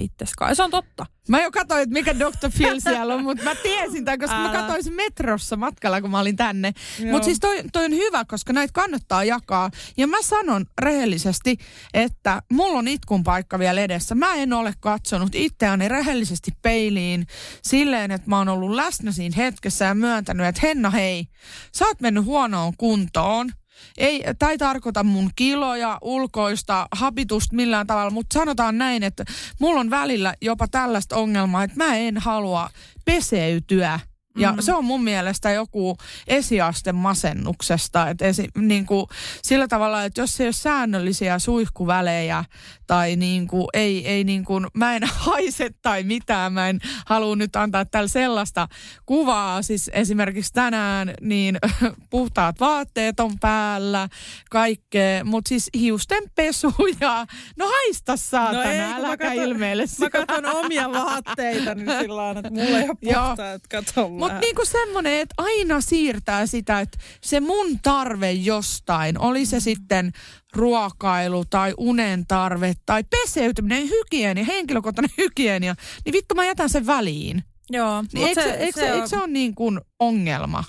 Ja 0.49 0.55
se 0.55 0.63
on 0.63 0.71
totta. 0.71 1.07
Mä 1.29 1.43
jo 1.43 1.51
katsoin, 1.51 1.83
että 1.83 1.93
mikä 1.93 2.19
Dr. 2.19 2.51
Phil 2.57 2.81
siellä 2.81 3.15
on, 3.15 3.25
mutta 3.25 3.45
mä 3.45 3.55
tiesin 3.55 4.05
tämän, 4.05 4.19
koska 4.19 4.37
mä 4.37 4.49
Älä. 4.49 4.59
katsoin 4.59 4.85
sen 4.85 4.93
metrossa 4.95 5.57
matkalla, 5.57 6.01
kun 6.01 6.11
mä 6.11 6.21
olin 6.21 6.37
tänne. 6.37 6.73
Mutta 7.11 7.25
siis 7.25 7.41
toi, 7.41 7.63
toi 7.73 7.85
on 7.85 7.93
hyvä, 7.93 8.25
koska 8.25 8.53
näitä 8.53 8.73
kannattaa 8.73 9.25
jakaa. 9.25 9.71
Ja 9.97 10.07
mä 10.07 10.17
sanon 10.23 10.67
rehellisesti, 10.79 11.57
että 11.95 12.43
mulla 12.53 12.79
on 12.79 12.89
itkun 12.89 13.25
paikka 13.25 13.59
vielä 13.59 13.81
edessä. 13.81 14.15
Mä 14.15 14.35
en 14.35 14.53
ole 14.53 14.75
katsonut 14.81 15.35
itseäni 15.35 15.89
rehellisesti 15.89 16.51
peiliin 16.63 17.27
silleen, 17.63 18.11
että 18.11 18.29
mä 18.31 18.39
oon 18.39 18.49
ollut 18.49 18.71
läsnä 18.71 19.13
siinä 19.13 19.37
hetkessä 19.37 19.85
ja 19.85 19.95
myöntänyt, 19.95 20.47
että 20.47 20.61
Henna 20.67 20.91
hei, 20.91 21.27
sä 21.73 21.87
oot 21.87 22.01
mennyt 22.01 22.25
huonoon 22.25 22.77
kuntoon. 22.77 23.51
Ei, 23.99 24.25
tämä 24.39 24.53
ei 24.53 24.59
tarkoita 24.59 25.05
mun 25.05 25.31
kiloja, 25.37 25.99
ulkoista 26.03 26.87
habitusta 26.93 27.57
millään 27.57 27.87
tavalla, 27.87 28.11
mutta 28.11 28.35
sanotaan 28.35 28.79
näin, 28.79 29.03
että 29.03 29.25
mulla 29.61 29.81
on 29.81 29.91
välillä 29.91 30.35
jopa 30.43 30.69
tällaista 30.69 31.17
ongelmaa, 31.17 31.65
että 31.65 31.77
mä 31.77 31.97
en 31.97 32.19
halua 32.19 32.71
peseytyä. 33.05 34.01
Ja 34.39 34.49
mm-hmm. 34.49 34.63
se 34.63 34.75
on 34.75 34.85
mun 34.85 35.05
mielestä 35.05 35.51
joku 35.51 35.97
esiaste 36.27 36.93
masennuksesta. 36.93 38.09
Että 38.09 38.25
esi, 38.25 38.49
niin 38.59 38.87
kuin, 38.87 39.07
sillä 39.43 39.69
tavalla, 39.69 40.05
että 40.05 40.21
jos 40.21 40.41
ei 40.41 40.47
ole 40.47 40.53
säännöllisiä 40.53 41.39
suihkuvälejä 41.39 42.45
tai 42.87 43.17
niin 43.17 43.47
kuin, 43.47 43.67
ei, 43.75 44.09
ei 44.09 44.25
niin 44.25 44.45
kuin, 44.45 44.67
mä 44.75 44.97
en 44.97 45.03
haise 45.27 45.71
tai 45.83 46.03
mitään, 46.03 46.53
mä 46.53 46.69
en 46.69 46.79
halua 47.07 47.37
nyt 47.37 47.57
antaa 47.57 47.85
tällä 47.85 48.09
sellaista 48.09 48.69
kuvaa. 49.07 49.63
Siis 49.63 49.91
esimerkiksi 49.93 50.53
tänään 50.53 51.15
niin 51.21 51.59
puhtaat 52.11 52.61
vaatteet 52.61 53.21
on 53.21 53.39
päällä, 53.41 54.09
kaikkea, 54.51 55.25
mutta 55.25 55.49
siis 55.49 55.71
hiusten 55.79 56.23
pesu 56.35 56.75
ja 57.01 57.27
no 57.57 57.67
haista 57.67 58.17
saatana, 58.17 58.65
No 58.65 58.71
ei, 58.71 58.81
äläkä 58.81 59.33
ilmeile 59.33 59.85
Mä 59.99 60.11
katson 60.11 60.47
omia 60.47 60.93
vaatteita 61.05 61.75
niin 61.75 61.91
sillä 62.01 62.17
lailla, 62.17 62.41
että 62.41 62.51
mulla 62.51 62.79
ei 62.79 62.89
ole 62.89 62.97
puhtaat, 63.05 63.63
kato 63.71 64.09
Mutta 64.09 64.39
niinku 64.39 64.65
semmoinen, 64.65 65.13
että 65.13 65.35
aina 65.39 65.81
siirtää 65.81 66.47
sitä, 66.47 66.81
että 66.81 66.99
se 67.21 67.41
mun 67.41 67.79
tarve 67.83 68.33
jostain, 68.33 69.19
oli 69.19 69.47
se 69.47 69.61
sitten 69.61 70.13
ruokailu 70.57 71.45
tai 71.51 71.75
unen 71.77 72.27
tarve 72.27 72.73
tai 72.87 73.05
peseytyminen, 73.05 73.89
hygienia, 73.89 74.45
henkilökohtainen 74.45 75.11
hygienia, 75.19 75.75
niin 76.05 76.13
vittu 76.13 76.35
mä 76.35 76.45
jätän 76.45 76.69
sen 76.69 76.87
väliin. 76.87 77.45
Joo, 77.71 78.05
Niin 78.13 78.29
eikö, 78.29 78.43
se, 78.43 78.51
eikö, 78.51 78.81
se, 78.81 78.93
eikö 78.93 79.07
se 79.07 79.19
ole 79.19 79.27
niin 79.27 79.55
kuin 79.55 79.81
ongelma? 79.99 80.65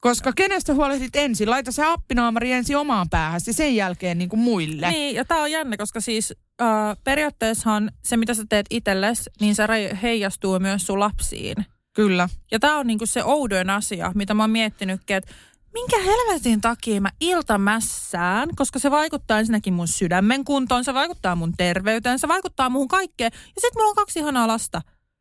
Koska 0.00 0.32
kenestä 0.36 0.74
huolehdit 0.74 1.16
ensin? 1.16 1.50
Laita 1.50 1.72
se 1.72 1.82
appinaamari 1.84 2.52
ensin 2.52 2.76
omaan 2.76 3.10
päähän 3.10 3.40
ja 3.46 3.52
sen 3.52 3.76
jälkeen 3.76 4.18
niin 4.18 4.28
kuin 4.28 4.40
muille. 4.40 4.90
Niin, 4.90 5.16
ja 5.16 5.24
tämä 5.24 5.42
on 5.42 5.50
jännä, 5.50 5.76
koska 5.76 6.00
siis 6.00 6.34
äh, 6.62 6.96
periaatteessahan 7.04 7.92
se, 8.04 8.16
mitä 8.16 8.34
sä 8.34 8.44
teet 8.48 8.66
itsellesi, 8.70 9.30
niin 9.40 9.54
se 9.54 9.64
heijastuu 10.02 10.58
myös 10.58 10.86
sun 10.86 11.00
lapsiin. 11.00 11.56
Kyllä. 11.92 12.28
Ja 12.50 12.58
tämä 12.58 12.78
on 12.78 12.86
niinku 12.86 13.06
se 13.06 13.24
oudoin 13.24 13.70
asia, 13.70 14.12
mitä 14.14 14.34
mä 14.34 14.42
oon 14.42 14.50
miettinytkin, 14.50 15.16
että 15.16 15.32
minkä 15.72 15.98
helvetin 15.98 16.60
takia 16.60 17.00
mä 17.00 17.10
iltamässään, 17.20 18.48
koska 18.56 18.78
se 18.78 18.90
vaikuttaa 18.90 19.38
ensinnäkin 19.38 19.74
mun 19.74 19.88
sydämen 19.88 20.44
kuntoon, 20.44 20.84
se 20.84 20.94
vaikuttaa 20.94 21.36
mun 21.36 21.52
terveyteen, 21.56 22.18
se 22.18 22.28
vaikuttaa 22.28 22.68
muuhun 22.68 22.88
kaikkeen. 22.88 23.30
Ja 23.34 23.60
sitten 23.60 23.70
mulla 23.80 23.88
on 23.90 23.94
kaksi 23.96 24.18
ihanaa 24.18 24.46
lasta. 24.48 24.80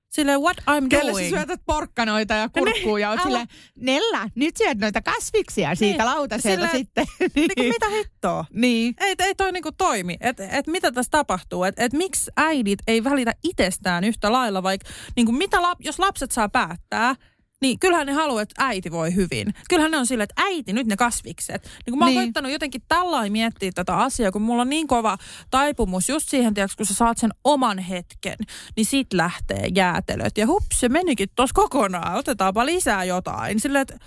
Silleen, 0.09 0.41
what 0.41 0.57
I'm 0.57 0.87
Kelle 0.89 1.11
sä 1.11 1.19
doing? 1.19 1.29
syötät 1.29 1.61
porkkanoita 1.65 2.33
ja 2.33 2.49
kurkkuu 2.49 2.97
ja 2.97 3.09
oot 3.09 3.19
silleen, 3.23 3.47
Nella, 3.75 4.29
nyt 4.35 4.57
syöt 4.57 4.77
noita 4.77 5.01
kasviksia 5.01 5.75
siitä 5.75 5.97
Niin, 6.03 6.15
lautaselta 6.15 6.49
silleen- 6.49 6.77
sitten. 6.77 7.05
Niinku, 7.35 7.63
mitä 7.63 7.89
hittoa? 7.89 8.45
Niin. 8.53 8.93
Ei, 8.99 9.15
ei 9.19 9.35
toi 9.35 9.51
niinku 9.51 9.71
toimi. 9.71 10.17
Että 10.21 10.47
et 10.51 10.67
mitä 10.67 10.91
tässä 10.91 11.11
tapahtuu? 11.11 11.63
Että 11.63 11.83
et 11.83 11.93
miksi 11.93 12.31
äidit 12.37 12.79
ei 12.87 13.03
välitä 13.03 13.33
itsestään 13.43 14.03
yhtä 14.03 14.31
lailla, 14.31 14.63
vaikka 14.63 14.89
niinku 15.15 15.31
mitä 15.31 15.61
lap, 15.61 15.77
jos 15.81 15.99
lapset 15.99 16.31
saa 16.31 16.49
päättää, 16.49 17.15
niin 17.61 17.79
kyllähän 17.79 18.07
ne 18.07 18.13
haluaa, 18.13 18.41
että 18.41 18.65
äiti 18.65 18.91
voi 18.91 19.15
hyvin. 19.15 19.53
Kyllähän 19.69 19.91
ne 19.91 19.97
on 19.97 20.07
silleen, 20.07 20.27
että 20.31 20.41
äiti, 20.43 20.73
nyt 20.73 20.87
ne 20.87 20.97
kasvikset. 20.97 21.63
Niin 21.63 21.91
kun 21.91 21.99
mä 21.99 22.05
oon 22.05 22.13
Niin. 22.15 22.23
koittanut 22.23 22.51
jotenkin 22.51 22.81
tällainen 22.87 23.31
miettiä 23.31 23.71
tätä 23.75 23.97
asiaa, 23.97 24.31
kun 24.31 24.41
mulla 24.41 24.61
on 24.61 24.69
niin 24.69 24.87
kova 24.87 25.17
taipumus 25.51 26.09
just 26.09 26.29
siihen, 26.29 26.53
tiiäks, 26.53 26.75
kun 26.75 26.85
sä 26.85 26.93
saat 26.93 27.17
sen 27.17 27.29
oman 27.43 27.77
hetken, 27.79 28.35
niin 28.75 28.85
sit 28.85 29.13
lähtee 29.13 29.67
jäätelöt. 29.75 30.37
Ja 30.37 30.47
hups, 30.47 30.79
se 30.79 30.89
menikin 30.89 31.27
tuossa 31.35 31.53
kokonaan. 31.53 32.15
Otetaanpa 32.15 32.65
lisää 32.65 33.03
jotain. 33.03 33.59
Silleen, 33.59 33.81
että 33.81 33.97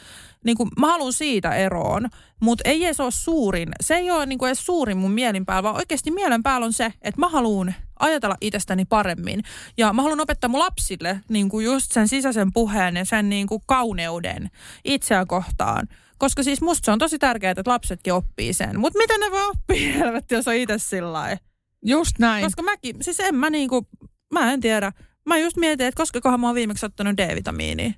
niin 0.44 0.56
kuin, 0.56 0.70
mä 0.78 0.86
haluan 0.86 1.12
siitä 1.12 1.54
eroon, 1.54 2.08
mutta 2.40 2.68
ei 2.68 2.84
edes 2.84 3.00
ole 3.00 3.10
suurin. 3.10 3.68
Se 3.80 3.94
ei 3.94 4.10
ole 4.10 4.26
niin 4.26 4.38
kuin 4.38 4.48
edes 4.48 4.66
suurin 4.66 4.96
mun 4.98 5.10
mielin 5.10 5.46
päällä, 5.46 5.62
vaan 5.62 5.76
oikeasti 5.76 6.10
mielen 6.10 6.42
päällä 6.42 6.64
on 6.64 6.72
se, 6.72 6.92
että 7.02 7.20
mä 7.20 7.28
haluan 7.28 7.74
ajatella 8.02 8.36
itsestäni 8.40 8.84
paremmin. 8.84 9.42
Ja 9.78 9.92
mä 9.92 10.02
haluan 10.02 10.20
opettaa 10.20 10.48
mun 10.48 10.60
lapsille 10.60 11.20
niin 11.28 11.48
kuin 11.48 11.64
just 11.64 11.92
sen 11.92 12.08
sisäisen 12.08 12.52
puheen 12.52 12.96
ja 12.96 13.04
sen 13.04 13.28
niin 13.28 13.46
kuin 13.46 13.62
kauneuden 13.66 14.50
itseään 14.84 15.26
kohtaan. 15.26 15.88
Koska 16.18 16.42
siis 16.42 16.60
musta 16.60 16.84
se 16.84 16.90
on 16.90 16.98
tosi 16.98 17.18
tärkeää, 17.18 17.50
että 17.50 17.62
lapsetkin 17.66 18.12
oppii 18.12 18.52
sen. 18.52 18.80
Mutta 18.80 18.98
miten 18.98 19.20
ne 19.20 19.30
voi 19.30 19.48
oppia, 19.48 19.92
helvetti, 19.98 20.34
jos 20.34 20.48
on 20.48 20.54
itse 20.54 20.78
sillä? 20.78 21.38
Just 21.84 22.18
näin. 22.18 22.44
Koska 22.44 22.62
mäkin, 22.62 22.96
siis 23.00 23.20
en 23.20 23.34
mä 23.34 23.50
niinku, 23.50 23.88
mä 24.32 24.52
en 24.52 24.60
tiedä. 24.60 24.92
Mä 25.26 25.38
just 25.38 25.56
mietin, 25.56 25.86
että 25.86 26.02
koska 26.02 26.38
mä 26.38 26.46
oon 26.46 26.54
viimeksi 26.54 26.86
ottanut 26.86 27.16
D-vitamiinia. 27.16 27.92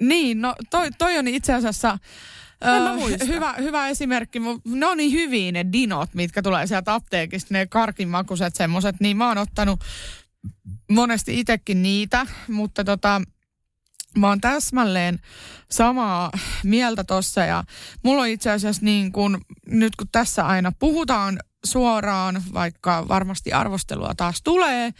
Niin, 0.00 0.40
no 0.40 0.54
toi, 0.70 0.90
toi 0.98 1.18
on 1.18 1.28
itse 1.28 1.52
asiassa 1.52 1.98
Hyvä, 3.26 3.54
hyvä 3.58 3.88
esimerkki. 3.88 4.40
Ne 4.64 4.86
on 4.86 4.96
niin 4.96 5.12
hyviä 5.12 5.52
ne 5.52 5.66
dinot, 5.72 6.14
mitkä 6.14 6.42
tulee 6.42 6.66
sieltä 6.66 6.94
apteekista, 6.94 7.54
ne 7.54 7.66
karkinmakuiset 7.66 8.56
semmoset, 8.56 8.96
niin 9.00 9.16
mä 9.16 9.28
oon 9.28 9.38
ottanut 9.38 9.80
monesti 10.90 11.40
itsekin 11.40 11.82
niitä, 11.82 12.26
mutta 12.48 12.84
tota, 12.84 13.22
mä 14.18 14.28
oon 14.28 14.40
täsmälleen 14.40 15.18
samaa 15.70 16.30
mieltä 16.64 17.04
tossa. 17.04 17.40
Ja 17.40 17.64
mulla 18.02 18.22
on 18.22 18.28
itse 18.28 18.50
asiassa 18.50 18.84
niin 18.84 19.12
kun, 19.12 19.40
nyt 19.66 19.96
kun 19.96 20.08
tässä 20.12 20.46
aina 20.46 20.72
puhutaan 20.78 21.38
suoraan, 21.64 22.42
vaikka 22.52 23.08
varmasti 23.08 23.52
arvostelua 23.52 24.14
taas 24.16 24.42
tulee, 24.42 24.90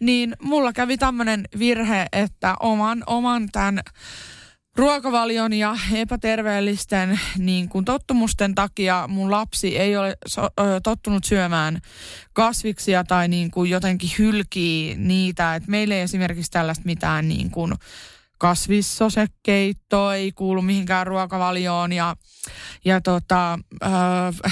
niin 0.00 0.36
mulla 0.42 0.72
kävi 0.72 0.98
tämmöinen 0.98 1.48
virhe, 1.58 2.06
että 2.12 2.56
oman, 2.60 3.02
oman 3.06 3.48
tämän 3.52 3.80
ruokavalion 4.76 5.52
ja 5.52 5.76
epäterveellisten 5.92 7.20
niin 7.38 7.68
kuin 7.68 7.84
tottumusten 7.84 8.54
takia 8.54 9.04
mun 9.08 9.30
lapsi 9.30 9.78
ei 9.78 9.96
ole 9.96 10.16
so, 10.26 10.42
ö, 10.44 10.80
tottunut 10.82 11.24
syömään 11.24 11.80
kasviksia 12.32 13.04
tai 13.04 13.28
niin 13.28 13.50
kuin 13.50 13.70
jotenkin 13.70 14.10
hylkii 14.18 14.94
niitä. 14.96 15.54
Et 15.54 15.66
meillä 15.66 15.94
ei 15.94 16.00
esimerkiksi 16.00 16.50
tällaista 16.50 16.84
mitään 16.86 17.28
niin 17.28 17.50
kuin 17.50 17.74
kasvissosekeitto, 18.42 20.12
ei 20.12 20.32
kuulu 20.32 20.62
mihinkään 20.62 21.06
ruokavalioon 21.06 21.92
ja, 21.92 22.16
ja 22.84 23.00
tota, 23.00 23.58
äh, 23.84 23.92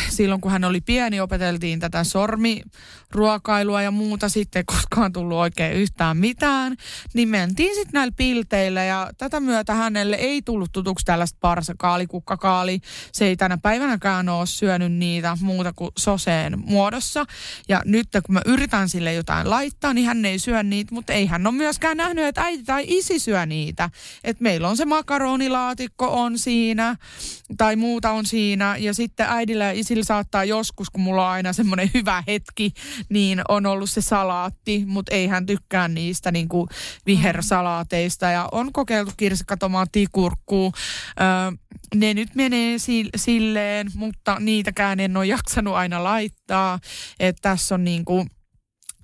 silloin 0.08 0.40
kun 0.40 0.52
hän 0.52 0.64
oli 0.64 0.80
pieni, 0.80 1.20
opeteltiin 1.20 1.80
tätä 1.80 2.04
sormiruokailua 2.04 3.82
ja 3.82 3.90
muuta 3.90 4.28
sitten, 4.28 4.66
koska 4.66 5.00
on 5.00 5.12
tullut 5.12 5.38
oikein 5.38 5.72
yhtään 5.72 6.16
mitään, 6.16 6.76
niin 7.14 7.28
mentiin 7.28 7.74
sitten 7.74 7.92
näillä 7.92 8.14
pilteillä 8.16 8.84
ja 8.84 9.10
tätä 9.18 9.40
myötä 9.40 9.74
hänelle 9.74 10.16
ei 10.16 10.42
tullut 10.42 10.72
tutuksi 10.72 11.04
tällaista 11.04 11.38
parsakaali, 11.40 12.06
kukkakaali. 12.06 12.80
Se 13.12 13.24
ei 13.24 13.36
tänä 13.36 13.58
päivänäkään 13.58 14.28
ole 14.28 14.46
syönyt 14.46 14.92
niitä 14.92 15.36
muuta 15.40 15.72
kuin 15.72 15.90
soseen 15.98 16.58
muodossa. 16.66 17.24
Ja 17.68 17.82
nyt 17.84 18.08
kun 18.26 18.34
mä 18.34 18.42
yritän 18.46 18.88
sille 18.88 19.14
jotain 19.14 19.50
laittaa, 19.50 19.94
niin 19.94 20.06
hän 20.06 20.24
ei 20.24 20.38
syö 20.38 20.62
niitä, 20.62 20.94
mutta 20.94 21.12
ei 21.12 21.26
hän 21.26 21.46
ole 21.46 21.54
myöskään 21.54 21.96
nähnyt, 21.96 22.24
että 22.24 22.42
äiti 22.42 22.64
tai 22.64 22.84
isi 22.86 23.18
syö 23.18 23.46
niitä. 23.46 23.79
Että 24.24 24.42
meillä 24.42 24.68
on 24.68 24.76
se 24.76 24.84
makaronilaatikko 24.84 26.22
on 26.22 26.38
siinä 26.38 26.96
tai 27.56 27.76
muuta 27.76 28.10
on 28.10 28.26
siinä. 28.26 28.76
Ja 28.76 28.94
sitten 28.94 29.26
äidillä 29.28 29.64
ja 29.64 29.72
isillä 29.72 30.04
saattaa 30.04 30.44
joskus, 30.44 30.90
kun 30.90 31.00
mulla 31.00 31.26
on 31.26 31.32
aina 31.32 31.52
semmoinen 31.52 31.90
hyvä 31.94 32.24
hetki, 32.26 32.72
niin 33.08 33.42
on 33.48 33.66
ollut 33.66 33.90
se 33.90 34.00
salaatti, 34.00 34.84
mutta 34.86 35.14
ei 35.14 35.26
hän 35.26 35.46
tykkää 35.46 35.88
niistä 35.88 36.30
niin 36.30 36.48
kuin 36.48 36.68
vihersalaateista. 37.06 38.26
Ja 38.26 38.48
on 38.52 38.72
kokeiltu 38.72 39.12
kirsikka, 39.16 39.56
tomaattia, 39.56 40.06
kurkkuu. 40.12 40.72
Öö, 41.20 41.26
ne 41.94 42.14
nyt 42.14 42.34
menee 42.34 42.76
silleen, 43.16 43.90
mutta 43.94 44.36
niitäkään 44.40 45.00
en 45.00 45.16
ole 45.16 45.26
jaksanut 45.26 45.74
aina 45.74 46.04
laittaa. 46.04 46.78
Että 47.20 47.40
tässä 47.42 47.74
on 47.74 47.84
niin 47.84 48.04
kuin 48.04 48.30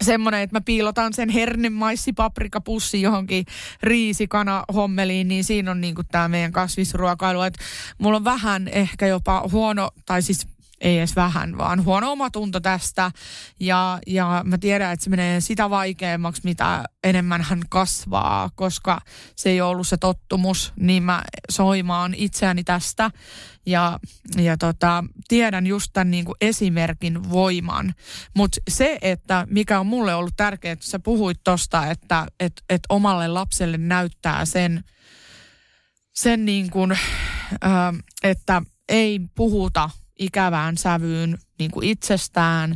semmoinen, 0.04 0.40
että 0.40 0.56
mä 0.56 0.60
piilotan 0.60 1.12
sen 1.12 1.28
hernemaissi 1.28 2.12
paprikapussi 2.12 3.02
johonkin 3.02 3.44
riisikana 3.82 4.64
hommeliin, 4.74 5.28
niin 5.28 5.44
siinä 5.44 5.70
on 5.70 5.80
niinku 5.80 6.02
tämä 6.04 6.28
meidän 6.28 6.52
kasvisruokailu. 6.52 7.42
Et 7.42 7.54
mulla 7.98 8.16
on 8.16 8.24
vähän 8.24 8.68
ehkä 8.68 9.06
jopa 9.06 9.48
huono, 9.52 9.90
tai 10.06 10.22
siis 10.22 10.48
ei 10.80 10.98
edes 10.98 11.16
vähän, 11.16 11.58
vaan 11.58 11.84
huono 11.84 12.12
omatunto 12.12 12.60
tästä. 12.60 13.10
Ja, 13.60 13.98
ja 14.06 14.42
mä 14.44 14.58
tiedän, 14.58 14.92
että 14.92 15.04
se 15.04 15.10
menee 15.10 15.40
sitä 15.40 15.70
vaikeammaksi, 15.70 16.40
mitä 16.44 16.84
enemmän 17.04 17.42
hän 17.42 17.62
kasvaa, 17.68 18.50
koska 18.54 19.00
se 19.36 19.50
ei 19.50 19.60
ollut 19.60 19.88
se 19.88 19.96
tottumus, 19.96 20.72
niin 20.76 21.02
mä 21.02 21.22
soimaan 21.50 22.14
itseäni 22.14 22.64
tästä. 22.64 23.10
Ja, 23.66 23.98
ja 24.36 24.56
tota, 24.56 25.04
tiedän 25.28 25.66
just 25.66 25.90
tämän 25.92 26.10
niin 26.10 26.24
kuin 26.24 26.36
esimerkin 26.40 27.30
voiman. 27.30 27.94
Mutta 28.36 28.60
se, 28.68 28.98
että 29.02 29.46
mikä 29.50 29.80
on 29.80 29.86
mulle 29.86 30.14
ollut 30.14 30.36
tärkeää, 30.36 30.72
että 30.72 30.86
sä 30.86 30.98
puhuit 30.98 31.40
tosta, 31.44 31.86
että 31.86 32.26
et, 32.40 32.62
et 32.70 32.82
omalle 32.88 33.28
lapselle 33.28 33.78
näyttää 33.78 34.44
sen, 34.44 34.84
sen 36.14 36.44
niin 36.44 36.70
kuin, 36.70 36.92
äh, 36.92 37.00
että 38.22 38.62
ei 38.88 39.20
puhuta 39.34 39.90
ikävään 40.18 40.76
sävyyn 40.76 41.38
niin 41.58 41.70
kuin 41.70 41.88
itsestään 41.88 42.74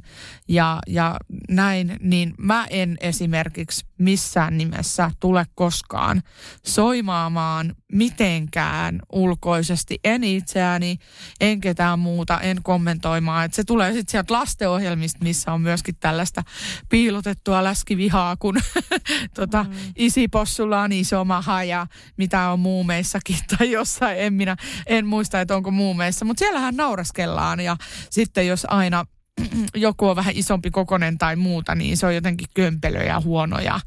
ja, 0.49 0.79
ja 0.87 1.17
näin, 1.49 1.97
niin 2.01 2.35
mä 2.39 2.67
en 2.71 2.97
esimerkiksi 3.01 3.87
missään 3.99 4.59
nimessä 4.59 5.11
tule 5.21 5.47
koskaan 5.55 6.23
soimaamaan 6.67 7.75
mitenkään 7.93 9.03
ulkoisesti, 9.13 9.99
en 10.05 10.25
itseäni, 10.25 10.99
en 11.41 11.61
ketään 11.61 11.99
muuta, 11.99 12.41
en 12.41 12.63
kommentoimaan. 12.63 13.45
Et 13.45 13.55
se 13.55 13.65
tulee 13.65 13.93
sitten 13.93 14.11
sieltä 14.11 14.35
lastenohjelmista, 14.35 15.25
missä 15.25 15.53
on 15.53 15.61
myöskin 15.61 15.97
tällaista 16.01 16.43
piilotettua 16.89 17.65
läskivihaa, 17.65 18.37
kun 18.37 18.57
tota, 19.35 19.65
mm. 19.65 19.71
isipossulla 19.97 20.83
on 20.83 20.93
iso 20.93 21.25
maha 21.25 21.65
ja 21.65 21.87
mitä 22.17 22.49
on 22.51 22.61
muumeissakin 22.61 23.39
tai 23.59 23.71
jossain, 23.71 24.19
en 24.19 24.33
minä, 24.35 24.57
en 24.87 25.07
muista, 25.07 25.41
että 25.41 25.57
onko 25.57 25.71
muumeissa, 25.71 26.25
mutta 26.25 26.39
siellähän 26.39 26.77
nauraskellaan 26.77 27.61
ja 27.61 27.77
sitten 28.11 28.47
jos 28.47 28.67
aina 28.71 29.05
joku 29.75 30.09
on 30.09 30.17
vähän 30.17 30.37
isompi 30.37 30.71
kokonen 30.71 31.19
tai 31.19 31.37
muuta, 31.37 31.75
niin 31.75 31.97
se 31.97 32.07
on 32.07 32.15
jotenkin 32.15 32.49
kömpelö 32.55 33.03
ja 33.03 33.21
huono 33.21 33.59
ja 33.59 33.81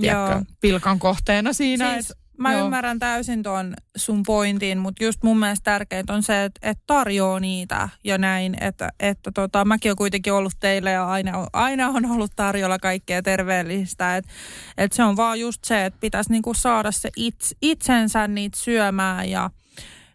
tiedätkö, 0.00 0.44
pilkan 0.60 0.98
kohteena 0.98 1.52
siinä. 1.52 1.92
Siis, 1.92 2.10
et, 2.10 2.16
mä 2.38 2.52
joo. 2.52 2.64
ymmärrän 2.64 2.98
täysin 2.98 3.42
tuon 3.42 3.74
sun 3.96 4.22
pointin, 4.26 4.78
mutta 4.78 5.04
just 5.04 5.22
mun 5.22 5.38
mielestä 5.38 5.64
tärkeintä 5.64 6.12
on 6.12 6.22
se, 6.22 6.44
että, 6.44 6.70
että 6.70 6.84
tarjoaa 6.86 7.40
niitä 7.40 7.88
ja 8.04 8.18
näin. 8.18 8.56
Että, 8.60 8.90
että 9.00 9.32
tota, 9.34 9.64
mäkin 9.64 9.88
olen 9.88 9.96
kuitenkin 9.96 10.32
ollut 10.32 10.52
teille 10.60 10.90
ja 10.90 11.08
aina, 11.08 11.46
aina 11.52 11.88
on 11.88 12.06
ollut 12.06 12.30
tarjolla 12.36 12.78
kaikkea 12.78 13.22
terveellistä. 13.22 14.16
Että, 14.16 14.32
että 14.78 14.96
se 14.96 15.02
on 15.02 15.16
vaan 15.16 15.40
just 15.40 15.64
se, 15.64 15.84
että 15.84 16.00
pitäisi 16.00 16.30
niinku 16.30 16.54
saada 16.54 16.92
se 16.92 17.10
its, 17.16 17.54
itsensä 17.62 18.28
niitä 18.28 18.58
syömään 18.58 19.28
ja 19.28 19.50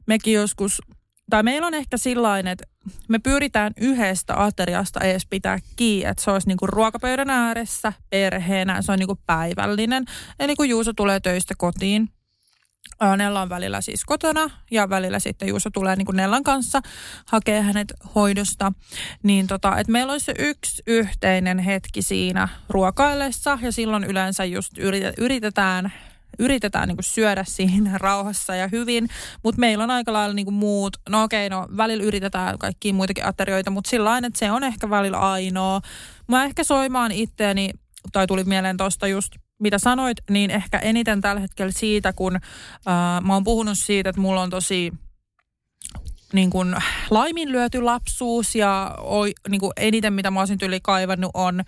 mekin 0.07 0.33
joskus 0.33 0.81
tai 1.29 1.43
meillä 1.43 1.67
on 1.67 1.73
ehkä 1.73 1.97
sillain, 1.97 2.47
että 2.47 2.65
me 3.07 3.19
pyritään 3.19 3.73
yhdestä 3.77 4.43
ateriasta 4.43 4.99
edes 4.99 5.25
pitää 5.25 5.59
kiinni, 5.75 6.09
että 6.09 6.23
se 6.23 6.31
olisi 6.31 6.47
niinku 6.47 6.67
ruokapöydän 6.67 7.29
ääressä 7.29 7.93
perheenä, 8.09 8.81
se 8.81 8.91
on 8.91 8.99
niinku 8.99 9.19
päivällinen. 9.25 10.05
Eli 10.39 10.55
kun 10.55 10.69
Juuso 10.69 10.93
tulee 10.93 11.19
töistä 11.19 11.53
kotiin, 11.57 12.09
Nella 13.17 13.41
on 13.41 13.49
välillä 13.49 13.81
siis 13.81 14.05
kotona 14.05 14.49
ja 14.71 14.89
välillä 14.89 15.19
sitten 15.19 15.47
Juuso 15.47 15.69
tulee 15.69 15.95
niin 15.95 16.05
kuin 16.05 16.15
Nellan 16.15 16.43
kanssa, 16.43 16.81
hakee 17.25 17.61
hänet 17.61 17.93
hoidosta. 18.15 18.71
Niin 19.23 19.47
tota, 19.47 19.77
että 19.77 19.91
meillä 19.91 20.11
olisi 20.11 20.25
se 20.25 20.33
yksi 20.39 20.83
yhteinen 20.87 21.59
hetki 21.59 22.01
siinä 22.01 22.47
ruokaillessa 22.69 23.59
ja 23.61 23.71
silloin 23.71 24.03
yleensä 24.03 24.45
just 24.45 24.73
yritetään 25.17 25.93
yritetään 26.39 26.87
niin 26.87 26.97
kuin 26.97 27.03
syödä 27.03 27.43
siinä 27.47 27.97
rauhassa 28.07 28.55
ja 28.55 28.67
hyvin, 28.67 29.07
mutta 29.43 29.59
meillä 29.59 29.83
on 29.83 29.91
aika 29.91 30.13
lailla 30.13 30.33
niin 30.33 30.45
kuin 30.45 30.55
muut, 30.55 30.97
no 31.09 31.23
okei, 31.23 31.49
no 31.49 31.67
välillä 31.77 32.03
yritetään 32.03 32.57
kaikkia 32.57 32.93
muitakin 32.93 33.25
aterioita, 33.25 33.71
mutta 33.71 33.89
sillä 33.89 34.17
että 34.17 34.39
se 34.39 34.51
on 34.51 34.63
ehkä 34.63 34.89
välillä 34.89 35.17
ainoa. 35.19 35.81
Mä 36.27 36.43
ehkä 36.43 36.63
soimaan 36.63 37.11
itteeni, 37.11 37.69
tai 38.11 38.27
tuli 38.27 38.43
mieleen 38.43 38.77
tuosta 38.77 39.07
just 39.07 39.35
mitä 39.59 39.77
sanoit, 39.77 40.17
niin 40.29 40.51
ehkä 40.51 40.79
eniten 40.79 41.21
tällä 41.21 41.41
hetkellä 41.41 41.71
siitä, 41.71 42.13
kun 42.13 42.35
äh, 42.35 42.41
mä 43.23 43.33
oon 43.33 43.43
puhunut 43.43 43.77
siitä, 43.77 44.09
että 44.09 44.21
mulla 44.21 44.41
on 44.41 44.49
tosi 44.49 44.93
niin 46.33 46.49
kuin 46.49 46.75
laiminlyöty 47.09 47.81
lapsuus 47.81 48.55
ja 48.55 48.95
oi, 49.01 49.33
niin 49.49 49.59
kuin 49.59 49.71
eniten 49.77 50.13
mitä 50.13 50.31
mä 50.31 50.39
olisin 50.39 50.57
tyyli 50.57 50.79
kaivannut 50.83 51.31
on 51.33 51.63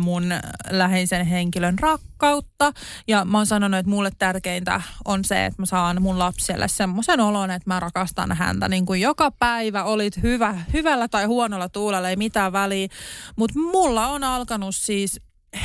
mun 0.00 0.24
läheisen 0.70 1.26
henkilön 1.26 1.78
rakkautta. 1.78 2.72
Ja 3.08 3.24
mä 3.24 3.38
oon 3.38 3.46
sanonut, 3.46 3.80
että 3.80 3.90
mulle 3.90 4.10
tärkeintä 4.18 4.80
on 5.04 5.24
se, 5.24 5.46
että 5.46 5.62
mä 5.62 5.66
saan 5.66 6.02
mun 6.02 6.18
lapselle 6.18 6.68
semmoisen 6.68 7.20
olon, 7.20 7.50
että 7.50 7.70
mä 7.70 7.80
rakastan 7.80 8.36
häntä. 8.36 8.68
Niin 8.68 8.86
kuin 8.86 9.00
joka 9.00 9.30
päivä 9.30 9.84
olit 9.84 10.22
hyvä, 10.22 10.54
hyvällä 10.72 11.08
tai 11.08 11.24
huonolla 11.24 11.68
tuulella, 11.68 12.08
ei 12.08 12.16
mitään 12.16 12.52
väliä. 12.52 12.88
Mutta 13.36 13.58
mulla 13.58 14.06
on 14.06 14.24
alkanut 14.24 14.76
siis 14.76 15.20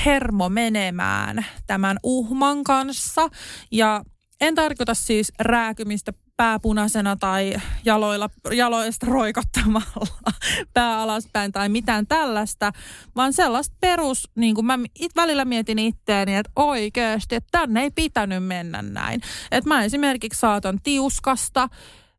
hermo 0.05 0.49
menemään 0.49 1.45
tämän 1.67 1.97
uhman 2.03 2.63
kanssa. 2.63 3.29
Ja 3.71 4.03
en 4.41 4.55
tarkoita 4.55 4.93
siis 4.93 5.31
rääkymistä 5.39 6.13
pääpunaisena 6.41 7.15
tai 7.15 7.53
jaloilla, 7.85 8.29
jaloista 8.51 9.05
roikottamalla 9.05 10.07
pää 10.73 10.99
alaspäin 10.99 11.51
tai 11.51 11.69
mitään 11.69 12.07
tällaista, 12.07 12.71
vaan 13.15 13.33
sellaista 13.33 13.75
perus, 13.79 14.29
niin 14.35 14.55
kuin 14.55 14.65
mä 14.65 14.79
it, 14.99 15.15
välillä 15.15 15.45
mietin 15.45 15.79
itteeni, 15.79 16.35
että 16.35 16.51
oikeasti, 16.55 17.35
että 17.35 17.47
tänne 17.51 17.81
ei 17.81 17.91
pitänyt 17.95 18.43
mennä 18.43 18.81
näin. 18.81 19.21
Että 19.51 19.67
mä 19.67 19.83
esimerkiksi 19.83 20.39
saatan 20.39 20.79
tiuskasta 20.83 21.69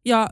ja 0.05 0.28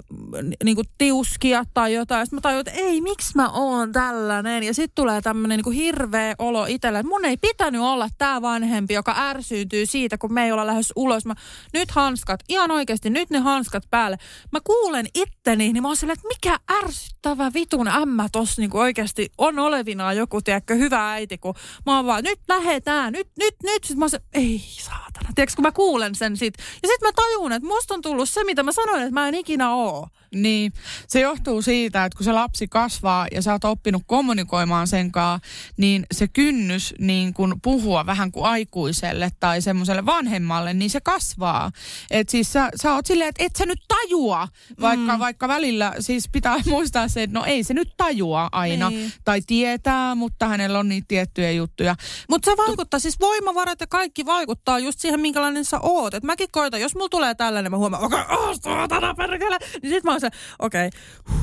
niin 0.65 0.77
kuin 0.77 0.87
tiuskia 0.99 1.65
tai 1.75 1.95
jotain. 1.95 2.27
Sitten 2.27 2.37
mä 2.37 2.41
tajuin, 2.41 2.61
että 2.61 2.81
ei, 2.81 3.01
miksi 3.01 3.33
mä 3.35 3.49
oon 3.49 3.93
tällainen. 3.93 4.63
Ja 4.63 4.75
sitten 4.75 4.95
tulee 4.95 5.21
tämmöinen 5.21 5.61
niin 5.65 5.75
hirveä 5.75 6.35
olo 6.39 6.67
itselle, 6.67 7.03
mun 7.03 7.25
ei 7.25 7.37
pitänyt 7.37 7.81
olla 7.81 8.09
tämä 8.19 8.43
vanhempi, 8.43 8.95
joka 8.95 9.15
ärsyyntyy 9.19 9.87
siitä, 9.87 10.19
kun 10.19 10.33
me 10.33 10.45
ei 10.45 10.53
olla 10.53 10.67
lähes 10.67 10.93
ulos. 10.97 11.27
Mä, 11.27 11.35
nyt 11.73 11.91
hanskat, 11.91 12.41
ihan 12.49 12.71
oikeasti, 12.71 13.11
nyt 13.11 13.31
ne 13.31 13.39
hanskat 13.39 13.83
päälle. 13.91 14.19
Mä 14.53 14.59
kuulen 14.65 15.07
itteni, 15.15 15.73
niin 15.73 15.83
mä 15.83 15.89
oon 15.89 15.97
silleen, 15.97 16.19
että 16.19 16.29
mikä 16.29 16.59
ärsyttävä 16.85 17.51
vitun 17.55 17.89
ämmä 17.89 18.29
tossa 18.33 18.63
niin 18.63 18.71
kuin 18.71 18.83
oikeasti 18.83 19.33
on 19.39 19.59
olevinaan 19.59 20.17
joku, 20.17 20.43
tiedätkö, 20.43 20.75
hyvä 20.75 21.13
äiti, 21.13 21.39
kun 21.39 21.55
mä 21.87 21.97
oon 21.97 22.07
vaan, 22.07 22.25
nyt 22.25 22.39
lähetään, 22.49 23.13
nyt, 23.13 23.29
nyt, 23.39 23.55
nyt. 23.63 23.85
Sitten 23.85 23.99
mä 23.99 24.05
oon 24.05 24.11
se, 24.11 24.21
ei 24.35 24.63
saatana. 24.81 25.31
Tiedätkö, 25.35 25.57
kun 25.57 25.63
mä 25.63 25.73
kuulen 25.73 26.15
sen 26.15 26.37
sit. 26.37 26.55
Ja 26.59 26.89
sitten 26.89 27.09
mä 27.09 27.13
tajun, 27.13 27.53
että 27.53 27.69
musta 27.69 27.95
on 27.95 28.03
tullut 28.03 28.29
se, 28.29 28.45
mitä 28.45 28.63
mä 28.63 28.73
sanoin, 28.73 29.01
että 29.01 29.15
mä 29.15 29.29
en 29.29 29.35
ikinä 29.35 29.60
ikinä 29.61 29.75
ole. 29.75 30.07
Niin, 30.35 30.73
se 31.09 31.21
johtuu 31.21 31.63
siitä, 31.63 32.05
että 32.05 32.17
kun 32.17 32.25
se 32.25 32.33
lapsi 32.33 32.69
kasvaa 32.69 33.27
ja 33.33 33.43
sä 33.43 33.53
oot 33.53 33.65
oppinut 33.65 34.03
kommunikoimaan 34.07 34.87
sen 34.87 35.13
kanssa, 35.13 35.49
niin 35.77 36.07
se 36.13 36.29
kynnys 36.29 36.95
niin 36.99 37.35
kun 37.35 37.57
puhua 37.63 38.07
vähän 38.07 38.33
kuin 38.33 38.45
aikuiselle 38.45 39.31
tai 39.41 39.63
semmoiselle 39.63 40.07
vanhemmalle, 40.07 40.75
niin 40.75 40.91
se 40.91 41.01
kasvaa. 41.01 41.71
Et 42.11 42.29
siis 42.29 42.53
sä, 42.53 42.69
sä 42.83 42.95
oot 42.95 43.07
silleen, 43.07 43.29
että 43.29 43.45
et 43.45 43.57
sä 43.57 43.67
nyt 43.67 43.79
tajua, 43.89 44.49
vaikka, 44.81 45.13
mm. 45.13 45.19
vaikka 45.19 45.49
välillä 45.49 45.93
siis 46.01 46.29
pitää 46.33 46.57
muistaa 46.71 47.09
se, 47.09 47.23
että 47.23 47.39
no 47.39 47.45
ei 47.45 47.65
se 47.65 47.75
nyt 47.75 47.95
tajua 47.97 48.49
aina. 48.53 48.91
Niin. 48.91 49.13
Tai 49.25 49.41
tietää, 49.47 50.15
mutta 50.15 50.49
hänellä 50.49 50.79
on 50.79 50.89
niitä 50.89 51.09
tiettyjä 51.09 51.51
juttuja. 51.51 51.97
Mutta 52.29 52.51
se 52.51 52.57
vaikuttaa, 52.57 53.01
siis 53.01 53.21
voimavarat 53.21 53.81
ja 53.81 53.87
kaikki 53.87 54.27
vaikuttaa 54.27 54.79
just 54.79 54.99
siihen, 54.99 55.21
minkälainen 55.21 55.65
sä 55.65 55.81
oot. 55.81 56.15
Et 56.15 56.25
mäkin 56.25 56.49
koitan, 56.53 56.81
jos 56.81 56.95
mulla 56.95 57.09
tulee 57.09 57.35
tällainen, 57.35 57.73
mä 57.73 57.77
huomaan, 57.77 58.05
okei, 58.05 58.21
okay, 58.21 58.89
tänä 58.89 59.15
perkele, 59.15 59.59
niin 59.83 59.95
sit 59.95 60.05
mä 60.05 60.20
oon 60.27 60.33
se, 60.33 60.39
okei, 60.59 60.87
okay, 60.87 61.39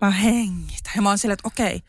mä 0.00 0.10
hengitän. 0.10 0.92
Ja 0.96 1.02
mä 1.02 1.08
oon 1.08 1.18
silleen, 1.18 1.34
että 1.34 1.48
okei, 1.48 1.76
okay, 1.76 1.88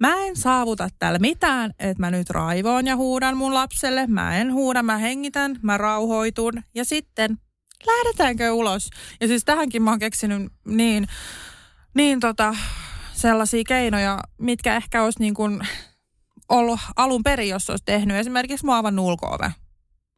Mä 0.00 0.14
en 0.14 0.36
saavuta 0.36 0.88
täällä 0.98 1.18
mitään, 1.18 1.70
että 1.78 2.00
mä 2.00 2.10
nyt 2.10 2.30
raivoon 2.30 2.86
ja 2.86 2.96
huudan 2.96 3.36
mun 3.36 3.54
lapselle. 3.54 4.06
Mä 4.06 4.36
en 4.36 4.52
huuda, 4.52 4.82
mä 4.82 4.98
hengitän, 4.98 5.56
mä 5.62 5.78
rauhoitun 5.78 6.62
ja 6.74 6.84
sitten 6.84 7.38
lähdetäänkö 7.86 8.52
ulos. 8.52 8.90
Ja 9.20 9.26
siis 9.26 9.44
tähänkin 9.44 9.82
mä 9.82 9.90
oon 9.90 9.98
keksinyt 9.98 10.52
niin, 10.64 11.08
niin 11.94 12.20
tota, 12.20 12.54
sellaisia 13.12 13.62
keinoja, 13.68 14.20
mitkä 14.38 14.76
ehkä 14.76 15.02
olisi 15.02 15.20
niin 15.20 15.34
kuin 15.34 15.60
ollut 16.48 16.80
alun 16.96 17.22
perin, 17.22 17.48
jos 17.48 17.70
olisi 17.70 17.84
tehnyt. 17.84 18.16
Esimerkiksi 18.16 18.66
avannut 18.70 19.06
ulko 19.06 19.38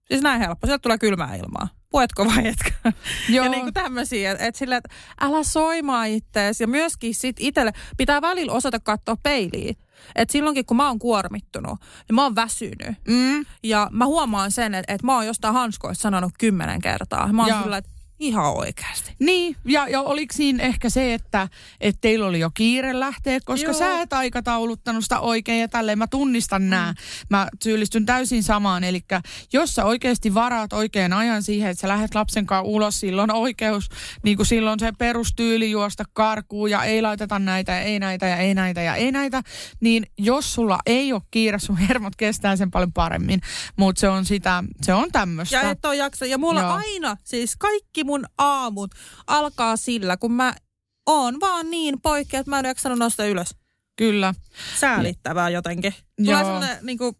Siis 0.09 0.23
näin 0.23 0.41
helppo. 0.41 0.67
Sieltä 0.67 0.83
tulee 0.83 0.99
kylmää 0.99 1.35
ilmaa. 1.35 1.69
Puetko 1.91 2.27
vai 2.27 2.47
etkö? 2.47 2.71
Joo. 3.29 3.45
Ja 3.45 3.51
niin 3.51 3.63
kuin 3.63 3.75
tämmöisiä, 3.75 4.33
että 4.33 4.47
et 4.47 4.57
sille, 4.57 4.77
että 4.77 4.95
älä 5.21 5.43
soimaa 5.43 6.05
ittees. 6.05 6.61
Ja 6.61 6.67
myöskin 6.67 7.15
sit 7.15 7.37
itselle 7.41 7.73
pitää 7.97 8.23
välillä 8.23 8.53
osata 8.53 8.81
katsoa 8.81 9.17
peiliin. 9.23 9.77
Että 10.15 10.33
silloinkin, 10.33 10.67
kun 10.67 10.77
mä 10.77 10.89
oon 10.89 10.99
kuormittunut, 10.99 11.81
niin 11.81 12.15
mä 12.15 12.23
oon 12.23 12.35
väsynyt. 12.35 12.97
Mm. 13.09 13.45
Ja 13.63 13.89
mä 13.93 14.07
huomaan 14.07 14.53
sen, 14.53 14.75
että, 14.75 14.95
että 14.95 15.07
mä 15.07 15.15
oon 15.15 15.27
jostain 15.27 15.55
hanskoista 15.55 16.03
sanonut 16.03 16.33
kymmenen 16.39 16.81
kertaa. 16.81 17.33
Mä 17.33 17.43
oon 17.43 17.49
Joo. 17.49 17.63
sillä, 17.63 17.77
että 17.77 17.91
ihan 18.19 18.53
oikeasti. 18.57 19.15
Niin, 19.19 19.57
ja, 19.65 19.89
ja 19.89 20.03
oliko 20.03 20.35
siinä 20.37 20.63
ehkä 20.63 20.91
se, 20.91 21.15
että, 21.15 21.49
että 21.81 22.01
teillä 22.01 22.27
oli 22.27 22.41
jo 22.41 22.51
kiire 22.55 23.01
lähteä, 23.01 23.39
koska 23.45 23.71
Joo. 23.71 23.79
sä 23.79 24.01
et 24.01 24.13
aikatauluttanut 24.13 25.05
sitä 25.05 25.21
oikein 25.21 25.61
ja 25.61 25.69
tälleen 25.69 25.99
mä 25.99 26.07
tunnistan 26.07 26.63
mm. 26.63 26.69
nämä. 26.69 26.95
Mä 27.31 27.49
syyllistyn 27.65 28.07
täysin 28.07 28.43
samaan, 28.43 28.85
eli 28.85 29.01
jos 29.53 29.75
sä 29.75 29.85
oikeasti 29.85 30.35
varaat 30.35 30.73
oikein 30.73 31.13
ajan 31.13 31.43
siihen, 31.43 31.71
että 31.71 31.81
sä 31.81 31.89
lähdet 31.89 32.15
lapsen 32.15 32.47
kanssa 32.47 32.63
ulos, 32.63 33.01
silloin 33.01 33.33
oikeus, 33.33 33.89
niin 34.23 34.37
kuin 34.37 34.47
silloin 34.47 34.81
se 34.81 34.93
perustyyli 34.99 35.71
juosta 35.71 36.05
karkuun 36.13 36.71
ja 36.71 36.85
ei 36.85 37.03
laiteta 37.03 37.39
näitä 37.39 37.73
ja 37.73 37.81
ei 37.81 37.99
näitä 37.99 38.27
ja 38.27 38.37
ei 38.37 38.55
näitä 38.55 38.83
ja 38.83 38.95
ei 38.95 39.13
näitä, 39.13 39.43
niin 39.81 40.07
jos 40.19 40.55
sulla 40.55 40.79
ei 40.87 41.13
ole 41.13 41.23
kiire, 41.31 41.59
sun 41.59 41.77
hermot 41.77 42.17
kestää 42.17 42.57
sen 42.57 42.71
paljon 42.71 42.93
paremmin, 42.93 43.41
mutta 43.77 44.01
se 44.01 44.09
on 44.09 44.25
sitä, 44.25 44.65
se 44.83 44.95
on 44.95 45.13
tämmöistä. 45.13 45.57
Ja 45.57 45.71
et 45.71 45.85
ole 45.85 45.97
jaksa. 45.97 46.27
Ja 46.27 46.39
mulla 46.39 46.61
Joo. 46.61 46.73
aina, 46.73 47.17
siis 47.25 47.57
kaikki 47.57 48.05
mun 48.09 48.25
aamut 48.39 48.91
alkaa 49.27 49.77
sillä, 49.77 50.17
kun 50.17 50.33
mä 50.33 50.55
oon 51.07 51.41
vaan 51.41 51.71
niin 51.71 52.01
poikki, 52.01 52.37
että 52.37 52.51
mä 52.51 52.59
en 52.59 52.65
jaksanut 52.65 52.99
nostaa 52.99 53.27
ylös. 53.27 53.55
Kyllä. 53.97 54.35
Säälittävää 54.81 55.49
jotenkin. 55.49 55.95
Tulee 56.25 56.45
semmoinen 56.45 56.79
niinku, 56.83 57.17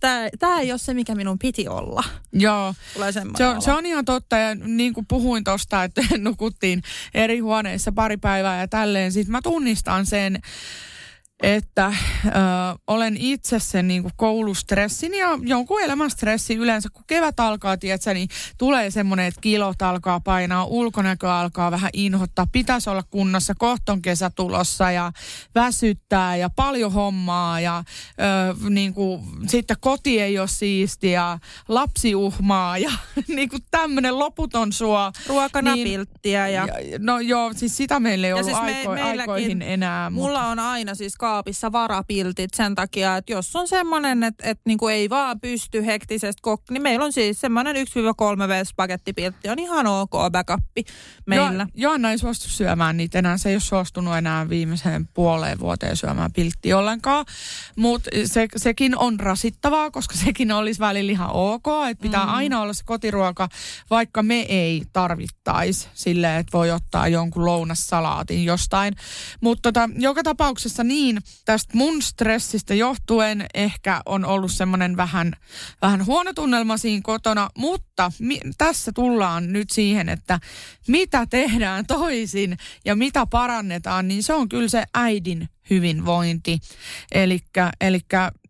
tää, 0.00 0.28
tää 0.38 0.60
ei 0.60 0.72
ole 0.72 0.78
se, 0.78 0.94
mikä 0.94 1.14
minun 1.14 1.38
piti 1.38 1.68
olla. 1.68 2.04
Joo. 2.32 2.74
Tulee 2.94 3.12
Se 3.12 3.46
on, 3.46 3.62
se 3.62 3.72
on 3.72 3.86
ihan 3.86 4.04
totta 4.04 4.36
ja 4.36 4.54
niin 4.54 4.94
kuin 4.94 5.06
puhuin 5.06 5.44
tuosta, 5.44 5.84
että 5.84 6.02
nukuttiin 6.18 6.82
eri 7.14 7.38
huoneissa 7.38 7.92
pari 7.92 8.16
päivää 8.16 8.60
ja 8.60 8.68
tälleen. 8.68 9.12
Sitten 9.12 9.32
mä 9.32 9.42
tunnistan 9.42 10.06
sen, 10.06 10.40
että 11.42 11.86
ö, 12.26 12.30
olen 12.86 13.16
itse 13.16 13.58
sen 13.58 13.88
niin 13.88 14.02
kuin 14.02 14.12
koulustressin 14.16 15.14
ja 15.14 15.28
jonkun 15.42 15.80
elämän 15.82 16.10
stressi 16.10 16.54
yleensä, 16.54 16.88
kun 16.92 17.04
kevät 17.06 17.40
alkaa, 17.40 17.76
tiedätkö, 17.76 18.14
niin 18.14 18.28
tulee 18.58 18.90
semmoinen, 18.90 19.26
että 19.26 19.40
kilot 19.40 19.82
alkaa 19.82 20.20
painaa, 20.20 20.64
ulkonäkö 20.64 21.32
alkaa 21.32 21.70
vähän 21.70 21.90
inhottaa, 21.92 22.46
pitäisi 22.52 22.90
olla 22.90 23.02
kunnossa, 23.02 23.54
kohton 23.58 24.02
kesä 24.02 24.30
tulossa 24.30 24.90
ja 24.90 25.12
väsyttää 25.54 26.36
ja 26.36 26.50
paljon 26.56 26.92
hommaa 26.92 27.60
ja 27.60 27.84
ö, 28.58 28.70
niin 28.70 28.94
kuin, 28.94 29.22
sitten 29.46 29.76
koti 29.80 30.20
ei 30.20 30.38
ole 30.38 30.48
siisti 30.48 31.10
ja 31.10 31.38
lapsi 31.68 32.14
uhmaa 32.14 32.78
ja 32.78 32.90
niin 33.36 33.48
kuin 33.48 33.62
tämmöinen 33.70 34.18
loputon 34.18 34.72
suo. 34.72 35.12
Ruokanapilttiä 35.26 36.48
ja... 36.48 36.66
ja... 36.66 36.98
No 36.98 37.18
joo, 37.20 37.52
siis 37.56 37.76
sitä 37.76 38.00
meillä 38.00 38.26
ei 38.26 38.30
Ja 38.30 38.36
ollut 38.36 38.46
siis 38.50 38.62
me- 38.62 38.76
aiko, 38.78 38.92
meilläkin- 38.94 39.20
aikoihin 39.20 39.62
enää. 39.62 40.10
mutta- 40.10 40.26
Mulla 40.26 40.46
on 40.46 40.58
aina 40.58 40.94
siis 40.94 41.16
kaapissa 41.26 41.72
varapiltit 41.72 42.54
sen 42.54 42.74
takia, 42.74 43.16
että 43.16 43.32
jos 43.32 43.56
on 43.56 43.68
semmoinen, 43.68 44.22
että, 44.22 44.50
että 44.50 44.62
niinku 44.66 44.88
ei 44.88 45.10
vaan 45.10 45.40
pysty 45.40 45.86
hektisestä 45.86 46.42
kok... 46.42 46.62
Niin 46.70 46.82
meillä 46.82 47.04
on 47.04 47.12
siis 47.12 47.40
semmoinen 47.40 47.76
1-3 47.76 47.78
V-spagettipiltti 48.48 49.48
on 49.48 49.58
ihan 49.58 49.86
ok 49.86 50.10
backuppi 50.32 50.84
meillä. 51.26 51.66
Jo, 51.74 51.88
Joanna 51.88 52.10
ei 52.10 52.18
suostu 52.18 52.48
syömään 52.48 52.96
niitä 52.96 53.18
enää. 53.18 53.38
Se 53.38 53.48
ei 53.48 53.54
ole 53.54 53.60
suostunut 53.60 54.16
enää 54.16 54.48
viimeiseen 54.48 55.08
puoleen 55.14 55.58
vuoteen 55.58 55.96
syömään 55.96 56.32
pilttiä 56.32 56.78
ollenkaan. 56.78 57.24
Mutta 57.76 58.10
se, 58.24 58.46
sekin 58.56 58.98
on 58.98 59.20
rasittavaa, 59.20 59.90
koska 59.90 60.14
sekin 60.24 60.52
olisi 60.52 60.80
välillä 60.80 61.12
ihan 61.12 61.30
ok. 61.32 61.66
Että 61.90 62.02
pitää 62.02 62.24
mm. 62.26 62.34
aina 62.34 62.60
olla 62.60 62.72
se 62.72 62.84
kotiruoka, 62.84 63.48
vaikka 63.90 64.22
me 64.22 64.40
ei 64.40 64.82
tarvittaisi 64.92 65.88
silleen, 65.94 66.40
että 66.40 66.58
voi 66.58 66.70
ottaa 66.70 67.08
jonkun 67.08 67.44
lounassalaatin 67.44 68.44
jostain. 68.44 68.94
Mutta 69.40 69.72
tota, 69.72 69.90
joka 69.98 70.22
tapauksessa 70.22 70.84
niin, 70.84 71.15
tästä 71.44 71.76
mun 71.76 72.02
stressistä 72.02 72.74
johtuen 72.74 73.46
ehkä 73.54 74.00
on 74.06 74.24
ollut 74.24 74.52
semmoinen 74.52 74.96
vähän, 74.96 75.32
vähän 75.82 76.06
huono 76.06 76.32
tunnelma 76.32 76.76
siinä 76.76 77.00
kotona, 77.04 77.50
mutta 77.58 78.12
mi- 78.18 78.40
tässä 78.58 78.92
tullaan 78.94 79.52
nyt 79.52 79.70
siihen, 79.70 80.08
että 80.08 80.40
mitä 80.88 81.26
tehdään 81.26 81.86
toisin 81.96 82.56
ja 82.84 82.96
mitä 82.96 83.26
parannetaan, 83.26 84.08
niin 84.08 84.22
se 84.22 84.34
on 84.34 84.48
kyllä 84.48 84.68
se 84.68 84.84
äidin 84.94 85.48
hyvinvointi. 85.70 86.58
Eli 87.12 87.40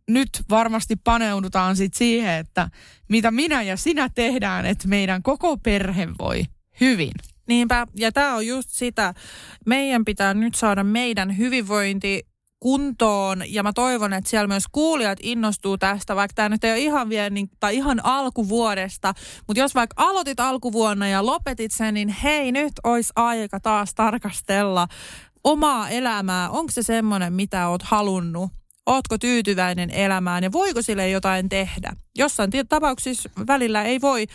nyt 0.09 0.31
varmasti 0.51 0.97
paneudutaan 0.97 1.77
sit 1.77 1.95
siihen, 1.95 2.35
että 2.35 2.71
mitä 3.09 3.31
minä 3.31 3.63
ja 3.63 3.77
sinä 3.77 4.09
tehdään, 4.15 4.67
että 4.67 4.89
meidän 4.89 5.23
koko 5.23 5.57
perhe 5.57 6.09
voi 6.19 6.45
hyvin. 6.81 7.13
Niinpä, 7.49 7.87
ja 7.97 8.13
tämä 8.13 8.35
on 8.35 8.47
just 8.47 8.71
sitä, 8.71 9.15
meidän 9.67 10.05
pitää 10.05 10.35
nyt 10.35 10.55
saada 10.55 10.85
meidän 10.85 11.39
hyvinvointi 11.39 12.27
kuntoon, 12.67 13.43
ja 13.49 13.63
mä 13.63 13.73
toivon, 13.73 14.13
että 14.13 14.31
siellä 14.31 14.47
myös 14.49 14.65
kuulijat 14.73 15.19
innostuu 15.23 15.79
tästä, 15.79 16.17
vaikka 16.17 16.33
tämä 16.35 16.49
nyt 16.49 16.65
ei 16.65 16.73
ole 16.73 16.79
ihan 16.79 17.09
vielä, 17.09 17.31
niin, 17.31 17.51
tai 17.61 17.77
ihan 17.77 18.01
alkuvuodesta, 18.05 19.15
mutta 19.47 19.61
jos 19.61 19.75
vaikka 19.75 20.03
aloitit 20.07 20.41
alkuvuonna 20.41 21.09
ja 21.09 21.27
lopetit 21.27 21.73
sen, 21.73 21.95
niin 21.95 22.09
hei, 22.09 22.53
nyt 22.53 22.73
olisi 22.85 23.13
aika 23.17 23.61
taas 23.61 23.95
tarkastella 23.95 24.89
omaa 25.45 25.89
elämää. 25.89 26.51
Onko 26.51 26.73
se 26.73 26.83
semmoinen, 26.83 27.33
mitä 27.33 27.69
oot 27.69 27.83
halunnut? 27.83 28.51
Ootko 28.87 29.19
tyytyväinen 29.19 29.91
elämään 29.91 30.43
ja 30.43 30.53
voiko 30.53 30.83
sille 30.83 31.11
jotain 31.11 31.49
tehdä? 31.49 31.93
Jossain 32.19 32.51
tapauksissa 32.69 33.31
välillä 33.47 33.83
ei 33.83 34.01
voi, 34.01 34.27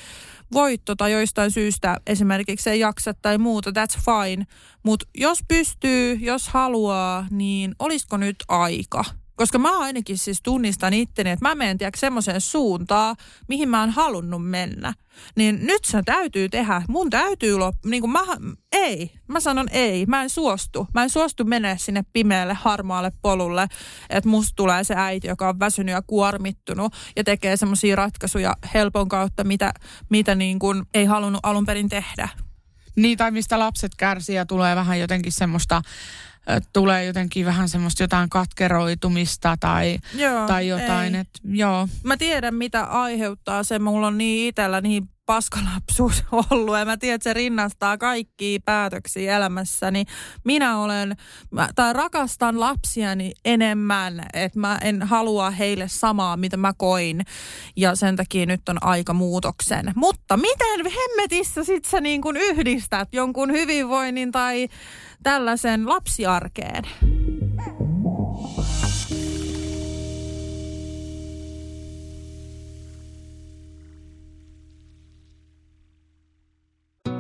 voi 0.54 0.78
tota 0.78 1.08
joistain 1.08 1.52
syystä 1.52 1.98
esimerkiksi 2.08 2.70
ei 2.70 2.80
jaksa 2.80 3.14
tai 3.14 3.38
muuta, 3.38 3.70
that's 3.70 4.00
fine. 4.06 4.46
Mutta 4.84 5.06
jos 5.18 5.40
pystyy, 5.48 6.14
jos 6.14 6.48
haluaa, 6.48 7.28
niin 7.32 7.76
olisiko 7.80 8.18
nyt 8.18 8.36
aika? 8.48 9.06
Koska 9.42 9.60
mä 9.60 9.80
ainakin 9.80 10.18
siis 10.18 10.42
tunnistan 10.44 10.94
itteni, 10.94 11.30
että 11.30 11.50
mä 11.50 11.56
menen 11.56 11.78
tiedätkö 11.78 12.00
semmoiseen 12.00 12.42
suuntaan, 12.42 13.16
mihin 13.48 13.70
mä 13.70 13.80
oon 13.80 13.90
halunnut 13.90 14.50
mennä. 14.50 14.94
Niin 15.36 15.60
nyt 15.66 15.86
se 15.86 16.02
täytyy 16.06 16.50
tehdä. 16.50 16.82
Mun 16.88 17.10
täytyy 17.10 17.58
lop... 17.58 17.76
Niin 17.86 18.02
kuin 18.02 18.12
mä... 18.12 18.20
Ei. 18.72 19.12
Mä 19.28 19.40
sanon 19.40 19.68
ei. 19.72 20.06
Mä 20.06 20.24
en 20.24 20.30
suostu. 20.30 20.88
Mä 20.94 21.04
en 21.04 21.10
suostu 21.10 21.44
mennä 21.44 21.78
sinne 21.78 22.04
pimeälle 22.14 22.54
harmaalle 22.54 23.12
polulle, 23.22 23.68
että 24.10 24.30
musta 24.30 24.54
tulee 24.56 24.84
se 24.84 24.94
äiti, 24.98 25.28
joka 25.28 25.50
on 25.50 25.60
väsynyt 25.60 25.94
ja 25.94 26.02
kuormittunut 26.02 26.94
ja 27.16 27.24
tekee 27.24 27.58
semmoisia 27.58 27.96
ratkaisuja 27.96 28.54
helpon 28.74 29.10
kautta, 29.10 29.44
mitä, 29.44 29.74
mitä 30.10 30.36
niin 30.36 30.60
kuin 30.60 30.84
ei 30.94 31.06
halunnut 31.06 31.42
alun 31.44 31.66
perin 31.66 31.90
tehdä. 31.90 32.30
Niin, 32.96 33.18
tai 33.18 33.32
mistä 33.32 33.60
lapset 33.60 33.96
kärsii 33.96 34.36
ja 34.36 34.46
tulee 34.46 34.76
vähän 34.76 35.00
jotenkin 35.00 35.32
semmoista, 35.32 35.82
tulee 36.74 37.06
jotenkin 37.06 37.46
vähän 37.46 37.70
semmoista 37.70 38.04
jotain 38.04 38.30
katkeroitumista 38.30 39.58
tai, 39.60 39.98
Joo, 40.16 40.48
tai 40.48 40.68
jotain, 40.68 41.16
ei. 41.16 41.22
että 41.22 41.40
joo. 41.44 41.88
Mä 42.04 42.18
tiedän, 42.18 42.56
mitä 42.56 42.84
aiheuttaa 42.84 43.64
se. 43.64 43.80
Mulla 43.80 44.08
on 44.08 44.18
niin 44.18 44.48
itsellä 44.48 44.82
niin 44.82 45.08
paskalapsuus 45.26 46.24
ollut 46.52 46.78
ja 46.78 46.86
mä 46.86 46.98
tiedän, 46.98 47.16
että 47.16 47.24
se 47.24 47.34
rinnastaa 47.34 47.98
kaikkia 47.98 48.60
päätöksiä 48.66 49.38
elämässäni. 49.38 50.06
Minä 50.44 50.78
olen, 50.78 51.16
mä, 51.52 51.70
tai 51.76 51.94
rakastan 51.94 52.60
lapsiani 52.60 53.32
enemmän, 53.46 54.26
että 54.34 54.60
mä 54.60 54.78
en 54.82 55.02
halua 55.02 55.52
heille 55.52 55.88
samaa, 55.88 56.38
mitä 56.38 56.58
mä 56.58 56.74
koin 56.78 57.22
ja 57.76 57.96
sen 57.96 58.16
takia 58.16 58.46
nyt 58.46 58.70
on 58.70 58.84
aika 58.84 59.14
muutoksen. 59.14 59.92
Mutta 59.96 60.38
miten 60.38 60.86
hemmetissä 60.86 61.64
sit 61.64 61.86
sä 61.86 62.02
niin 62.02 62.22
kuin 62.22 62.38
yhdistät 62.38 63.10
jonkun 63.14 63.52
hyvinvoinnin 63.52 64.32
tai 64.32 64.68
tällaisen 65.24 65.90
lapsiarkeen? 65.90 66.84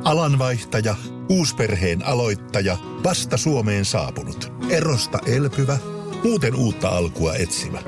Alanvaihtaja, 0.04 0.96
uusperheen 1.30 2.06
aloittaja, 2.06 2.78
vasta 3.04 3.38
Suomeen 3.38 3.86
saapunut, 3.86 4.52
erosta 4.70 5.20
elpyvä, 5.26 5.78
muuten 6.24 6.56
uutta 6.56 6.90
alkua 6.90 7.36
etsimä. 7.36 7.80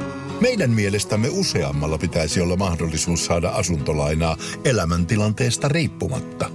Meidän 0.42 0.70
mielestämme 0.70 1.28
useammalla 1.32 1.98
pitäisi 1.98 2.42
olla 2.42 2.56
mahdollisuus 2.56 3.26
saada 3.26 3.50
asuntolainaa 3.50 4.38
elämäntilanteesta 4.66 5.68
riippumatta. 5.68 6.50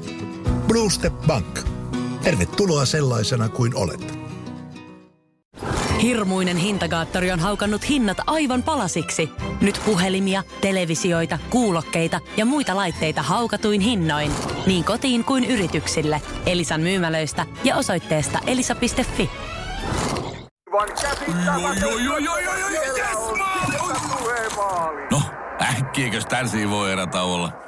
Blue 0.69 0.91
Step 0.91 1.15
Bank. 1.27 1.78
Tervetuloa 2.23 2.87
sellaisena 2.87 3.49
kuin 3.49 3.77
olet. 3.77 4.19
Hirmuinen 6.03 6.57
hintakaattori 6.57 7.31
on 7.31 7.41
haukannut 7.41 7.89
hinnat 7.89 8.19
aivan 8.27 8.63
palasiksi. 8.63 9.31
Nyt 9.61 9.81
puhelimia, 9.85 10.43
televisioita, 10.61 11.39
kuulokkeita 11.51 12.21
ja 12.37 12.45
muita 12.45 12.77
laitteita 12.77 13.23
haukatuin 13.23 13.81
hinnoin. 13.81 14.33
Niin 14.67 14.85
kotiin 14.85 15.25
kuin 15.25 15.45
yrityksille. 15.45 16.23
Elisan 16.47 16.81
myymälöistä 16.81 17.47
ja 17.65 17.77
osoitteesta 17.77 18.39
elisa.fi. 18.47 19.31
No, 25.11 25.23
äkkiäkös 25.63 26.27
tän 26.27 26.47
voi 26.71 26.93
erä 26.93 27.07
olla? 27.23 27.68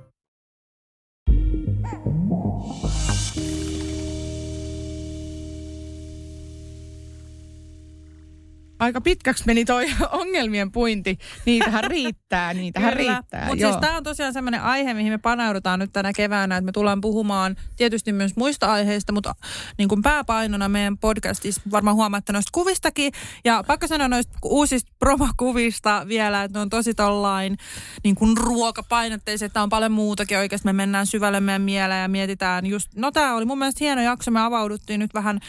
Aika 8.81 9.01
pitkäksi 9.01 9.43
meni 9.45 9.65
toi 9.65 9.85
ongelmien 10.11 10.71
puinti. 10.71 11.17
Niitähän 11.45 11.83
riittää, 11.83 12.53
niitähän 12.53 12.97
Kyllä. 12.97 13.13
riittää. 13.13 13.45
Mutta 13.45 13.65
siis 13.65 13.77
tämä 13.81 13.97
on 13.97 14.03
tosiaan 14.03 14.33
sellainen 14.33 14.61
aihe, 14.61 14.93
mihin 14.93 15.13
me 15.13 15.17
paneudutaan 15.17 15.79
nyt 15.79 15.93
tänä 15.93 16.13
keväänä, 16.13 16.57
että 16.57 16.65
me 16.65 16.71
tullaan 16.71 17.01
puhumaan 17.01 17.55
tietysti 17.75 18.13
myös 18.13 18.35
muista 18.35 18.71
aiheista, 18.71 19.13
mutta 19.13 19.35
niin 19.77 19.89
kuin 19.89 20.01
pääpainona 20.01 20.69
meidän 20.69 20.97
podcastissa 20.97 21.61
varmaan 21.71 21.95
huomaatte 21.95 22.33
noista 22.33 22.49
kuvistakin. 22.53 23.13
Ja 23.45 23.63
pakko 23.67 23.87
sanoa 23.87 24.07
noista 24.07 24.37
uusista 24.43 24.91
promokuvista 24.99 26.05
vielä, 26.07 26.43
että 26.43 26.57
ne 26.57 26.61
on 26.61 26.69
tosi 26.69 26.93
tollain 26.93 27.57
niin 28.03 28.15
kuin 28.15 28.37
ruokapainotteiset, 28.37 29.45
että 29.45 29.63
on 29.63 29.69
paljon 29.69 29.91
muutakin 29.91 30.37
oikeasti. 30.37 30.67
Me 30.67 30.73
mennään 30.73 31.07
syvälle 31.07 31.39
meidän 31.39 31.61
mieleen 31.61 32.01
ja 32.01 32.07
mietitään 32.07 32.65
just, 32.65 32.89
no 32.95 33.11
tämä 33.11 33.35
oli 33.35 33.45
mun 33.45 33.57
mielestä 33.57 33.83
hieno 33.83 34.01
jakso, 34.01 34.31
me 34.31 34.41
avauduttiin 34.41 34.99
nyt 34.99 35.13
vähän 35.13 35.39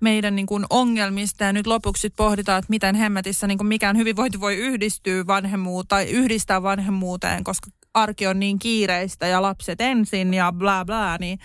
meidän 0.00 0.36
niin 0.36 0.46
kuin 0.46 0.64
ongelmista 0.70 1.44
ja 1.44 1.52
nyt 1.52 1.66
lopuksi 1.66 2.10
pohditaan, 2.10 2.58
että 2.58 2.70
miten 2.82 2.94
hemmetissä 2.94 3.46
niin 3.46 3.66
mikään 3.66 3.96
hyvinvointi 3.96 4.40
voi 4.40 4.56
yhdistyä 4.56 5.26
vanhemmuuteen 5.26 5.88
tai 5.88 6.10
yhdistää 6.10 6.62
vanhemmuuteen, 6.62 7.44
koska 7.44 7.70
arki 7.94 8.26
on 8.26 8.40
niin 8.40 8.58
kiireistä 8.58 9.26
ja 9.26 9.42
lapset 9.42 9.80
ensin 9.80 10.34
ja 10.34 10.52
bla 10.52 10.84
bla, 10.84 11.16
niin 11.20 11.38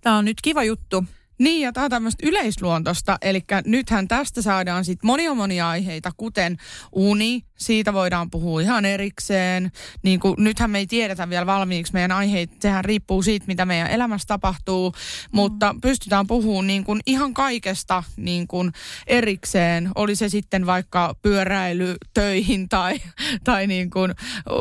tämä 0.00 0.16
on 0.16 0.24
nyt 0.24 0.36
kiva 0.42 0.64
juttu. 0.64 1.04
Niin, 1.38 1.60
ja 1.60 1.72
tämä 1.72 1.84
on 1.84 1.90
tämmöistä 1.90 2.26
yleisluontosta, 2.26 3.18
eli 3.22 3.44
nythän 3.66 4.08
tästä 4.08 4.42
saadaan 4.42 4.84
sitten 4.84 5.06
monia 5.06 5.34
monia 5.34 5.68
aiheita, 5.68 6.10
kuten 6.16 6.56
uni, 6.92 7.42
siitä 7.56 7.92
voidaan 7.92 8.30
puhua 8.30 8.60
ihan 8.60 8.84
erikseen. 8.84 9.70
Niin 10.02 10.20
kuin, 10.20 10.34
nythän 10.38 10.70
me 10.70 10.78
ei 10.78 10.86
tiedetä 10.86 11.30
vielä 11.30 11.46
valmiiksi 11.46 11.92
meidän 11.92 12.12
aiheita, 12.12 12.54
sehän 12.60 12.84
riippuu 12.84 13.22
siitä, 13.22 13.46
mitä 13.46 13.64
meidän 13.64 13.90
elämässä 13.90 14.26
tapahtuu, 14.26 14.90
mm. 14.90 14.96
mutta 15.32 15.74
pystytään 15.82 16.26
puhumaan 16.26 16.66
niin 16.66 16.84
kuin 16.84 17.00
ihan 17.06 17.34
kaikesta 17.34 18.02
niin 18.16 18.46
kuin 18.46 18.72
erikseen. 19.06 19.90
Oli 19.94 20.16
se 20.16 20.28
sitten 20.28 20.66
vaikka 20.66 21.14
pyöräily 21.22 21.96
töihin 22.14 22.68
tai, 22.68 23.00
tai 23.44 23.66
niin 23.66 23.90
kuin 23.90 24.14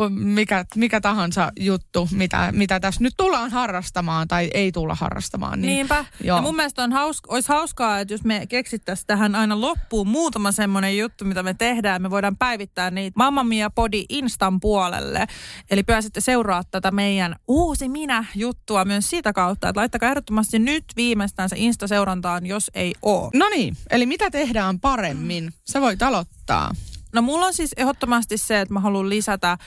mikä, 0.09 0.65
mikä 0.75 1.01
tahansa 1.01 1.51
juttu, 1.59 2.09
mitä, 2.11 2.49
mitä 2.51 2.79
tässä 2.79 3.03
nyt 3.03 3.13
tullaan 3.17 3.51
harrastamaan 3.51 4.27
tai 4.27 4.49
ei 4.53 4.71
tulla 4.71 4.95
harrastamaan. 4.95 5.61
Niin, 5.61 5.67
Niinpä. 5.75 6.05
Joo. 6.23 6.37
Ja 6.37 6.41
mun 6.41 6.55
mielestä 6.63 6.83
on 6.83 6.91
hauska, 6.91 7.33
olisi 7.33 7.49
hauskaa, 7.49 7.99
että 7.99 8.13
jos 8.13 8.23
me 8.23 8.47
keksittäisiin 8.47 9.07
tähän 9.07 9.35
aina 9.35 9.61
loppuun 9.61 10.07
muutama 10.07 10.51
semmoinen 10.51 10.97
juttu, 10.97 11.25
mitä 11.25 11.43
me 11.43 11.53
tehdään, 11.53 12.01
me 12.01 12.09
voidaan 12.09 12.37
päivittää 12.37 12.91
niitä 12.91 13.13
Mamma 13.17 13.43
Mia 13.43 13.69
Podi 13.69 14.05
Instan 14.09 14.59
puolelle. 14.59 15.25
Eli 15.71 15.83
pääsette 15.83 16.21
seuraa 16.21 16.63
tätä 16.63 16.91
meidän 16.91 17.35
uusi 17.47 17.89
minä-juttua 17.89 18.85
myös 18.85 19.09
siitä 19.09 19.33
kautta, 19.33 19.69
että 19.69 19.79
laittakaa 19.79 20.09
ehdottomasti 20.09 20.59
nyt 20.59 20.85
viimeistään 20.95 21.49
se 21.49 21.55
Insta-seurantaan, 21.59 22.45
jos 22.45 22.71
ei 22.73 22.93
ole. 23.01 23.29
No 23.33 23.49
niin, 23.49 23.77
eli 23.89 24.05
mitä 24.05 24.31
tehdään 24.31 24.79
paremmin? 24.79 25.53
Sä 25.71 25.81
voit 25.81 26.01
aloittaa. 26.01 26.71
No 27.13 27.21
mulla 27.21 27.45
on 27.45 27.53
siis 27.53 27.73
ehdottomasti 27.77 28.37
se, 28.37 28.61
että 28.61 28.73
mä 28.73 28.79
haluan 28.79 29.09
lisätä 29.09 29.57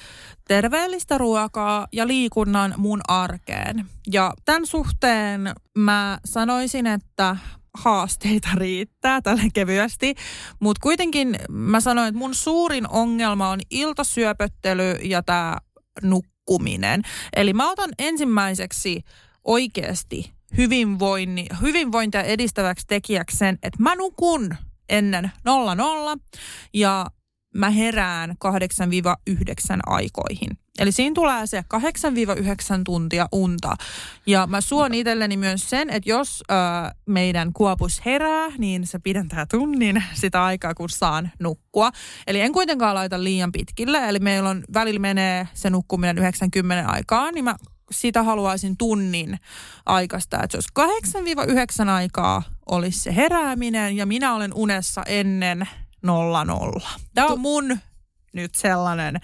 terveellistä 0.49 1.19
ruokaa 1.19 1.87
ja 1.93 2.07
liikunnan 2.07 2.75
mun 2.77 3.01
arkeen. 3.09 3.87
Ja 4.13 4.33
tämän 4.45 4.67
suhteen 4.67 5.53
mä 5.79 6.19
sanoisin, 6.25 6.87
että 6.87 7.37
haasteita 7.75 8.49
riittää 8.55 9.23
tälle 9.23 9.43
kevyesti, 9.55 10.15
mutta 10.61 10.81
kuitenkin 10.83 11.37
mä 11.49 11.81
sanoin, 11.81 12.09
että 12.09 12.19
mun 12.19 12.35
suurin 12.35 12.89
ongelma 12.89 13.49
on 13.49 13.61
iltasyöpöttely 13.71 14.93
ja 14.93 15.23
tämä 15.23 15.57
nukkuminen. 16.03 17.03
Eli 17.37 17.53
mä 17.53 17.71
otan 17.71 17.91
ensimmäiseksi 17.99 19.03
oikeasti 19.45 20.33
hyvinvointi, 20.57 21.47
hyvinvointia 21.63 22.23
edistäväksi 22.23 22.87
tekijäksi 22.87 23.37
sen, 23.37 23.59
että 23.63 23.83
mä 23.83 23.95
nukun 23.95 24.57
ennen 24.89 25.33
00 25.45 26.17
ja 26.75 27.07
mä 27.57 27.71
herään 27.71 28.31
8-9 28.31 28.33
aikoihin. 29.87 30.59
Eli 30.79 30.93
siinä 30.93 31.15
tulee 31.15 31.47
se 31.47 31.65
8-9 31.75 31.79
tuntia 32.85 33.29
unta. 33.33 33.77
Ja 34.27 34.47
mä 34.47 34.61
suon 34.61 34.95
itselleni 34.95 35.37
myös 35.37 35.71
sen, 35.71 35.91
että 35.91 36.11
jos 36.11 36.43
ö, 36.51 36.55
meidän 37.07 37.53
kuopus 37.53 38.05
herää, 38.05 38.49
niin 38.59 38.87
se 38.87 38.99
pidentää 38.99 39.47
tunnin 39.47 40.05
sitä 40.23 40.45
aikaa, 40.45 40.75
kun 40.75 40.91
saan 40.91 41.31
nukkua. 41.41 41.91
Eli 42.27 42.41
en 42.41 42.53
kuitenkaan 42.53 42.95
laita 42.95 43.25
liian 43.25 43.53
pitkille. 43.53 44.09
Eli 44.09 44.19
meillä 44.19 44.49
on 44.49 44.65
välillä 44.75 45.01
menee 45.01 45.49
se 45.55 45.71
nukkuminen 45.71 46.19
90 46.19 46.89
aikaa, 46.89 47.31
niin 47.31 47.45
mä 47.45 47.57
sitä 47.91 48.23
haluaisin 48.23 48.77
tunnin 48.77 49.39
aikaista. 49.87 50.43
Että 50.43 50.57
olisi 50.57 51.83
8-9 51.87 51.89
aikaa 51.89 52.43
olisi 52.67 53.01
se 53.01 53.17
herääminen 53.17 53.97
ja 53.97 54.07
minä 54.07 54.35
olen 54.35 54.55
unessa 54.55 55.03
ennen 55.07 55.69
nolla 56.07 56.45
nolla. 56.45 56.91
Tämä 57.15 57.29
on 57.29 57.41
mun 57.41 57.79
nyt 58.33 58.55
sellainen 58.55 59.21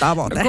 tavoite. 0.00 0.42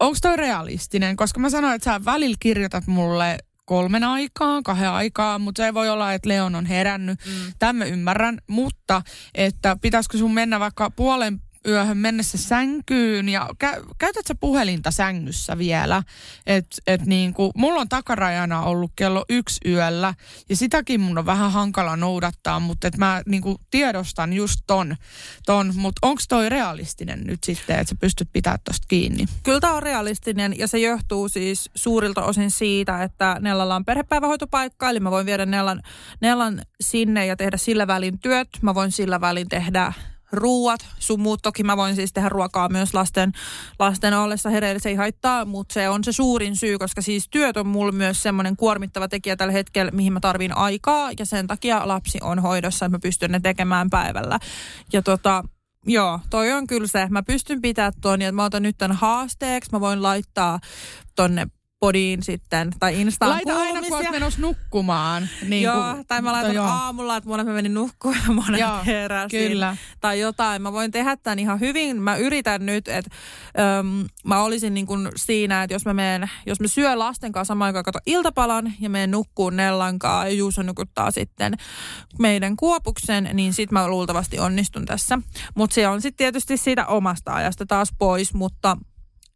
Onko 0.00 0.18
toi 0.22 0.36
realistinen? 0.36 1.16
Koska 1.16 1.40
mä 1.40 1.50
sanoin, 1.50 1.74
että 1.74 1.92
sä 1.92 2.04
välillä 2.04 2.36
kirjoitat 2.40 2.86
mulle 2.86 3.38
kolmen 3.64 4.04
aikaa, 4.04 4.60
kahden 4.64 4.90
aikaa, 4.90 5.38
mutta 5.38 5.62
se 5.62 5.74
voi 5.74 5.88
olla, 5.88 6.12
että 6.12 6.28
Leon 6.28 6.54
on 6.54 6.66
herännyt. 6.66 7.18
Mm. 7.26 7.52
Tämän 7.58 7.88
ymmärrän, 7.88 8.38
mutta 8.46 9.02
että 9.34 9.76
pitäisikö 9.80 10.18
sun 10.18 10.34
mennä 10.34 10.60
vaikka 10.60 10.90
puolen 10.90 11.40
yöhön 11.66 11.98
mennessä 11.98 12.38
sänkyyn 12.38 13.28
ja 13.28 13.48
kä- 13.64 13.84
käytät 13.98 14.26
sä 14.26 14.34
puhelinta 14.34 14.90
sängyssä 14.90 15.58
vielä? 15.58 16.02
Että 16.46 16.76
et 16.86 17.06
niin 17.06 17.34
kuin, 17.34 17.52
mulla 17.54 17.80
on 17.80 17.88
takarajana 17.88 18.62
ollut 18.62 18.92
kello 18.96 19.24
yksi 19.28 19.60
yöllä 19.66 20.14
ja 20.48 20.56
sitäkin 20.56 21.00
mun 21.00 21.18
on 21.18 21.26
vähän 21.26 21.52
hankala 21.52 21.96
noudattaa, 21.96 22.60
mutta 22.60 22.88
et 22.88 22.96
mä 22.96 23.22
niin 23.26 23.42
kuin 23.42 23.56
tiedostan 23.70 24.32
just 24.32 24.60
ton, 24.66 24.96
ton 25.46 25.72
mutta 25.76 26.06
onko 26.06 26.22
toi 26.28 26.48
realistinen 26.48 27.20
nyt 27.24 27.44
sitten, 27.44 27.78
että 27.78 27.90
sä 27.90 27.96
pystyt 28.00 28.28
pitämään 28.32 28.60
tosta 28.64 28.86
kiinni? 28.88 29.24
Kyllä 29.42 29.60
tämä 29.60 29.74
on 29.74 29.82
realistinen 29.82 30.58
ja 30.58 30.68
se 30.68 30.78
johtuu 30.78 31.28
siis 31.28 31.70
suurilta 31.74 32.24
osin 32.24 32.50
siitä, 32.50 33.02
että 33.02 33.36
Nellalla 33.40 33.76
on 33.76 33.84
perhepäivähoitopaikka, 33.84 34.90
eli 34.90 35.00
mä 35.00 35.10
voin 35.10 35.26
viedä 35.26 35.46
Nellan, 35.46 35.82
Nellan 36.20 36.62
sinne 36.80 37.26
ja 37.26 37.36
tehdä 37.36 37.56
sillä 37.56 37.86
välin 37.86 38.18
työt. 38.18 38.48
Mä 38.62 38.74
voin 38.74 38.92
sillä 38.92 39.20
välin 39.20 39.48
tehdä 39.48 39.92
ruuat, 40.32 40.86
sun 40.98 41.20
muut. 41.20 41.42
Toki 41.42 41.62
mä 41.62 41.76
voin 41.76 41.96
siis 41.96 42.12
tehdä 42.12 42.28
ruokaa 42.28 42.68
myös 42.68 42.94
lasten, 42.94 43.32
lasten 43.78 44.14
ollessa 44.14 44.50
hereillä, 44.50 44.78
se 44.78 44.88
ei 44.88 44.94
haittaa, 44.94 45.44
mutta 45.44 45.72
se 45.72 45.88
on 45.88 46.04
se 46.04 46.12
suurin 46.12 46.56
syy, 46.56 46.78
koska 46.78 47.02
siis 47.02 47.28
työt 47.30 47.56
on 47.56 47.66
mulla 47.66 47.92
myös 47.92 48.22
semmoinen 48.22 48.56
kuormittava 48.56 49.08
tekijä 49.08 49.36
tällä 49.36 49.52
hetkellä, 49.52 49.90
mihin 49.90 50.12
mä 50.12 50.20
tarvin 50.20 50.56
aikaa 50.56 51.10
ja 51.18 51.26
sen 51.26 51.46
takia 51.46 51.88
lapsi 51.88 52.18
on 52.22 52.38
hoidossa, 52.38 52.86
että 52.86 52.96
mä 52.96 53.00
pystyn 53.02 53.30
ne 53.30 53.40
tekemään 53.40 53.90
päivällä. 53.90 54.38
Ja 54.92 55.02
tota, 55.02 55.44
Joo, 55.86 56.20
toi 56.30 56.52
on 56.52 56.66
kyllä 56.66 56.86
se. 56.86 57.06
Mä 57.10 57.22
pystyn 57.22 57.62
pitämään 57.62 57.92
tuon, 58.00 58.22
että 58.22 58.32
mä 58.32 58.44
otan 58.44 58.62
nyt 58.62 58.78
tämän 58.78 58.96
haasteeksi. 58.96 59.70
Mä 59.72 59.80
voin 59.80 60.02
laittaa 60.02 60.60
tonne 61.16 61.46
podiin 61.80 62.22
sitten, 62.22 62.72
tai 62.80 63.00
Instaan 63.00 63.30
Laita 63.30 63.58
aina, 63.58 63.80
kun 63.80 63.98
olet 63.98 64.10
menossa 64.10 64.40
nukkumaan. 64.40 65.28
Niin 65.48 65.62
joo, 65.62 65.94
kun, 65.94 66.04
tai 66.06 66.22
mä 66.22 66.32
laitan 66.32 66.54
joo. 66.54 66.66
aamulla, 66.66 67.16
että 67.16 67.28
monet 67.28 67.46
mä 67.46 67.52
menin 67.52 67.74
nukkumaan 67.74 68.22
ja 68.26 68.32
monet 68.32 68.60
joo, 68.60 68.78
heräsin. 68.86 69.48
Kyllä. 69.48 69.76
Tai 70.00 70.20
jotain. 70.20 70.62
Mä 70.62 70.72
voin 70.72 70.90
tehdä 70.90 71.16
tämän 71.16 71.38
ihan 71.38 71.60
hyvin. 71.60 72.02
Mä 72.02 72.16
yritän 72.16 72.66
nyt, 72.66 72.88
että 72.88 73.10
äm, 73.78 74.04
mä 74.24 74.42
olisin 74.42 74.74
niin 74.74 74.86
kuin 74.86 75.08
siinä, 75.16 75.62
että 75.62 75.74
jos 75.74 75.84
mä, 75.84 75.94
meen, 75.94 76.30
jos 76.46 76.60
mä 76.60 76.68
syön 76.68 76.98
lasten 76.98 77.32
kanssa 77.32 77.50
samaan 77.50 77.66
aikaan 77.66 77.84
kato 77.84 77.98
iltapalan 78.06 78.72
ja 78.80 78.90
menen 78.90 79.10
nukkuun 79.10 79.56
Nellankaa 79.56 80.24
ja 80.24 80.32
Juuso 80.32 80.62
nukuttaa 80.62 81.10
sitten 81.10 81.54
meidän 82.18 82.56
kuopuksen, 82.56 83.30
niin 83.32 83.52
sit 83.52 83.70
mä 83.70 83.88
luultavasti 83.88 84.38
onnistun 84.38 84.86
tässä. 84.86 85.18
Mutta 85.54 85.74
se 85.74 85.88
on 85.88 86.02
sitten 86.02 86.18
tietysti 86.18 86.56
siitä 86.56 86.86
omasta 86.86 87.34
ajasta 87.34 87.66
taas 87.66 87.92
pois, 87.98 88.34
mutta– 88.34 88.76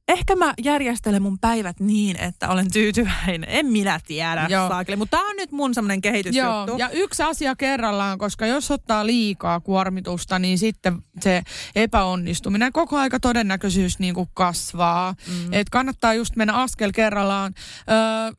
ehkä 0.08 0.36
mä 0.36 0.54
järjestelen 0.64 1.22
mun 1.22 1.38
päivät 1.38 1.80
niin, 1.80 2.20
että 2.20 2.48
olen 2.48 2.70
tyytyväinen. 2.70 3.44
En 3.48 3.66
minä 3.66 4.00
tiedä, 4.06 4.48
saakeli. 4.68 4.96
Mutta 4.96 5.16
tämä 5.16 5.30
on 5.30 5.36
nyt 5.36 5.52
mun 5.52 5.74
semmoinen 5.74 6.00
kehitysjuttu. 6.00 6.50
Joo, 6.66 6.78
ja 6.78 6.90
yksi 6.90 7.22
asia 7.22 7.56
kerrallaan, 7.56 8.18
koska 8.18 8.46
jos 8.46 8.70
ottaa 8.70 9.06
liikaa 9.06 9.60
kuormitusta, 9.60 10.38
niin 10.38 10.58
sitten 10.58 10.98
se 11.20 11.42
epäonnistuminen, 11.74 12.72
koko 12.72 12.96
aika 12.98 13.20
todennäköisyys 13.20 13.98
niin 13.98 14.14
kuin 14.14 14.28
kasvaa. 14.34 15.14
Mm. 15.28 15.52
Et 15.52 15.70
kannattaa 15.70 16.14
just 16.14 16.36
mennä 16.36 16.54
askel 16.54 16.92
kerrallaan. 16.94 17.54
Öö, 17.90 18.32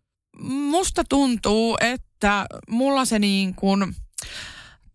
musta 0.43 1.03
tuntuu, 1.09 1.77
että 1.81 2.45
mulla 2.69 3.05
se 3.05 3.19
niin 3.19 3.55
kuin 3.55 3.95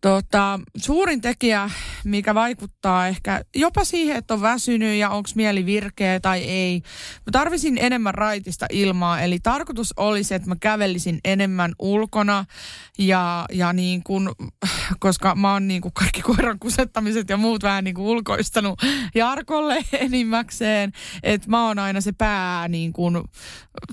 Tota, 0.01 0.59
suurin 0.77 1.21
tekijä, 1.21 1.69
mikä 2.03 2.35
vaikuttaa 2.35 3.07
ehkä 3.07 3.41
jopa 3.55 3.85
siihen, 3.85 4.17
että 4.17 4.33
on 4.33 4.41
väsynyt 4.41 4.95
ja 4.99 5.09
onko 5.09 5.29
mieli 5.35 5.65
virkeä 5.65 6.19
tai 6.19 6.39
ei. 6.43 6.81
Mä 7.25 7.31
tarvisin 7.31 7.77
enemmän 7.77 8.13
raitista 8.13 8.65
ilmaa, 8.71 9.21
eli 9.21 9.39
tarkoitus 9.39 9.93
olisi, 9.97 10.33
että 10.33 10.49
mä 10.49 10.55
kävelisin 10.59 11.19
enemmän 11.25 11.73
ulkona 11.79 12.45
ja, 12.97 13.45
ja 13.51 13.73
niin 13.73 14.03
kuin, 14.03 14.29
koska 14.99 15.35
mä 15.35 15.53
oon 15.53 15.67
niin 15.67 15.81
kuin 15.81 15.93
kaikki 15.93 16.21
koiran 16.21 16.59
kusettamiset 16.59 17.29
ja 17.29 17.37
muut 17.37 17.63
vähän 17.63 17.83
niin 17.83 17.97
ulkoistanut 17.97 18.79
Jarkolle 19.15 19.85
enimmäkseen, 19.99 20.91
että 21.23 21.49
mä 21.49 21.67
oon 21.67 21.79
aina 21.79 22.01
se 22.01 22.11
pää 22.11 22.67
niin 22.67 22.93
kuin 22.93 23.17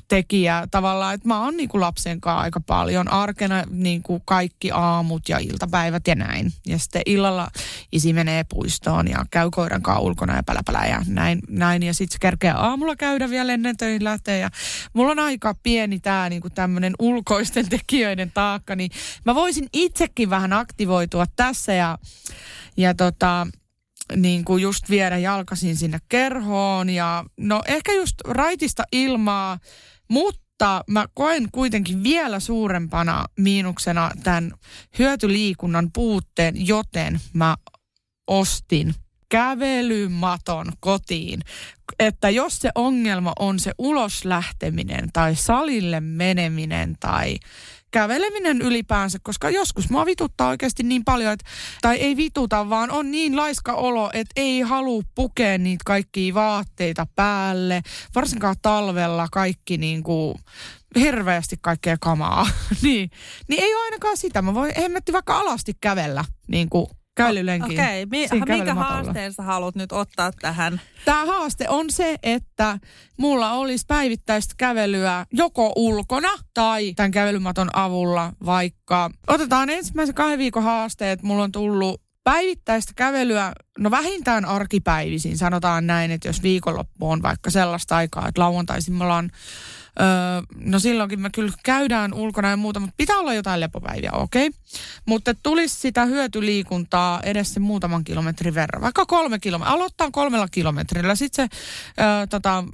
tekijä 0.09 0.67
tavallaan, 0.71 1.15
että 1.15 1.29
mä 1.29 1.45
oon 1.45 1.57
niin 1.57 1.71
lapsen 1.73 2.21
kanssa 2.21 2.41
aika 2.41 2.61
paljon 2.61 3.09
arkena 3.09 3.65
niin 3.71 4.03
kaikki 4.25 4.71
aamut 4.73 5.29
ja 5.29 5.39
iltapäivät 5.39 5.98
päivät 6.05 6.21
ja 6.21 6.27
näin. 6.27 6.53
Ja 6.67 6.79
sitten 6.79 7.03
illalla 7.07 7.49
isi 7.93 8.13
menee 8.13 8.45
puistoon 8.45 9.09
ja 9.09 9.25
käy 9.31 9.51
koiran 9.51 9.83
kanssa 9.83 10.01
ulkona 10.01 10.37
ja 10.37 10.43
päläpälä 10.43 10.87
ja 10.87 11.03
näin. 11.07 11.41
näin. 11.49 11.83
Ja 11.83 11.95
sitten 11.95 12.13
se 12.13 12.19
kerkee 12.21 12.51
aamulla 12.51 12.97
käydä 12.97 13.31
vielä 13.31 13.53
ennen 13.53 13.77
töihin 13.77 14.05
lähteä. 14.05 14.37
Ja 14.37 14.51
mulla 14.93 15.13
on 15.13 15.19
aika 15.19 15.55
pieni 15.63 16.01
tämä 16.01 16.29
niinku 16.29 16.51
tämmöinen 16.51 16.95
ulkoisten 16.99 17.69
tekijöiden 17.69 18.33
taakka, 18.35 18.77
niin 18.77 18.91
mä 19.25 19.35
voisin 19.35 19.69
itsekin 19.73 20.31
vähän 20.31 20.53
aktivoitua 20.53 21.25
tässä 21.37 21.75
ja, 21.75 21.99
ja 22.77 22.95
tota, 22.95 23.47
niin 24.17 24.45
kuin 24.45 24.63
just 24.63 24.91
viedä 24.91 25.19
jalkasin 25.19 25.77
sinne 25.77 25.99
kerhoon 26.09 26.91
ja 26.91 27.25
no 27.37 27.63
ehkä 27.67 27.93
just 27.93 28.15
raitista 28.25 28.85
ilmaa, 28.93 29.59
mutta 30.09 30.48
mutta 30.59 30.85
mä 30.91 31.07
koen 31.15 31.49
kuitenkin 31.53 32.03
vielä 32.03 32.41
suurempana 32.41 33.25
miinuksena 33.37 34.11
tämän 34.23 34.53
hyötyliikunnan 34.99 35.91
puutteen, 35.93 36.67
joten 36.67 37.21
mä 37.33 37.57
ostin 38.27 38.95
kävelymaton 39.29 40.73
kotiin. 40.81 41.41
Että 41.99 42.31
jos 42.31 42.59
se 42.59 42.71
ongelma 42.75 43.33
on 43.39 43.59
se 43.59 43.73
ulos 43.79 44.25
lähteminen 44.25 45.13
tai 45.13 45.35
salille 45.35 46.01
meneminen 46.01 46.97
tai 47.01 47.39
käveleminen 47.91 48.63
ylipäänsä, 48.63 49.19
koska 49.23 49.51
joskus 49.51 49.91
mua 49.91 50.07
vituttaa 50.07 50.49
oikeasti 50.49 50.83
niin 50.83 51.05
paljon, 51.05 51.33
että, 51.33 51.51
tai 51.81 51.97
ei 51.97 52.17
vituta, 52.17 52.71
vaan 52.71 52.91
on 52.91 53.11
niin 53.11 53.37
laiska 53.37 53.73
olo, 53.73 54.11
että 54.13 54.33
ei 54.37 54.61
halua 54.61 55.03
pukea 55.15 55.59
niitä 55.59 55.83
kaikkia 55.87 56.35
vaatteita 56.35 57.07
päälle, 57.17 57.83
varsinkaan 58.15 58.57
talvella 58.63 59.29
kaikki 59.33 59.79
niin 59.79 60.03
kuin, 60.03 60.39
hirveästi 60.97 61.57
kaikkea 61.61 61.97
kamaa. 62.01 62.47
niin, 62.83 63.11
niin 63.49 63.63
ei 63.63 63.75
ole 63.75 63.85
ainakaan 63.85 64.17
sitä. 64.17 64.43
Mä 64.43 64.55
voin 64.55 64.73
hemmetti 64.81 65.13
vaikka 65.13 65.39
alasti 65.39 65.73
kävellä 65.81 66.25
niin 66.49 66.69
kuin 66.69 66.87
kävelylenkiin. 67.25 67.81
Okei, 67.81 68.03
okay. 68.03 68.39
Mi- 68.41 68.57
minkä 68.57 68.75
haasteen 68.75 69.33
sä 69.33 69.43
haluat 69.43 69.75
nyt 69.75 69.93
ottaa 69.93 70.33
tähän? 70.41 70.81
Tämä 71.05 71.27
haaste 71.27 71.69
on 71.69 71.91
se, 71.91 72.17
että 72.23 72.79
mulla 73.19 73.53
olisi 73.53 73.85
päivittäistä 73.89 74.55
kävelyä 74.59 75.27
joko 75.33 75.73
ulkona 75.77 76.31
tai 76.55 76.93
tämän 76.97 77.11
kävelymaton 77.11 77.71
avulla 77.73 78.33
vaikka. 78.47 79.11
Otetaan 79.29 79.71
ensimmäisen 79.71 80.15
kahden 80.15 80.39
viikon 80.39 80.63
haasteet. 80.63 81.23
Mulla 81.23 81.43
on 81.43 81.53
tullut 81.53 82.03
päivittäistä 82.25 82.93
kävelyä, 82.97 83.53
no 83.79 83.91
vähintään 83.91 84.45
arkipäivisin, 84.45 85.39
sanotaan 85.39 85.87
näin, 85.87 86.11
että 86.11 86.29
jos 86.29 86.43
viikonloppu 86.43 87.11
on 87.11 87.23
vaikka 87.23 87.51
sellaista 87.51 87.97
aikaa, 87.97 88.29
että 88.29 88.41
lauantaisin 88.41 88.95
me 88.95 89.05
ollaan 89.05 89.31
Öö, 90.01 90.43
no 90.57 90.79
silloinkin 90.79 91.21
me 91.21 91.31
kyllä 91.31 91.53
käydään 91.63 92.15
ulkona 92.15 92.51
ja 92.51 92.57
muuta, 92.57 92.81
mutta 92.81 92.95
pitää 92.97 93.17
olla 93.19 93.35
jotain 93.35 93.61
lepopäiviä, 93.61 94.11
okei. 94.13 94.47
Okay. 94.47 94.61
Mutta 95.07 95.35
tulisi 95.43 95.81
sitä 95.81 96.05
hyötyliikuntaa 96.05 97.21
edes 97.23 97.55
se 97.55 97.61
muutaman 97.61 98.05
kilometrin 98.05 98.55
verran, 98.55 98.83
vaikka 98.83 99.07
kolme 99.07 99.39
kilometriä. 99.39 99.75
Aloittaa 99.75 100.11
kolmella 100.11 100.49
kilometrillä, 100.49 101.15
sitten 101.15 101.49
se 101.49 101.57
öö, 102.03 102.27
tota, 102.27 102.65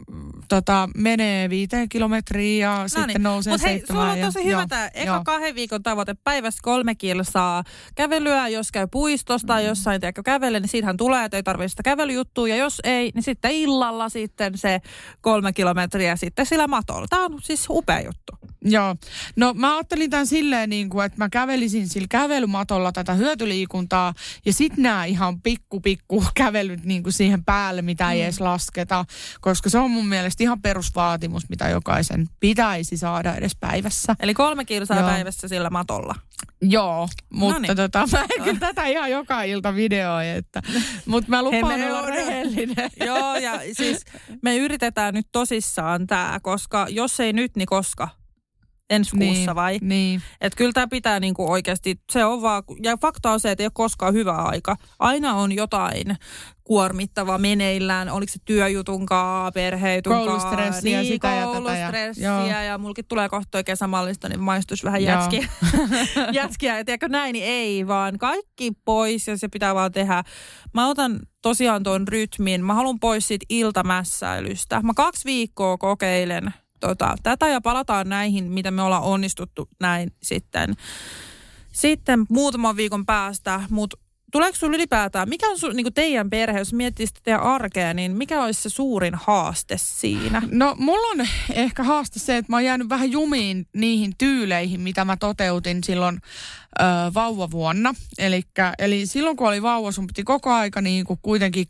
tota, 0.49 0.89
menee 0.97 1.51
viiteen 1.51 1.89
kilometriin 1.89 2.61
ja 2.61 2.79
no 2.79 2.89
sitten 2.89 3.09
niin. 3.09 3.23
nousee 3.23 3.53
Mut 3.53 3.63
hei, 3.63 3.83
sulla 3.89 4.11
on 4.11 4.19
tosi 4.19 4.39
ja, 4.39 4.45
hyvä 4.45 4.67
tämä 4.67 4.89
eka 4.95 5.13
joo. 5.13 5.25
kahden 5.25 5.55
viikon 5.55 5.83
tavoite. 5.83 6.15
Päivässä 6.25 6.61
kolme 6.63 6.95
kilsaa 6.95 7.65
kävelyä, 7.95 8.49
jos 8.49 8.73
käy 8.73 8.87
puistosta 8.91 9.55
mm. 9.55 9.65
jossain 9.65 10.01
tiedätkö 10.01 10.23
kävele, 10.23 10.61
niin 10.61 10.69
siitähän 10.69 10.94
tulee, 10.97 11.25
että 11.25 11.37
ei 11.37 11.43
tarvitse 11.43 11.69
sitä 11.69 11.83
kävelyjuttua. 11.83 12.49
Ja 12.49 12.57
jos 12.57 12.81
ei, 12.85 13.11
niin 13.15 13.23
sitten 13.23 13.51
illalla 13.51 14.09
sitten 14.09 14.59
se 14.59 14.81
kolme 15.21 15.53
kilometriä 15.53 16.17
sitten 16.17 16.47
sillä 16.47 16.67
matolla 16.67 17.07
tämä 17.11 17.25
on 17.25 17.39
siis 17.43 17.67
upea 17.71 18.01
juttu. 18.01 18.39
Joo. 18.65 18.97
No 19.37 19.55
mä 19.55 19.75
ajattelin 19.75 20.11
tämän 20.11 20.27
silleen, 20.27 20.71
niin 20.71 20.89
kuin, 20.89 21.07
että 21.07 21.19
mä 21.19 21.29
kävelisin 21.29 21.89
sillä 21.89 22.07
kävelymatolla 22.11 22.93
tätä 22.93 23.15
hyötyliikuntaa 23.15 24.15
ja 24.47 24.53
sitten 24.53 24.83
nämä 24.83 25.05
ihan 25.05 25.43
pikku 25.43 25.81
pikku 25.81 26.25
kävelyt 26.35 26.85
niin 26.85 27.03
kuin 27.03 27.13
siihen 27.13 27.45
päälle, 27.45 27.83
mitä 27.83 28.13
ei 28.13 28.19
mm. 28.19 28.25
edes 28.25 28.41
lasketa, 28.41 29.05
koska 29.41 29.71
se 29.71 29.79
on 29.79 29.91
mun 29.91 30.07
mielestä 30.07 30.43
ihan 30.43 30.63
perusvaatimus, 30.63 31.49
mitä 31.49 31.69
jokaisen 31.69 32.29
pitäisi 32.41 32.97
saada 32.97 33.35
edes 33.35 33.57
päivässä. 33.61 34.17
Eli 34.21 34.35
kolme 34.35 34.65
kilsaa 34.65 34.99
Joo. 34.99 35.09
päivässä 35.09 35.49
sillä 35.49 35.71
matolla. 35.71 36.15
Joo, 36.63 37.09
mutta 37.31 37.55
Noniin. 37.55 37.77
tota, 37.77 38.07
mä 38.13 38.25
en 38.37 38.45
kyllä 38.45 38.61
tätä 38.61 38.87
ihan 38.87 39.11
joka 39.11 39.43
ilta 39.43 39.75
videoi, 39.75 40.31
että, 40.31 40.63
mutta 41.07 41.31
mä 41.31 41.43
lupaan 41.43 41.83
olla 41.83 42.07
rehellinen. 42.07 42.91
Joo, 43.07 43.37
ja 43.37 43.61
siis 43.73 44.05
me 44.43 44.57
yritetään 44.57 45.15
nyt 45.15 45.27
tosissaan 45.33 46.07
tämä, 46.07 46.39
koska 46.43 46.87
jos 46.91 47.21
ei 47.21 47.33
nyt, 47.33 47.57
niin 47.57 47.67
koska? 47.67 48.09
Ensi 48.91 49.17
niin, 49.17 49.35
kuussa 49.35 49.55
vai? 49.55 49.79
Niin. 49.81 50.23
Että 50.41 50.57
kyllä 50.57 50.73
tämä 50.73 50.87
pitää 50.89 51.21
niinku 51.21 51.53
oikeasti, 51.53 52.01
se 52.13 52.25
on 52.25 52.43
vaan, 52.43 52.63
ja 52.83 52.97
fakta 52.97 53.31
on 53.31 53.41
se, 53.41 53.51
että 53.51 53.63
ei 53.63 53.67
ole 53.67 53.73
koskaan 53.75 54.15
hyvä 54.15 54.33
aika. 54.33 54.77
Aina 54.99 55.35
on 55.35 55.53
jotain 55.53 56.17
kuormittava 56.65 57.39
meneillään, 57.39 58.09
oliko 58.09 58.33
se 58.33 58.39
työjutunkaan, 58.45 59.53
perhejutun 59.53 60.13
Koulustressiä, 60.13 61.01
niin, 61.01 61.13
sitä 61.13 61.29
ja, 61.29 61.47
tätä, 61.47 62.21
ja, 62.21 62.63
ja 62.63 62.79
mulkin 62.79 63.05
tulee 63.09 63.29
kohta 63.29 63.49
toi 63.51 63.65
kesämallista, 63.65 64.29
niin 64.29 64.41
maistus 64.41 64.85
vähän 64.85 65.03
jätskiä. 65.03 65.49
jätskiä, 66.33 66.79
ja 66.79 66.85
tiedätkö 66.85 67.09
näin, 67.09 67.33
niin 67.33 67.45
ei, 67.45 67.87
vaan 67.87 68.19
kaikki 68.19 68.73
pois 68.85 69.29
ja 69.29 69.39
se 69.39 69.49
pitää 69.49 69.75
vaan 69.75 69.93
tehdä. 69.93 70.25
Mä 70.75 70.89
otan 70.89 71.21
tosiaan 71.43 71.83
tuon 71.83 72.09
rytmin, 72.09 72.65
mä 72.65 72.75
haluan 72.75 73.01
pois 73.01 73.29
siitä 73.29 73.47
iltamässäilystä. 73.49 74.81
Mä 74.83 74.93
kaksi 74.95 75.25
viikkoa 75.25 75.79
kokeilen 75.79 76.55
tota, 76.89 77.15
tätä 77.23 77.49
ja 77.49 77.61
palataan 77.61 78.09
näihin, 78.09 78.53
mitä 78.53 78.71
me 78.71 78.83
ollaan 78.83 79.03
onnistuttu 79.03 79.69
näin 79.81 80.13
sitten, 80.23 80.75
sitten 81.73 82.27
muutaman 82.29 82.77
viikon 82.77 83.07
päästä, 83.07 83.61
mutta 83.71 83.97
tuleeko 84.35 84.57
sinulla 84.57 84.77
ylipäätään, 84.77 85.29
mikä 85.29 85.49
on 85.49 85.59
sun, 85.59 85.77
niin 85.77 85.85
kuin 85.85 85.95
teidän 85.95 86.31
perhe, 86.31 86.59
jos 86.59 86.73
miettii 86.73 87.07
sitä 87.07 87.21
teidän 87.23 87.43
arkea, 87.43 87.95
niin 87.95 88.17
mikä 88.17 88.43
olisi 88.43 88.63
se 88.63 88.69
suurin 88.69 89.15
haaste 89.15 89.77
siinä? 89.79 90.43
No 90.51 90.75
mulla 90.79 91.07
on 91.07 91.27
ehkä 91.53 91.83
haaste 91.83 92.19
se, 92.19 92.37
että 92.37 92.53
mä 92.53 92.57
oon 92.57 92.65
jäänyt 92.65 92.89
vähän 92.89 93.13
jumiin 93.13 93.67
niihin 93.75 94.15
tyyleihin, 94.19 94.81
mitä 94.81 95.05
mä 95.05 95.17
toteutin 95.17 95.85
silloin 95.85 96.19
ö, 96.81 96.85
vauvavuonna. 97.15 97.95
Elikkä, 98.19 98.75
eli 98.79 99.07
silloin 99.07 99.37
kun 99.37 99.49
oli 99.49 99.63
vauva, 99.63 99.93
sun 99.93 100.07
piti 100.07 100.23
koko 100.23 100.53
aika 100.53 100.81
niin 100.81 101.05
kuin 101.05 101.19
kuitenkin, 101.23 101.67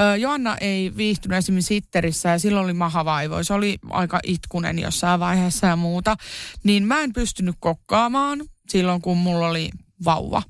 ö, 0.00 0.16
Joanna 0.16 0.56
ei 0.56 0.96
viihtynyt 0.96 1.38
esimerkiksi 1.38 1.68
sitterissä 1.68 2.28
ja 2.28 2.38
silloin 2.38 2.64
oli 2.64 2.72
mahavaivoja. 2.72 3.44
Se 3.44 3.54
oli 3.54 3.78
aika 3.90 4.20
itkunen 4.22 4.78
jossain 4.78 5.20
vaiheessa 5.20 5.66
ja 5.66 5.76
muuta. 5.76 6.16
Niin 6.64 6.86
mä 6.86 7.00
en 7.00 7.12
pystynyt 7.12 7.56
kokkaamaan 7.60 8.40
silloin, 8.68 9.02
kun 9.02 9.18
mulla 9.18 9.48
oli 9.48 9.70
vauva. 10.04 10.42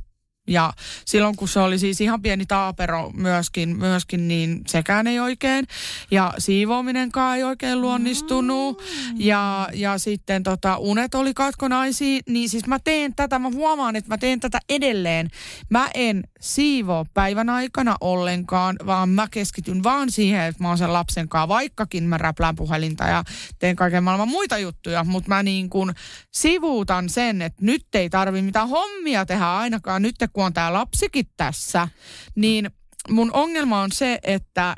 Ja 0.49 0.72
silloin 1.05 1.36
kun 1.36 1.49
se 1.49 1.61
oli 1.61 1.78
siis 1.78 2.01
ihan 2.01 2.22
pieni 2.22 2.46
taapero 2.46 3.11
myöskin, 3.14 3.76
myöskin 3.76 4.28
niin 4.28 4.61
sekään 4.66 5.07
ei 5.07 5.20
oikein. 5.20 5.66
Ja 6.11 6.34
siivoaminenkaan 6.38 7.36
ei 7.36 7.44
oikein 7.44 7.80
luonnistunut. 7.80 8.82
Ja, 9.14 9.68
ja 9.74 9.99
sitten 9.99 10.42
tota, 10.42 10.76
unet 10.76 11.14
oli 11.14 11.34
katkonaisia. 11.34 12.20
Niin 12.28 12.49
siis 12.49 12.66
mä 12.66 12.78
teen 12.84 13.14
tätä, 13.14 13.38
mä 13.38 13.51
huomaan, 13.51 13.96
että 13.96 14.11
mä 14.11 14.18
teen 14.18 14.40
tätä 14.40 14.59
edelleen. 14.68 15.30
Mä 15.70 15.88
en 15.94 16.24
siivoa 16.41 17.05
päivän 17.14 17.49
aikana 17.49 17.97
ollenkaan, 18.01 18.76
vaan 18.86 19.09
mä 19.09 19.28
keskityn 19.30 19.82
vaan 19.82 20.11
siihen, 20.11 20.43
että 20.43 20.62
mä 20.62 20.68
oon 20.68 20.78
sen 20.78 20.93
lapsen 20.93 21.28
kanssa. 21.28 21.49
Vaikkakin 21.49 22.05
mä 22.05 22.18
räplään 22.18 22.57
puhelinta 22.57 23.05
ja 23.05 23.24
teen 23.59 23.76
kaiken 23.76 24.05
maailman 24.05 24.28
muita 24.28 24.59
juttuja. 24.59 25.05
Mutta 25.05 25.28
mä 25.28 25.43
niin 25.43 25.70
kuin 25.70 25.95
sivuutan 26.32 27.09
sen, 27.09 27.43
että 27.43 27.64
nyt 27.64 27.95
ei 27.95 28.11
tarvi 28.11 28.43
mitään 28.43 28.68
hommia 28.68 29.26
tehdä 29.26 29.57
ainakaan. 29.57 30.03
Nyt 30.03 30.16
kun 30.32 30.45
on 30.45 30.53
tämä 30.53 30.72
lapsikin 30.72 31.26
tässä, 31.36 31.89
niin 32.34 32.70
mun 33.11 33.30
ongelma 33.32 33.80
on 33.80 33.93
se, 33.93 34.18
että, 34.22 34.76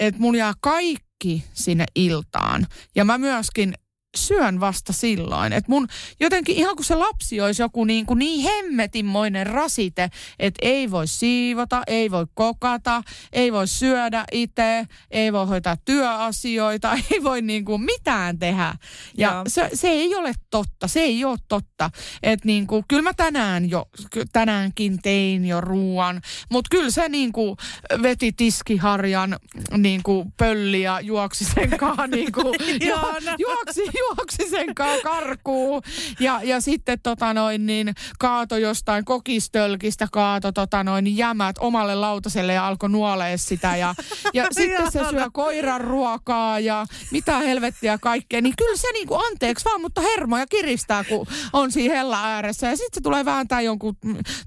että 0.00 0.20
mun 0.20 0.36
jää 0.36 0.52
kaikki 0.60 1.44
sinne 1.52 1.84
iltaan. 1.94 2.66
Ja 2.96 3.04
mä 3.04 3.18
myöskin 3.18 3.74
syön 4.16 4.60
vasta 4.60 4.92
silloin. 4.92 5.52
Että 5.52 5.70
mun 5.70 5.88
jotenkin 6.20 6.56
ihan 6.56 6.76
kuin 6.76 6.86
se 6.86 6.94
lapsi 6.94 7.40
olisi 7.40 7.62
joku 7.62 7.84
niin, 7.84 8.06
kuin 8.06 8.18
niin 8.18 8.42
hemmetinmoinen 8.42 9.46
rasite, 9.46 10.10
että 10.38 10.58
ei 10.62 10.90
voi 10.90 11.06
siivota, 11.06 11.82
ei 11.86 12.10
voi 12.10 12.26
kokata, 12.34 13.02
ei 13.32 13.52
voi 13.52 13.68
syödä 13.68 14.24
itse, 14.32 14.86
ei 15.10 15.32
voi 15.32 15.46
hoitaa 15.46 15.76
työasioita, 15.84 16.92
ei 17.10 17.22
voi 17.22 17.42
niin 17.42 17.64
kuin 17.64 17.82
mitään 17.82 18.38
tehdä. 18.38 18.74
Ja 19.16 19.42
se, 19.46 19.70
se 19.74 19.88
ei 19.88 20.14
ole 20.14 20.32
totta, 20.50 20.88
se 20.88 21.00
ei 21.00 21.24
ole 21.24 21.38
totta. 21.48 21.90
Että 22.22 22.46
niin 22.46 22.66
kuin, 22.66 22.84
kyllä 22.88 23.02
mä 23.02 23.14
tänään 23.14 23.70
jo, 23.70 23.86
tänäänkin 24.32 25.02
tein 25.02 25.44
jo 25.44 25.60
ruoan, 25.60 26.20
mutta 26.50 26.68
kyllä 26.70 26.90
se 26.90 27.08
niin 27.08 27.32
kuin 27.32 27.56
veti 28.02 28.32
tiskiharjan 28.32 29.36
niin 29.76 30.02
kuin 30.02 30.32
pölli 30.36 30.82
ja 30.82 31.00
juoksi 31.00 31.44
sen 31.44 31.78
kanssa 31.78 32.06
niin 32.06 32.32
kuin, 32.32 32.54
juoksi, 33.38 33.80
juoksi 34.00 34.50
sen 34.50 34.74
karkuun. 35.02 35.82
Ja, 36.20 36.40
ja 36.42 36.60
sitten 36.60 37.00
tota 37.02 37.34
noin, 37.34 37.66
niin 37.66 37.94
kaato 38.18 38.56
jostain 38.56 39.04
kokistölkistä, 39.04 40.08
kaato 40.12 40.52
tota 40.52 40.84
noin, 40.84 41.16
jämät 41.16 41.56
omalle 41.58 41.94
lautaselle 41.94 42.52
ja 42.52 42.66
alkoi 42.66 42.88
nuolee 42.88 43.36
sitä. 43.36 43.76
Ja, 43.76 43.94
ja 44.34 44.46
sitten 44.58 44.92
se 44.92 45.00
syö 45.10 45.30
koiran 45.32 45.80
ruokaa 45.80 46.60
ja 46.60 46.86
mitä 47.10 47.38
helvettiä 47.38 47.98
kaikkea. 47.98 48.40
Niin 48.40 48.54
kyllä 48.58 48.76
se 48.76 48.92
niinku 48.92 49.14
anteeksi 49.14 49.64
vaan, 49.64 49.80
mutta 49.80 50.00
hermoja 50.00 50.46
kiristää, 50.46 51.04
kun 51.04 51.26
on 51.52 51.72
siinä 51.72 51.94
hella 51.94 52.24
ääressä. 52.24 52.66
Ja 52.66 52.76
sitten 52.76 52.94
se 52.94 53.00
tulee 53.00 53.24
vääntää 53.24 53.60
jonkun 53.60 53.96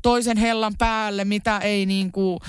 toisen 0.02 0.38
hellan 0.38 0.74
päälle, 0.78 1.26
mitä 1.26 1.58
ei 1.58 1.86
niinku 1.86 2.40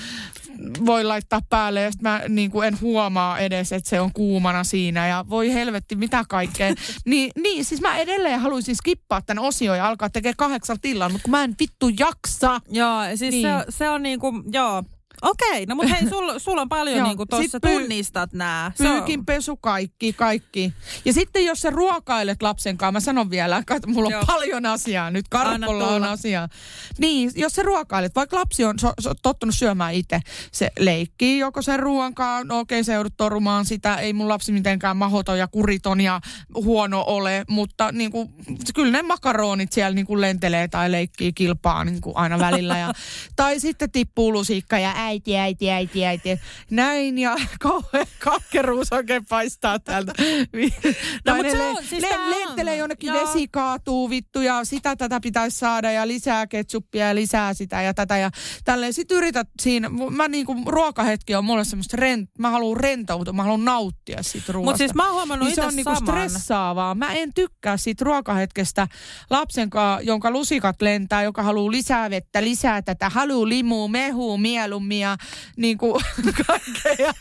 voi 0.85 1.03
laittaa 1.03 1.41
päälle 1.49 1.81
ja 1.81 1.91
sitten 1.91 2.11
mä 2.11 2.21
niin 2.29 2.51
kuin 2.51 2.67
en 2.67 2.81
huomaa 2.81 3.39
edes, 3.39 3.71
että 3.71 3.89
se 3.89 4.01
on 4.01 4.13
kuumana 4.13 4.63
siinä 4.63 5.07
ja 5.07 5.25
voi 5.29 5.53
helvetti 5.53 5.95
mitä 5.95 6.25
kaikkea. 6.29 6.73
Niin, 7.05 7.31
niin 7.41 7.65
siis 7.65 7.81
mä 7.81 7.97
edelleen 7.97 8.39
haluaisin 8.39 8.75
skippaa 8.75 9.21
tämän 9.21 9.43
osion 9.43 9.77
ja 9.77 9.87
alkaa 9.87 10.09
tekemään 10.09 10.35
kahdeksan 10.37 10.79
tillan, 10.81 11.11
mutta 11.11 11.23
kun 11.23 11.31
mä 11.31 11.43
en 11.43 11.55
vittu 11.59 11.89
jaksa. 11.99 12.61
Joo, 12.69 13.01
siis 13.15 13.31
niin. 13.31 13.47
se, 13.47 13.65
se 13.69 13.89
on 13.89 14.03
niin 14.03 14.19
kuin, 14.19 14.43
joo, 14.51 14.83
Okei, 15.25 15.65
no 15.65 15.75
mutta 15.75 15.93
hei, 15.93 16.09
sulla 16.09 16.39
sul 16.39 16.57
on 16.57 16.69
paljon 16.69 17.03
niin 17.07 17.17
kuin 17.17 17.29
tuossa 17.29 17.59
pyy- 17.59 17.79
tunnistat 17.79 18.33
nämä. 18.33 18.71
Pyykinpesu, 18.77 19.57
kaikki, 19.57 20.13
kaikki. 20.13 20.73
Ja 21.05 21.13
sitten 21.13 21.45
jos 21.45 21.61
sä 21.61 21.69
ruokailet 21.69 22.41
lapsen 22.41 22.77
kanssa, 22.77 22.91
mä 22.91 22.99
sanon 22.99 23.29
vielä, 23.29 23.57
että 23.57 23.87
mulla 23.87 24.07
on 24.07 24.11
Joo. 24.11 24.23
paljon 24.25 24.65
asiaa, 24.65 25.11
nyt 25.11 25.27
Karpolla 25.29 25.87
on 25.87 26.03
asiaa. 26.03 26.49
Niin, 26.97 27.31
jos 27.35 27.53
sä 27.53 27.63
ruokailet, 27.63 28.15
vaikka 28.15 28.37
lapsi 28.37 28.65
on 28.65 28.79
so, 28.79 28.93
so, 28.99 29.13
tottunut 29.23 29.55
syömään 29.55 29.93
itse, 29.93 30.19
se 30.51 30.71
leikkii 30.79 31.39
joko 31.39 31.61
sen 31.61 31.79
ruoan 31.79 32.13
kanssa, 32.13 32.43
no 32.43 32.59
okei, 32.59 32.83
se 32.83 32.93
joudut 32.93 33.13
torumaan 33.17 33.65
sitä, 33.65 33.95
ei 33.95 34.13
mun 34.13 34.29
lapsi 34.29 34.51
mitenkään 34.51 34.97
mahoton 34.97 35.39
ja 35.39 35.47
kuriton 35.47 36.01
ja 36.01 36.21
huono 36.53 37.03
ole, 37.07 37.45
mutta 37.49 37.91
niin 37.91 38.11
kuin, 38.11 38.29
kyllä 38.75 38.91
ne 38.91 39.01
makaronit 39.01 39.71
siellä 39.71 39.95
niin 39.95 40.05
kuin 40.05 40.21
lentelee 40.21 40.67
tai 40.67 40.91
leikkii 40.91 41.33
kilpaa 41.33 41.83
niin 41.83 42.01
kuin 42.01 42.17
aina 42.17 42.39
välillä. 42.39 42.77
Ja, 42.77 42.93
tai 43.35 43.59
sitten 43.59 43.91
tippuu 43.91 44.33
lusikka 44.33 44.79
ja 44.79 44.93
äiti, 45.15 45.37
äiti, 45.37 45.71
äiti, 45.71 46.05
äiti. 46.05 46.39
Näin 46.69 47.17
ja 47.17 47.35
kauhean 47.59 48.07
kakkeruus 48.19 48.93
oikein 48.93 49.25
paistaa 49.25 49.79
täältä. 49.79 50.13
no, 51.25 51.35
mutta 51.35 51.51
se 51.51 51.61
on, 51.61 51.83
siis 51.83 52.03
le- 52.03 52.29
lentelee 52.29 52.77
jonnekin, 52.77 53.07
Joo. 53.07 53.27
vesi 53.27 53.47
kaatuu 53.47 54.09
vittu 54.09 54.41
ja 54.41 54.63
sitä 54.63 54.95
tätä 54.95 55.19
pitäisi 55.19 55.57
saada 55.57 55.91
ja 55.91 56.07
lisää 56.07 56.47
ketsuppia 56.47 57.07
ja 57.07 57.15
lisää 57.15 57.53
sitä 57.53 57.81
ja 57.81 57.93
tätä 57.93 58.17
ja 58.17 58.31
tälleen. 58.65 58.93
Sitten 58.93 59.17
yrität 59.17 59.47
siinä, 59.61 59.89
mä 59.89 60.27
niinku 60.27 60.55
ruokahetki 60.65 61.35
on 61.35 61.45
mulle 61.45 61.63
semmoista, 61.63 61.97
rent, 61.97 62.29
mä 62.39 62.49
haluan 62.49 62.79
rentoutua, 62.79 63.33
mä 63.33 63.43
haluan 63.43 63.65
nauttia 63.65 64.23
siitä 64.23 64.53
ruoasta. 64.53 64.71
Mutta 64.71 64.77
siis 64.77 64.93
mä 64.93 65.05
oon 65.05 65.13
huomannut 65.13 65.47
niin 65.47 65.55
se 65.55 65.61
on 65.61 65.75
niinku 65.75 65.95
stressaavaa. 65.95 66.95
Mä 66.95 67.13
en 67.13 67.33
tykkää 67.33 67.77
siitä 67.77 68.05
ruokahetkestä 68.05 68.87
lapsen 69.29 69.69
kanssa, 69.69 70.01
jonka 70.01 70.31
lusikat 70.31 70.81
lentää, 70.81 71.23
joka 71.23 71.43
haluaa 71.43 71.71
lisää 71.71 72.09
vettä, 72.09 72.43
lisää 72.43 72.81
tätä, 72.81 73.09
haluaa 73.09 73.49
limuu, 73.49 73.87
mehuu, 73.87 74.37
mieluummin 74.37 74.99
ja 75.05 75.17
niin 75.57 75.77
kuin 75.77 75.93
kaikkea. 76.47 77.13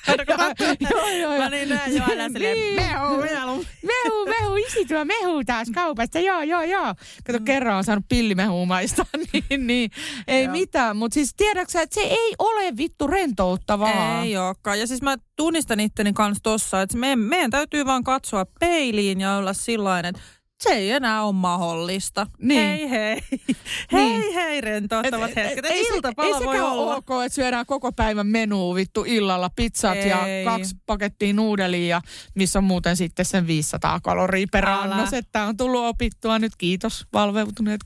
joo, 0.91 1.09
joo, 1.09 1.39
Mä 1.39 1.51
niin 1.51 1.69
näen 1.69 1.97
jo 1.97 2.03
aina 2.09 2.29
silleen, 2.29 2.57
niin. 2.59 2.75
mehu, 2.75 3.17
mehu. 3.17 3.65
Mehu, 3.83 4.27
mehu, 4.29 4.57
isi 4.57 4.85
tuo 4.85 5.05
mehu 5.05 5.45
taas 5.45 5.69
kaupasta, 5.75 6.21
joo, 6.21 6.43
joo, 6.43 6.63
joo. 6.63 6.95
Kato, 7.27 7.39
mm. 7.39 7.45
kerran 7.45 7.77
on 7.77 7.85
saanut 7.85 8.05
pillimehua 8.09 8.67
maista, 8.67 9.07
niin, 9.33 9.67
niin 9.67 9.91
ei 10.29 10.45
joo. 10.45 10.53
mitään. 10.53 10.97
Mutta 10.97 11.15
siis 11.15 11.35
tiedätkö 11.37 11.81
että 11.81 11.95
se 11.95 12.01
ei 12.01 12.35
ole 12.39 12.77
vittu 12.77 13.07
rentouttavaa. 13.07 14.23
Ei 14.23 14.37
olekaan. 14.37 14.81
Ja 14.81 14.87
siis 14.87 15.03
mä 15.03 15.17
tunnistan 15.37 15.81
itteni 15.81 16.13
kanssa 16.13 16.43
tossa, 16.43 16.83
että 16.83 16.97
meidän, 16.99 17.19
meidän 17.19 17.51
täytyy 17.51 17.87
vaan 17.87 18.05
katsoa 18.05 18.47
peiliin 18.61 19.21
ja 19.21 19.37
olla 19.37 19.53
sillain, 19.53 20.05
että 20.05 20.21
se 20.65 20.71
ei 20.71 20.91
enää 20.91 21.25
ole 21.25 21.33
mahdollista. 21.33 22.27
Niin. 22.39 22.61
Hei 22.61 22.91
hei. 22.91 23.23
Hei 23.93 24.09
niin. 24.09 24.35
hei 24.35 24.61
rentouttavat 24.61 25.31
et, 25.31 25.37
hetket. 25.37 25.65
Ei, 25.65 25.83
iltapala 25.83 26.39
ei 26.39 26.45
voi 26.45 26.61
olla. 26.61 26.97
ok, 26.97 27.09
että 27.27 27.35
syödään 27.35 27.67
koko 27.67 27.93
päivän 27.93 28.27
menu 28.27 28.75
vittu 28.75 29.05
illalla 29.07 29.51
pizzat 29.57 29.97
ei. 29.97 30.09
ja 30.09 30.19
kaksi 30.45 30.77
pakettia 30.87 31.33
nuudelia, 31.33 32.01
missä 32.35 32.59
on 32.59 32.65
muuten 32.65 32.97
sitten 32.97 33.25
sen 33.25 33.47
500 33.47 34.01
kaloria 34.01 34.47
per 34.53 34.69
annos. 34.69 35.13
Että 35.13 35.45
on 35.45 35.57
tullut 35.57 35.85
opittua 35.85 36.39
nyt. 36.39 36.53
Kiitos 36.59 37.07
valveutuneet 37.13 37.81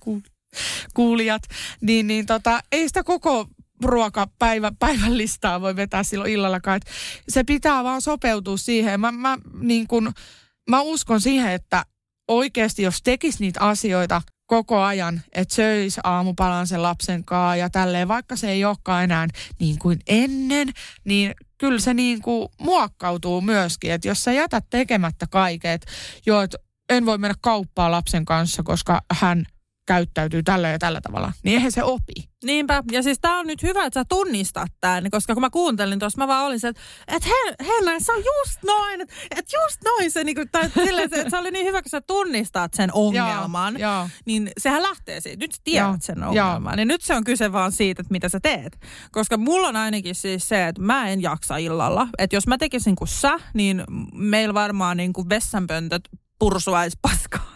kuulijat. 0.95 1.43
Niin, 1.81 2.07
niin 2.07 2.27
tota, 2.27 2.61
ei 2.73 2.89
sitä 2.89 3.05
koko 3.05 3.47
ruokapäivän 3.85 4.77
päivän 4.77 5.19
listaa 5.19 5.61
voi 5.61 5.77
vetää 5.77 6.03
silloin 6.03 6.33
illallakaan. 6.33 6.77
Et 6.77 6.87
se 7.29 7.45
pitää 7.45 7.85
vaan 7.85 8.03
sopeutua 8.03 8.57
siihen. 8.57 9.01
Mä, 9.01 9.13
mä, 9.13 9.39
niin 9.61 9.87
kun, 9.87 10.13
mä 10.71 10.81
uskon 10.81 11.21
siihen, 11.21 11.53
että 11.53 11.85
oikeasti, 12.29 12.83
jos 12.83 13.03
tekisi 13.03 13.39
niitä 13.41 13.61
asioita 13.61 14.23
koko 14.47 14.81
ajan, 14.81 15.21
että 15.33 15.55
söisi 15.55 16.01
aamupalan 16.05 16.67
sen 16.67 16.83
lapsen 16.83 17.25
kanssa 17.25 17.57
ja 17.57 17.71
tälleen, 17.71 18.09
vaikka 18.09 18.37
se 18.37 18.51
ei 18.51 18.65
olekaan 18.65 19.05
enää 19.05 19.29
niin 19.61 19.79
kuin 19.79 19.99
ennen, 20.07 20.69
niin 21.05 21.35
kyllä 21.59 21.81
se 21.81 21.95
niin 21.95 22.23
kuin 22.23 22.49
muokkautuu 22.61 23.41
myöskin, 23.41 23.93
että 23.93 24.09
jos 24.09 24.25
sä 24.25 24.33
jätät 24.33 24.65
tekemättä 24.71 25.27
kaiket, 25.31 25.87
jo, 26.27 26.43
että 26.43 26.59
en 26.89 27.07
voi 27.07 27.19
mennä 27.19 27.35
kauppaan 27.41 27.93
lapsen 27.93 28.25
kanssa, 28.25 28.63
koska 28.63 29.03
hän– 29.13 29.45
käyttäytyy 29.89 30.43
tällä 30.43 30.69
ja 30.69 30.79
tällä 30.79 31.01
tavalla, 31.01 31.33
niin 31.43 31.55
eihän 31.55 31.73
se 31.73 31.83
opi. 31.83 32.29
Niinpä, 32.45 32.83
ja 32.93 33.03
siis 33.03 33.19
tää 33.21 33.39
on 33.39 33.47
nyt 33.47 33.63
hyvä, 33.63 33.85
että 33.85 34.01
sä 34.01 34.05
tunnistat 34.09 34.73
tämän, 34.81 35.11
koska 35.11 35.35
kun 35.35 35.41
mä 35.41 35.51
kuuntelin 35.51 35.99
tuossa, 35.99 36.19
mä 36.19 36.29
vaan 36.29 36.45
olin 36.45 36.61
se, 36.61 36.69
että 36.69 36.83
et 37.09 37.27
he, 37.27 37.65
Helena, 37.67 38.01
se 38.01 38.13
on 38.13 38.19
just 38.19 38.63
noin, 38.67 39.01
että 39.01 39.15
et 39.31 39.47
just 39.53 39.77
noin 39.85 40.11
se, 40.11 40.25
niinku, 40.25 40.43
tai 40.53 40.71
silleen, 40.85 41.09
että 41.13 41.31
se 41.31 41.37
oli 41.37 41.51
niin 41.51 41.67
hyvä, 41.67 41.83
kun 41.83 41.91
sä 41.91 42.01
tunnistat 42.01 42.75
sen 42.75 42.91
ongelman, 42.93 43.75
ja, 43.75 43.81
ja. 43.81 44.09
niin 44.27 44.51
sehän 44.59 44.83
lähtee 44.83 45.21
siitä, 45.21 45.45
nyt 45.45 45.53
sä 45.53 45.61
tiedät 45.65 45.87
ja, 45.87 45.97
sen 46.01 46.23
ongelman, 46.23 46.73
ja. 46.73 46.77
niin 46.77 46.89
nyt 46.89 47.03
se 47.03 47.15
on 47.15 47.25
kyse 47.25 47.53
vaan 47.53 47.73
siitä, 47.73 48.01
että 48.01 48.13
mitä 48.13 48.29
sä 48.29 48.41
teet. 48.41 48.79
Koska 49.13 49.37
mulla 49.37 49.69
on 49.69 49.77
ainakin 49.77 50.15
siis 50.15 50.49
se, 50.49 50.69
että 50.69 50.83
mä 50.83 51.09
en 51.09 51.23
jaksa 51.23 51.57
illalla, 51.57 52.09
että 52.19 52.37
jos 52.37 52.47
mä 52.47 52.59
tekisin 52.59 52.97
kuin 52.97 53.09
sä, 53.09 53.39
niin 53.55 53.85
meillä 54.15 54.55
varmaan 54.55 54.97
niin 54.97 55.13
kuin 55.13 55.29
vessanpöntöt 55.29 56.03
pursuaispaskaa. 56.39 57.48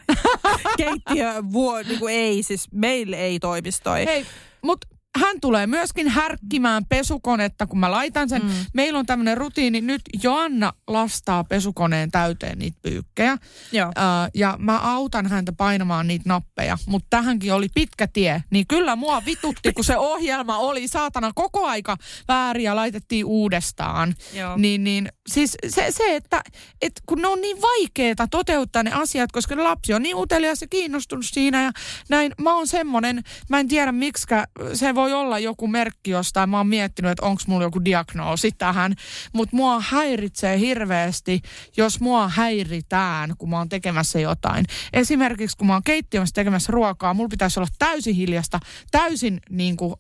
Keittiö 0.84 1.42
vuo, 1.52 1.82
niin 1.82 1.98
kuin 1.98 2.14
ei, 2.14 2.42
siis 2.42 2.68
meille 2.72 3.16
ei 3.16 3.38
toimistoi. 3.38 4.04
Hei, 4.04 4.26
mutta 4.62 4.86
hän 5.18 5.40
tulee 5.40 5.66
myöskin 5.66 6.08
härkkimään 6.08 6.84
pesukonetta, 6.88 7.66
kun 7.66 7.78
mä 7.78 7.90
laitan 7.90 8.28
sen. 8.28 8.42
Mm. 8.42 8.50
Meillä 8.74 8.98
on 8.98 9.06
tämmöinen 9.06 9.36
rutiini. 9.36 9.80
Nyt 9.80 10.02
Joanna 10.22 10.72
lastaa 10.86 11.44
pesukoneen 11.44 12.10
täyteen 12.10 12.58
niitä 12.58 12.78
pyykkejä. 12.82 13.38
Joo. 13.72 13.88
Ö, 13.88 14.30
ja 14.34 14.56
mä 14.58 14.78
autan 14.78 15.26
häntä 15.26 15.52
painamaan 15.52 16.06
niitä 16.06 16.28
nappeja. 16.28 16.78
Mutta 16.86 17.06
tähänkin 17.10 17.54
oli 17.54 17.68
pitkä 17.74 18.06
tie. 18.06 18.44
Niin 18.50 18.66
kyllä 18.66 18.96
mua 18.96 19.22
vitutti, 19.26 19.72
kun 19.72 19.84
se 19.84 19.96
ohjelma 19.96 20.58
oli 20.58 20.88
saatana 20.88 21.32
koko 21.34 21.66
aika 21.66 21.96
väärin 22.28 22.64
ja 22.64 22.76
laitettiin 22.76 23.24
uudestaan. 23.24 24.14
Joo. 24.32 24.56
Niin, 24.56 24.84
niin 24.84 25.08
siis 25.28 25.56
se, 25.68 25.86
se 25.90 26.16
että, 26.16 26.42
että 26.82 27.02
kun 27.06 27.18
ne 27.18 27.28
on 27.28 27.40
niin 27.40 27.62
vaikeeta 27.62 28.26
toteuttaa 28.26 28.82
ne 28.82 28.92
asiat, 28.92 29.32
koska 29.32 29.56
ne 29.56 29.62
lapsi 29.62 29.94
on 29.94 30.02
niin 30.02 30.16
utelias 30.16 30.60
ja 30.60 30.68
kiinnostunut 30.68 31.26
siinä 31.28 31.62
ja 31.62 31.72
näin. 32.08 32.32
Mä 32.40 32.54
oon 32.54 32.66
semmonen, 32.66 33.22
mä 33.48 33.60
en 33.60 33.68
tiedä 33.68 33.92
miksi 33.92 34.26
se 34.74 34.94
voi 34.94 35.01
olla 35.10 35.38
joku 35.38 35.68
merkki 35.68 36.10
jostain. 36.10 36.50
Mä 36.50 36.56
oon 36.56 36.66
miettinyt, 36.66 37.10
että 37.10 37.26
onko 37.26 37.42
mulla 37.46 37.64
joku 37.64 37.84
diagnoosi 37.84 38.50
tähän. 38.58 38.94
Mutta 39.32 39.56
mua 39.56 39.80
häiritsee 39.80 40.58
hirveästi, 40.58 41.40
jos 41.76 42.00
mua 42.00 42.28
häiritään, 42.28 43.34
kun 43.38 43.50
mä 43.50 43.58
oon 43.58 43.68
tekemässä 43.68 44.20
jotain. 44.20 44.64
Esimerkiksi 44.92 45.56
kun 45.56 45.66
mä 45.66 45.72
oon 45.72 45.82
keittiössä 45.82 46.34
tekemässä 46.34 46.72
ruokaa, 46.72 47.14
mulla 47.14 47.28
pitäisi 47.28 47.60
olla 47.60 47.68
täysin 47.78 48.14
hiljasta, 48.14 48.60
täysin 48.90 49.40
niin 49.50 49.76
kuin 49.76 49.94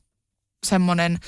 semmoinen 0.66 1.18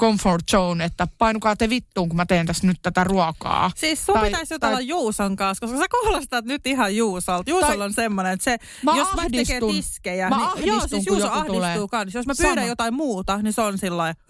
comfort 0.00 0.44
zone, 0.50 0.84
että 0.84 1.08
painukaa 1.18 1.56
te 1.56 1.70
vittuun, 1.70 2.08
kun 2.08 2.16
mä 2.16 2.26
teen 2.26 2.46
tässä 2.46 2.66
nyt 2.66 2.76
tätä 2.82 3.04
ruokaa. 3.04 3.70
Siis 3.76 4.06
sun 4.06 4.14
Tai- 4.14 4.24
pitäisi 4.30 4.54
jutella 4.54 4.76
tai- 4.76 4.88
Juuson 4.88 5.36
kanssa, 5.36 5.66
koska 5.66 5.78
sä 5.78 5.86
kuulostat 6.00 6.44
nyt 6.44 6.66
ihan 6.66 6.96
Juusolta. 6.96 7.50
Juusolla 7.50 7.74
Tai- 7.76 7.86
on 7.86 7.92
semmoinen, 7.92 8.32
että 8.32 8.44
se, 8.44 8.56
Mä 8.82 8.96
jos 8.96 9.08
mä 9.16 9.22
tekee 9.22 9.40
ahdistun. 9.40 9.70
tiskejä, 9.74 10.30
Mä 10.30 10.36
niin, 10.36 10.42
joo, 10.66 10.76
ahdistun, 10.76 10.88
siis 10.88 11.04
kun 11.04 11.16
Juuso 11.16 11.30
ahdistuu 11.32 11.54
tulee. 11.54 11.76
kans. 11.90 12.14
Jos 12.14 12.26
mä 12.26 12.32
pyydän 12.38 12.54
Sama. 12.56 12.66
jotain 12.68 12.94
muuta, 12.94 13.36
niin 13.42 13.52
se 13.52 13.62
on 13.62 13.78
sillä 13.78 13.96
lailla, 13.96 14.20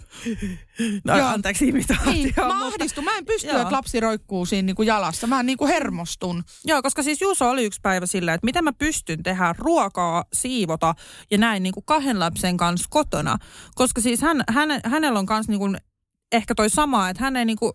no, 1.05 1.19
Joo. 1.19 1.29
anteeksi 1.29 1.69
imitaatio. 1.69 2.13
Niin, 2.13 2.35
mä 2.37 2.65
mutta-. 2.65 3.03
Mä 3.03 3.19
en 3.19 3.27
pysty, 3.27 3.49
Joo. 3.49 3.61
että 3.61 3.75
lapsi 3.75 4.01
roikkuu 4.01 4.47
siinä 4.47 4.67
niin 4.67 4.77
kuin 4.77 4.87
jalassa. 4.87 5.27
Mä 5.27 5.43
niin 5.43 5.59
kuin 5.59 5.69
hermostun. 5.69 6.45
Joo, 6.65 6.83
koska 6.83 7.03
siis 7.03 7.21
Juuso 7.21 7.51
oli 7.51 7.65
yksi 7.65 7.81
päivä 7.83 8.07
silleen, 8.07 8.35
että 8.35 8.45
miten 8.45 8.65
mä 8.65 8.73
pystyn 8.73 9.23
tehdä 9.23 9.55
ruokaa, 9.59 10.25
siivota 10.33 10.95
ja 11.31 11.39
näin 11.39 11.63
niin 11.63 11.75
kuin 11.75 11.85
kahden 11.85 12.21
lapsen 12.21 12.57
kanssa 12.57 12.87
kotona. 12.91 13.37
Koska 13.75 14.01
siis 14.01 14.21
hän, 14.21 14.45
hän, 14.49 14.81
hänellä 14.85 15.19
on 15.19 15.27
kanssa 15.27 15.53
niin 15.53 15.61
kuin 15.61 15.77
ehkä 16.33 16.55
toi 16.55 16.71
sama, 16.71 17.09
että 17.09 17.23
hän 17.23 17.37
ei 17.37 17.45
niin 17.45 17.59
kuin 17.59 17.73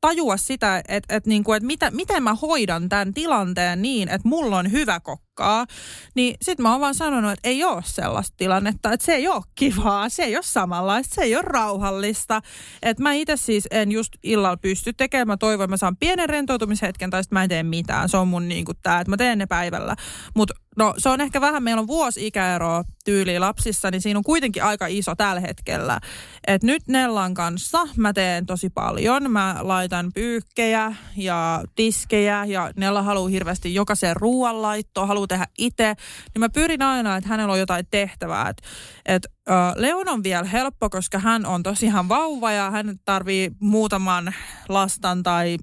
tajua 0.00 0.36
sitä, 0.36 0.78
että, 0.88 1.16
että, 1.16 1.28
niin 1.28 1.44
kuin, 1.44 1.56
että 1.56 1.66
mitä, 1.66 1.90
miten 1.90 2.22
mä 2.22 2.34
hoidan 2.34 2.88
tämän 2.88 3.14
tilanteen 3.14 3.82
niin, 3.82 4.08
että 4.08 4.28
mulla 4.28 4.58
on 4.58 4.72
hyvä 4.72 5.00
kokkaa. 5.00 5.66
Niin 6.14 6.36
sit 6.42 6.58
mä 6.58 6.72
oon 6.72 6.80
vaan 6.80 6.94
sanonut, 6.94 7.32
että 7.32 7.48
ei 7.48 7.64
ole 7.64 7.82
sellaista 7.84 8.36
tilannetta, 8.36 8.92
että 8.92 9.06
se 9.06 9.12
ei 9.12 9.28
ole 9.28 9.42
kivaa, 9.54 10.08
se 10.08 10.22
ei 10.22 10.36
ole 10.36 10.42
samanlaista, 10.42 11.14
se 11.14 11.22
ei 11.22 11.36
ole 11.36 11.42
rauhallista. 11.42 12.42
Että 12.82 13.02
mä 13.02 13.12
itse 13.12 13.36
siis 13.36 13.68
en 13.70 13.92
just 13.92 14.12
illalla 14.22 14.56
pysty 14.56 14.92
tekemään, 14.92 15.28
mä 15.28 15.36
toivon, 15.36 15.64
että 15.64 15.72
mä 15.72 15.76
saan 15.76 15.96
pienen 15.96 16.28
rentoutumishetken 16.28 17.10
tai 17.10 17.24
sitten 17.24 17.36
mä 17.36 17.42
en 17.42 17.48
tee 17.48 17.62
mitään. 17.62 18.08
Se 18.08 18.16
on 18.16 18.28
mun 18.28 18.48
niin 18.48 18.64
kuin 18.64 18.78
tää, 18.82 19.00
että 19.00 19.10
mä 19.10 19.16
teen 19.16 19.38
ne 19.38 19.46
päivällä. 19.46 19.96
Mutta 20.34 20.54
no 20.78 20.94
se 20.98 21.08
on 21.08 21.20
ehkä 21.20 21.40
vähän, 21.40 21.62
meillä 21.62 21.80
on 21.80 21.86
vuosi 21.86 22.26
ikäeroa 22.26 22.84
tyyliin 23.04 23.40
lapsissa, 23.40 23.90
niin 23.90 24.00
siinä 24.00 24.18
on 24.18 24.24
kuitenkin 24.24 24.64
aika 24.64 24.86
iso 24.86 25.14
tällä 25.14 25.40
hetkellä. 25.40 26.00
Et 26.46 26.62
nyt 26.62 26.82
Nellan 26.88 27.34
kanssa 27.34 27.88
mä 27.96 28.12
teen 28.12 28.46
tosi 28.46 28.70
paljon. 28.70 29.30
Mä 29.30 29.56
laitan 29.88 30.12
pyykkejä 30.12 30.94
ja 31.16 31.64
tiskejä 31.74 32.44
ja 32.44 32.70
Nella 32.76 33.02
haluaa 33.02 33.28
hirveästi 33.28 33.74
jokaisen 33.74 34.16
ruoanlaittoa, 34.16 35.06
haluaa 35.06 35.26
tehdä 35.26 35.46
itse. 35.58 35.94
Niin 36.34 36.40
mä 36.40 36.48
pyrin 36.48 36.82
aina, 36.82 37.16
että 37.16 37.28
hänellä 37.28 37.52
on 37.52 37.58
jotain 37.58 37.86
tehtävää. 37.90 38.48
Et, 38.48 38.62
et, 39.06 39.26
ö, 39.26 39.52
Leon 39.76 40.08
on 40.08 40.22
vielä 40.22 40.44
helppo, 40.44 40.90
koska 40.90 41.18
hän 41.18 41.46
on 41.46 41.62
tosiaan 41.62 42.08
vauva 42.08 42.52
ja 42.52 42.70
hän 42.70 42.96
tarvii 43.04 43.50
muutaman 43.60 44.34
lastan 44.68 45.22
tai 45.22 45.56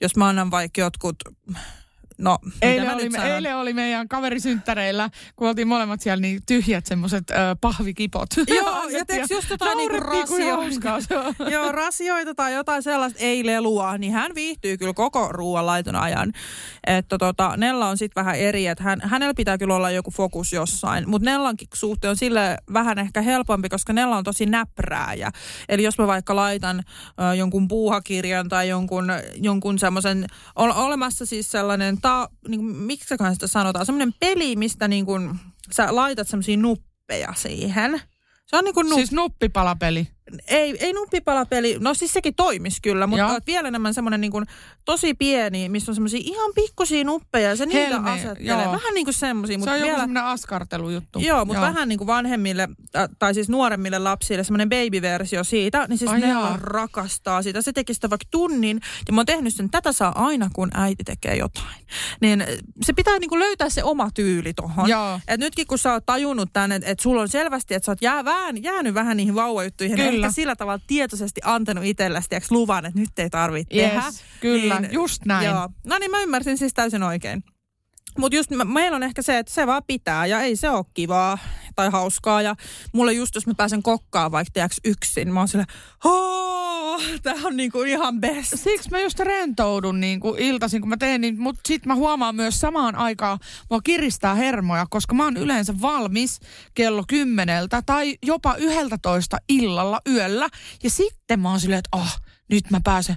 jos 0.00 0.16
mä 0.16 0.28
annan 0.28 0.50
vaikka 0.50 0.80
jotkut 0.80 1.16
No, 2.18 2.38
Eilen 2.62 2.94
oli, 2.94 3.08
me, 3.08 3.34
eilen 3.34 3.56
oli 3.56 3.72
meidän 3.72 4.08
kaverisynttäreillä, 4.08 5.10
kun 5.36 5.48
oltiin 5.48 5.68
molemmat 5.68 6.00
siellä, 6.00 6.20
niin 6.20 6.40
tyhjät 6.46 6.86
semmoiset 6.86 7.30
äh, 7.30 7.38
pahvikipot. 7.60 8.28
Joo, 8.46 8.88
ja 8.98 9.04
teeks 9.04 9.30
just 9.30 9.50
jotain 9.50 9.78
niinku 9.78 9.96
on. 10.52 11.50
Joo, 11.52 11.72
rasioita 11.72 12.34
tai 12.34 12.54
jotain 12.54 12.82
sellaista 12.82 13.18
ei 13.22 13.46
lelua, 13.46 13.98
niin 13.98 14.12
hän 14.12 14.34
viihtyy 14.34 14.76
kyllä 14.76 14.94
koko 14.94 15.28
ruoanlaiton 15.32 15.96
ajan. 15.96 16.32
Että 16.86 17.18
tota, 17.18 17.56
Nella 17.56 17.88
on 17.88 17.98
sitten 17.98 18.24
vähän 18.24 18.36
eri, 18.36 18.66
että 18.66 18.84
hän, 18.84 19.00
hänellä 19.02 19.34
pitää 19.34 19.58
kyllä 19.58 19.74
olla 19.74 19.90
joku 19.90 20.10
fokus 20.10 20.52
jossain. 20.52 21.08
Mutta 21.08 21.30
Nellankin 21.30 21.68
suhteen 21.74 22.10
on 22.10 22.16
sille 22.16 22.58
vähän 22.72 22.98
ehkä 22.98 23.22
helpompi, 23.22 23.68
koska 23.68 23.92
Nella 23.92 24.16
on 24.16 24.24
tosi 24.24 24.46
näprääjä. 24.46 25.30
Eli 25.68 25.82
jos 25.82 25.98
mä 25.98 26.06
vaikka 26.06 26.36
laitan 26.36 26.82
ö, 27.30 27.34
jonkun 27.34 27.68
puuhakirjan 27.68 28.48
tai 28.48 28.68
jonkun, 28.68 29.12
jonkun 29.34 29.78
semmoisen, 29.78 30.26
on 30.56 30.72
olemassa 30.72 31.26
siis 31.26 31.50
sellainen, 31.50 32.00
ta, 32.06 32.28
niin 32.48 32.60
kuin, 32.60 32.76
miksi 32.76 33.16
sitä 33.32 33.46
sanotaan, 33.46 33.86
semmoinen 33.86 34.14
peli, 34.20 34.56
mistä 34.56 34.88
niin 34.88 35.06
kuin, 35.06 35.34
sä 35.72 35.96
laitat 35.96 36.28
semmoisia 36.28 36.56
nuppeja 36.56 37.34
siihen. 37.36 38.00
Se 38.46 38.56
on 38.56 38.64
niin 38.64 38.74
kuin 38.74 38.94
Siis 38.94 39.12
nuppipalapeli. 39.12 40.08
Ei, 40.48 40.76
ei 40.80 40.92
nuppipalapeli, 40.92 41.76
no 41.80 41.94
siis 41.94 42.12
sekin 42.12 42.34
toimisi 42.34 42.82
kyllä, 42.82 43.06
mutta 43.06 43.22
Joo. 43.26 43.38
vielä 43.46 43.68
enemmän 43.68 43.94
semmoinen 43.94 44.20
niin 44.20 44.30
kuin 44.30 44.44
tosi 44.84 45.14
pieni, 45.14 45.68
missä 45.68 45.90
on 45.90 45.94
semmoisia 45.94 46.20
ihan 46.22 46.52
pikkusia 46.54 47.04
nuppeja 47.04 47.48
ja 47.48 47.56
se 47.56 47.66
niitä 47.66 47.88
Helme, 47.88 48.10
asettelee. 48.10 48.36
joo. 48.42 48.58
Vähän 48.58 48.94
niin 48.94 49.06
kuin 49.06 49.14
semmoisia, 49.14 49.54
Se 49.54 49.58
mutta 49.58 49.70
on 49.72 49.78
joku 49.78 49.86
vielä... 49.86 49.98
semmoinen 49.98 50.24
askartelujuttu. 50.24 51.18
Joo, 51.18 51.44
mutta 51.44 51.60
vähän 51.60 51.88
niin 51.88 51.98
kuin 51.98 52.06
vanhemmille, 52.06 52.68
tai 53.18 53.34
siis 53.34 53.48
nuoremmille 53.48 53.98
lapsille 53.98 54.44
semmoinen 54.44 54.68
baby-versio 54.68 55.44
siitä, 55.44 55.86
niin 55.88 55.98
siis 55.98 56.10
Ai 56.10 56.20
ne 56.20 56.28
jaa. 56.28 56.56
rakastaa 56.62 57.42
sitä. 57.42 57.62
Se 57.62 57.72
teki 57.72 57.94
sitä 57.94 58.10
vaikka 58.10 58.26
tunnin, 58.30 58.80
ja 59.06 59.12
mä 59.12 59.18
oon 59.20 59.26
tehnyt 59.26 59.54
sen, 59.54 59.70
tätä 59.70 59.92
saa 59.92 60.24
aina, 60.26 60.50
kun 60.52 60.70
äiti 60.74 61.04
tekee 61.04 61.36
jotain. 61.36 61.86
Niin 62.20 62.44
se 62.82 62.92
pitää 62.92 63.18
niin 63.18 63.28
kuin 63.30 63.38
löytää 63.40 63.68
se 63.70 63.84
oma 63.84 64.10
tyyli 64.14 64.54
tohon. 64.54 64.88
Joo. 64.88 65.20
Et 65.28 65.40
nytkin 65.40 65.66
kun 65.66 65.78
sä 65.78 65.92
oot 65.92 66.06
tajunnut 66.06 66.48
tän, 66.52 66.72
että 66.72 66.90
et 66.90 67.00
sulla 67.00 67.20
on 67.22 67.28
selvästi, 67.28 67.74
että 67.74 67.86
sä 67.86 67.92
oot 67.92 68.02
jää, 68.02 68.24
vähän, 68.24 68.62
jäänyt 68.62 68.94
vähän 68.94 69.16
niihin 69.16 69.34
vauvajuttuihin, 69.34 69.98
ja 69.98 70.04
Kyllä. 70.16 70.26
ehkä 70.26 70.34
sillä 70.34 70.56
tavalla 70.56 70.84
tietoisesti 70.86 71.40
antanut 71.44 71.84
itsellesi 71.84 72.28
tiiäks, 72.28 72.50
luvan, 72.50 72.86
että 72.86 73.00
nyt 73.00 73.18
ei 73.18 73.30
tarvitse 73.30 73.76
Yes, 73.76 73.90
tehdä. 73.90 74.02
kyllä, 74.40 74.80
just 74.92 75.24
näin. 75.24 75.46
Joo. 75.46 75.68
No 75.86 75.98
niin, 75.98 76.10
mä 76.10 76.22
ymmärsin 76.22 76.58
siis 76.58 76.74
täysin 76.74 77.02
oikein. 77.02 77.42
Mutta 78.18 78.36
just 78.36 78.50
me- 78.50 78.64
meillä 78.64 78.96
on 78.96 79.02
ehkä 79.02 79.22
se, 79.22 79.38
että 79.38 79.52
se 79.52 79.66
vaan 79.66 79.82
pitää 79.86 80.26
ja 80.26 80.40
ei 80.40 80.56
se 80.56 80.70
ole 80.70 80.84
kivaa 80.94 81.38
tai 81.76 81.90
hauskaa. 81.90 82.42
Ja 82.42 82.56
mulle 82.92 83.12
just, 83.12 83.34
jos 83.34 83.46
mä 83.46 83.52
pääsen 83.56 83.82
kokkaan 83.82 84.32
vaikka 84.32 84.50
tiiäks, 84.52 84.76
yksin, 84.84 85.32
mä 85.32 85.40
oon 85.40 85.48
silleen, 85.48 85.66
"Hoo, 86.04 86.65
tää 87.22 87.34
on 87.44 87.56
niinku 87.56 87.82
ihan 87.82 88.20
best. 88.20 88.52
Siksi 88.54 88.90
mä 88.90 89.00
just 89.00 89.18
rentoudun 89.18 90.00
niin 90.00 90.20
kuin 90.20 90.38
iltaisin, 90.38 90.80
kun 90.80 90.88
mä 90.88 90.96
teen, 90.96 91.20
niin, 91.20 91.40
mutta 91.40 91.60
sit 91.68 91.86
mä 91.86 91.94
huomaan 91.94 92.36
myös 92.36 92.60
samaan 92.60 92.96
aikaan, 92.96 93.38
mua 93.70 93.80
kiristää 93.80 94.34
hermoja, 94.34 94.86
koska 94.90 95.14
mä 95.14 95.24
oon 95.24 95.36
yleensä 95.36 95.80
valmis 95.80 96.40
kello 96.74 97.04
kymmeneltä 97.08 97.82
tai 97.86 98.18
jopa 98.22 98.54
yhdeltä 98.54 98.98
toista 99.02 99.36
illalla 99.48 100.00
yöllä. 100.08 100.48
Ja 100.82 100.90
sitten 100.90 101.40
mä 101.40 101.50
oon 101.50 101.60
silleen, 101.60 101.78
että 101.78 101.96
oh, 101.96 102.20
nyt 102.48 102.70
mä 102.70 102.80
pääsen, 102.84 103.16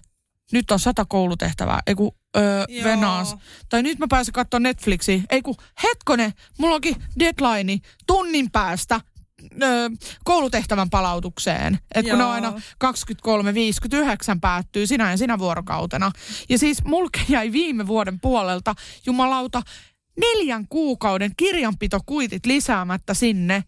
nyt 0.52 0.72
on 0.72 0.80
sata 0.80 1.06
koulutehtävää, 1.06 1.80
ei 1.88 1.96
kun 1.96 2.12
öö, 2.38 2.66
Joo. 2.70 2.84
venaas. 2.84 3.36
Tai 3.70 3.84
nyt 3.84 4.00
mä 4.00 4.06
pääsen 4.10 4.34
katsomaan 4.34 4.64
Netflixiä, 4.64 5.22
ei 5.30 5.42
kun 5.42 5.56
hetkone, 5.84 6.34
mulla 6.58 6.76
onkin 6.76 6.96
deadline 7.20 7.78
tunnin 8.08 8.52
päästä 8.52 9.02
öö, 9.64 9.90
koulutehtävän 10.24 10.90
palautukseen. 10.90 11.80
Että 11.96 12.10
kun 12.10 12.20
ne 12.20 12.26
on 12.26 12.32
aina 12.32 12.54
23.59 12.84 14.40
päättyy 14.42 14.88
sinä 14.88 15.12
ja 15.12 15.18
sinä 15.18 15.40
vuorokautena. 15.40 16.12
Ja 16.50 16.58
siis 16.58 16.84
mulke 16.84 17.22
jäi 17.30 17.52
viime 17.52 17.88
vuoden 17.88 18.20
puolelta, 18.20 18.76
jumalauta, 19.06 19.62
neljän 20.18 20.66
kuukauden 20.70 21.32
kirjanpitokuitit 21.38 22.46
lisäämättä 22.46 23.14
sinne. 23.14 23.64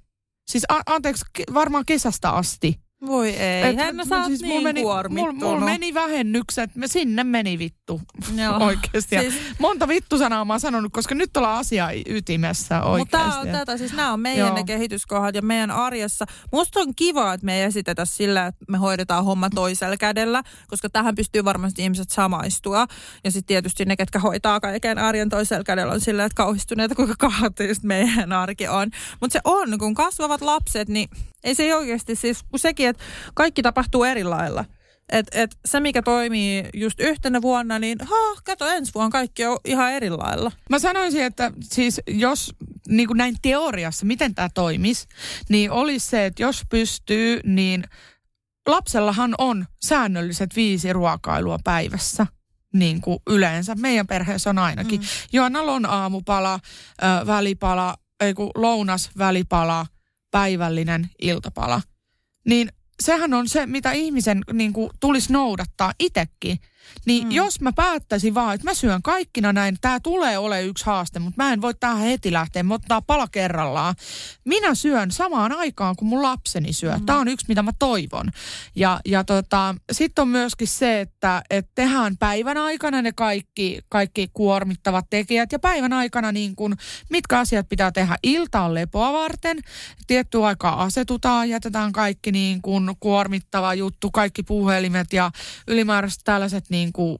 Siis 0.52 0.64
a- 0.70 0.94
anteeksi, 0.94 1.26
varmaan 1.54 1.86
kesästä 1.86 2.30
asti. 2.30 2.80
Voi 3.08 3.30
ei, 3.30 3.64
Et- 3.70 3.78
hän 3.78 3.96
sä 4.10 4.16
oot 4.18 4.26
siis 4.26 4.42
niin 4.42 4.64
meni, 4.64 4.82
kuormittunut. 4.82 5.36
mulla, 5.40 5.54
mulla 5.54 5.66
meni 5.66 5.94
vähennykset, 5.94 6.76
me 6.76 6.88
sinne 6.88 7.24
meni 7.24 7.60
vittu 7.60 8.02
Joo. 8.44 8.58
oikeasti. 8.58 9.20
Siis-. 9.20 9.34
Monta 9.60 9.88
vittusanaa 9.88 10.46
mä 10.46 10.54
oon 10.54 10.60
sanonut, 10.60 10.92
koska 10.94 11.16
nyt 11.16 11.38
ollaan 11.38 11.58
asia 11.60 11.88
ytimessä 12.06 12.76
Mutta 12.76 12.90
oikeasti. 12.90 13.12
tämä 13.12 13.40
on 13.40 13.48
tätä, 13.48 13.78
siis 13.78 13.94
nämä 13.94 14.14
on 14.14 14.20
meidän 14.20 14.48
Joo. 14.48 14.56
ne 14.56 14.64
kehityskohdat 14.64 15.36
ja 15.36 15.42
meidän 15.42 15.72
arjessa. 15.72 16.26
Musta 16.52 16.80
on 16.80 16.96
kiva, 16.96 17.34
että 17.34 17.46
me 17.46 17.56
ei 17.58 17.62
esitetä 17.64 18.06
sillä, 18.06 18.48
että 18.48 18.66
me 18.70 18.78
hoidetaan 18.78 19.26
homma 19.26 19.50
toisella 19.50 19.98
kädellä, 19.98 20.44
koska 20.68 20.90
tähän 20.90 21.16
pystyy 21.16 21.46
varmasti 21.46 21.82
ihmiset 21.84 22.10
samaistua. 22.10 22.88
Ja 23.24 23.32
sitten 23.32 23.48
tietysti 23.48 23.86
ne, 23.86 23.96
ketkä 23.96 24.20
hoitaa 24.20 24.60
kaiken 24.60 24.98
arjen 24.98 25.30
toisella 25.30 25.64
kädellä, 25.64 25.94
on 25.94 26.02
sillä, 26.02 26.26
että 26.26 26.36
kauhistuneita, 26.36 26.96
kuinka 26.96 27.16
kaoottista 27.20 27.88
meidän 27.88 28.32
arki 28.34 28.68
on. 28.68 28.90
Mutta 29.22 29.34
se 29.34 29.40
on, 29.44 29.78
kun 29.80 29.96
kasvavat 29.96 30.42
lapset, 30.42 30.90
niin 30.90 31.10
ei 31.44 31.56
se 31.56 31.76
oikeasti 31.76 32.16
siis, 32.16 32.44
kun 32.50 32.60
sekin, 32.60 32.91
että 32.92 33.04
kaikki 33.34 33.62
tapahtuu 33.62 34.04
eri 34.04 34.24
lailla. 34.24 34.66
Et, 35.12 35.28
et 35.32 35.58
se, 35.66 35.80
mikä 35.80 36.02
toimii 36.02 36.70
just 36.74 37.00
yhtenä 37.00 37.42
vuonna, 37.42 37.80
niin 37.80 37.98
ha, 38.02 38.42
kato 38.44 38.68
ensi 38.68 38.92
vuonna 38.96 39.10
kaikki 39.10 39.46
on 39.46 39.58
ihan 39.66 39.92
eri 39.92 40.10
lailla. 40.10 40.52
Mä 40.70 40.80
sanoisin, 40.80 41.24
että 41.24 41.52
siis 41.64 42.02
jos 42.08 42.54
niin 42.88 43.08
kuin 43.08 43.18
näin 43.18 43.36
teoriassa, 43.42 44.06
miten 44.06 44.36
tämä 44.36 44.50
toimisi, 44.54 45.08
niin 45.50 45.72
olisi 45.72 46.10
se, 46.10 46.26
että 46.26 46.44
jos 46.44 46.62
pystyy, 46.70 47.40
niin 47.44 47.84
lapsellahan 48.68 49.36
on 49.38 49.66
säännölliset 49.86 50.56
viisi 50.56 50.94
ruokailua 50.94 51.60
päivässä 51.64 52.28
niin 52.74 53.02
kuin 53.02 53.20
yleensä. 53.30 53.76
Meidän 53.76 54.08
perheessä 54.08 54.50
on 54.50 54.60
ainakin. 54.60 55.02
Mm. 55.02 55.08
Joannalla 55.34 55.72
on 55.72 55.86
aamupala, 55.86 56.54
äh, 56.54 57.28
välipala, 57.28 57.98
ei 58.20 58.34
kun 58.34 58.52
lounas, 58.56 59.10
välipala, 59.18 59.86
päivällinen, 60.32 61.10
iltapala. 61.22 61.82
Niin 62.46 62.70
sehän 63.02 63.34
on 63.34 63.50
se, 63.50 63.66
mitä 63.66 63.92
ihmisen 63.92 64.42
niin 64.54 64.74
kuin, 64.74 64.90
tulisi 65.00 65.34
noudattaa 65.34 65.94
itsekin. 66.00 66.60
Niin 67.06 67.28
mm. 67.28 67.32
jos 67.32 67.62
mä 67.62 67.72
päättäisin 67.74 68.34
vaan, 68.34 68.56
että 68.56 68.68
mä 68.68 68.74
syön 68.74 69.02
kaikkina 69.02 69.54
näin, 69.54 69.78
tämä 69.82 70.00
tulee 70.00 70.38
ole 70.38 70.64
yksi 70.64 70.86
haaste, 70.86 71.20
mutta 71.20 71.44
mä 71.44 71.54
en 71.54 71.62
voi 71.62 71.74
tähän 71.80 72.02
heti 72.02 72.32
lähteä, 72.34 72.64
mä 72.64 72.74
ottaa 72.74 73.02
pala 73.02 73.28
kerrallaan. 73.28 73.96
Minä 74.46 74.76
syön 74.76 75.12
samaan 75.12 75.52
aikaan, 75.52 75.96
kun 75.96 76.08
mun 76.08 76.24
lapseni 76.24 76.74
syö. 76.74 76.98
Mm. 76.98 77.06
Tämä 77.06 77.20
on 77.20 77.28
yksi, 77.28 77.46
mitä 77.48 77.64
mä 77.64 77.72
toivon. 77.80 78.32
Ja, 78.76 79.00
ja 79.06 79.24
tota, 79.24 79.76
sitten 79.92 80.22
on 80.22 80.28
myöskin 80.28 80.68
se, 80.68 81.02
että 81.02 81.42
et 81.50 81.68
tehdään 81.76 82.18
päivän 82.18 82.58
aikana 82.58 83.02
ne 83.02 83.12
kaikki, 83.12 83.80
kaikki 83.90 84.30
kuormittavat 84.34 85.06
tekijät 85.10 85.52
ja 85.52 85.60
päivän 85.60 85.94
aikana 85.94 86.32
niin 86.32 86.56
kun, 86.56 86.76
mitkä 87.10 87.40
asiat 87.40 87.70
pitää 87.70 87.92
tehdä 87.92 88.18
iltaan 88.24 88.74
lepoa 88.74 89.14
varten. 89.14 89.58
Tietty 90.08 90.46
aikaa 90.46 90.84
asetutaan, 90.84 91.50
jätetään 91.50 91.92
kaikki 91.92 92.32
niin 92.32 92.62
kun 92.62 92.96
kuormittava 93.00 93.74
juttu, 93.74 94.12
kaikki 94.12 94.44
puhelimet 94.44 95.14
ja 95.14 95.32
ylimääräiset 95.68 96.22
tällaiset 96.24 96.66
niin 96.72 96.94
kuin 96.94 97.18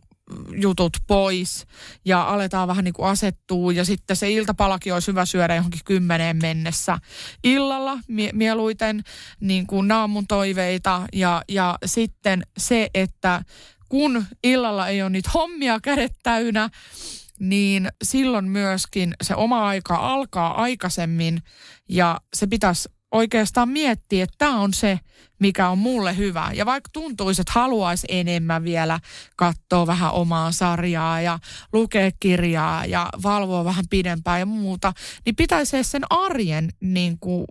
jutut 0.56 0.98
pois 1.08 1.66
ja 2.06 2.24
aletaan 2.24 2.68
vähän 2.68 2.84
niin 2.84 2.94
kuin 2.94 3.08
asettua. 3.08 3.72
Ja 3.72 3.86
sitten 3.86 4.16
se 4.16 4.32
iltapalakin 4.32 4.94
olisi 4.94 5.08
hyvä 5.08 5.26
syödä 5.26 5.56
johonkin 5.56 5.82
kymmeneen 5.86 6.38
mennessä. 6.42 6.98
Illalla 7.44 8.00
mie- 8.08 8.34
mieluiten 8.34 9.04
niin 9.40 9.68
kuin 9.68 9.88
nämä 9.88 10.04
on 10.04 10.10
mun 10.10 10.28
toiveita 10.28 11.02
ja, 11.14 11.44
ja 11.50 11.78
sitten 11.86 12.44
se, 12.58 12.90
että 12.94 13.44
kun 13.90 14.26
illalla 14.44 14.88
ei 14.88 15.02
ole 15.02 15.10
niitä 15.10 15.30
hommia 15.34 15.80
kädet 15.80 16.14
täynnä, 16.24 16.70
niin 17.40 17.90
silloin 18.04 18.46
myöskin 18.46 19.14
se 19.24 19.36
oma 19.36 19.68
aika 19.68 19.96
alkaa 19.96 20.62
aikaisemmin. 20.62 21.44
Ja 21.90 22.22
se 22.34 22.48
pitäisi 22.48 22.90
oikeastaan 23.12 23.70
miettiä, 23.70 24.24
että 24.24 24.36
tämä 24.38 24.60
on 24.60 24.74
se, 24.74 25.00
mikä 25.42 25.70
on 25.70 25.78
mulle 25.78 26.18
hyvä. 26.18 26.52
Ja 26.54 26.66
vaikka 26.66 26.90
tuntuisi, 26.94 27.42
että 27.42 27.52
haluaisi 27.56 28.08
enemmän 28.10 28.64
vielä 28.64 29.00
katsoa 29.36 29.88
vähän 29.88 30.12
omaa 30.12 30.52
sarjaa 30.52 31.22
ja 31.22 31.40
lukea 31.74 32.12
kirjaa 32.20 32.86
ja 32.86 33.10
valvoa 33.24 33.66
vähän 33.66 33.86
pidempään 33.90 34.40
ja 34.40 34.46
muuta, 34.46 34.94
niin 35.26 35.36
pitäisi 35.36 35.84
sen 35.84 36.04
arjen 36.10 36.70
niin 36.80 37.18
kuin, 37.20 37.46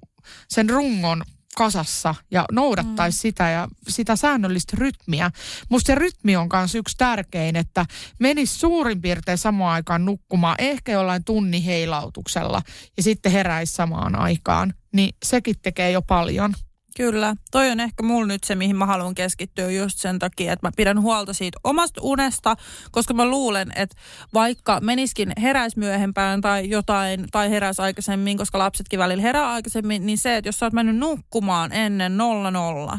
sen 0.48 0.70
rungon 0.70 1.22
kasassa 1.56 2.14
ja 2.30 2.44
noudattaisi 2.52 3.18
mm. 3.18 3.20
sitä 3.20 3.50
ja 3.50 3.68
sitä 3.88 4.16
säännöllistä 4.16 4.76
rytmiä. 4.80 5.30
Musta 5.68 5.86
se 5.86 5.94
rytmi 5.94 6.36
on 6.36 6.48
myös 6.52 6.74
yksi 6.74 6.96
tärkein, 6.98 7.56
että 7.56 7.86
menisi 8.18 8.58
suurin 8.58 9.02
piirtein 9.02 9.38
samaan 9.38 9.74
aikaan 9.74 10.04
nukkumaan, 10.04 10.56
ehkä 10.58 10.92
jollain 10.92 11.24
tunni 11.24 11.66
heilautuksella 11.66 12.62
ja 12.96 13.02
sitten 13.02 13.32
heräisi 13.32 13.74
samaan 13.74 14.18
aikaan. 14.18 14.74
Niin 14.92 15.14
sekin 15.24 15.54
tekee 15.62 15.90
jo 15.90 16.02
paljon. 16.02 16.54
Kyllä. 16.96 17.34
Toi 17.50 17.70
on 17.70 17.80
ehkä 17.80 18.02
mulla 18.02 18.26
nyt 18.26 18.44
se, 18.44 18.54
mihin 18.54 18.76
mä 18.76 18.86
haluan 18.86 19.14
keskittyä 19.14 19.70
just 19.70 19.98
sen 19.98 20.18
takia, 20.18 20.52
että 20.52 20.66
mä 20.66 20.72
pidän 20.76 21.00
huolta 21.02 21.32
siitä 21.32 21.58
omasta 21.64 22.00
unesta, 22.04 22.56
koska 22.90 23.14
mä 23.14 23.24
luulen, 23.24 23.72
että 23.76 23.96
vaikka 24.34 24.80
meniskin 24.80 25.32
heräis 25.42 25.76
myöhempään 25.76 26.40
tai 26.40 26.70
jotain, 26.70 27.24
tai 27.32 27.50
heräis 27.50 27.80
aikaisemmin, 27.80 28.38
koska 28.38 28.58
lapsetkin 28.58 28.98
välillä 28.98 29.22
herää 29.22 29.50
aikaisemmin, 29.50 30.06
niin 30.06 30.18
se, 30.18 30.36
että 30.36 30.48
jos 30.48 30.58
sä 30.58 30.66
oot 30.66 30.72
mennyt 30.72 30.96
nukkumaan 30.96 31.72
ennen 31.72 32.16
00, 32.16 32.98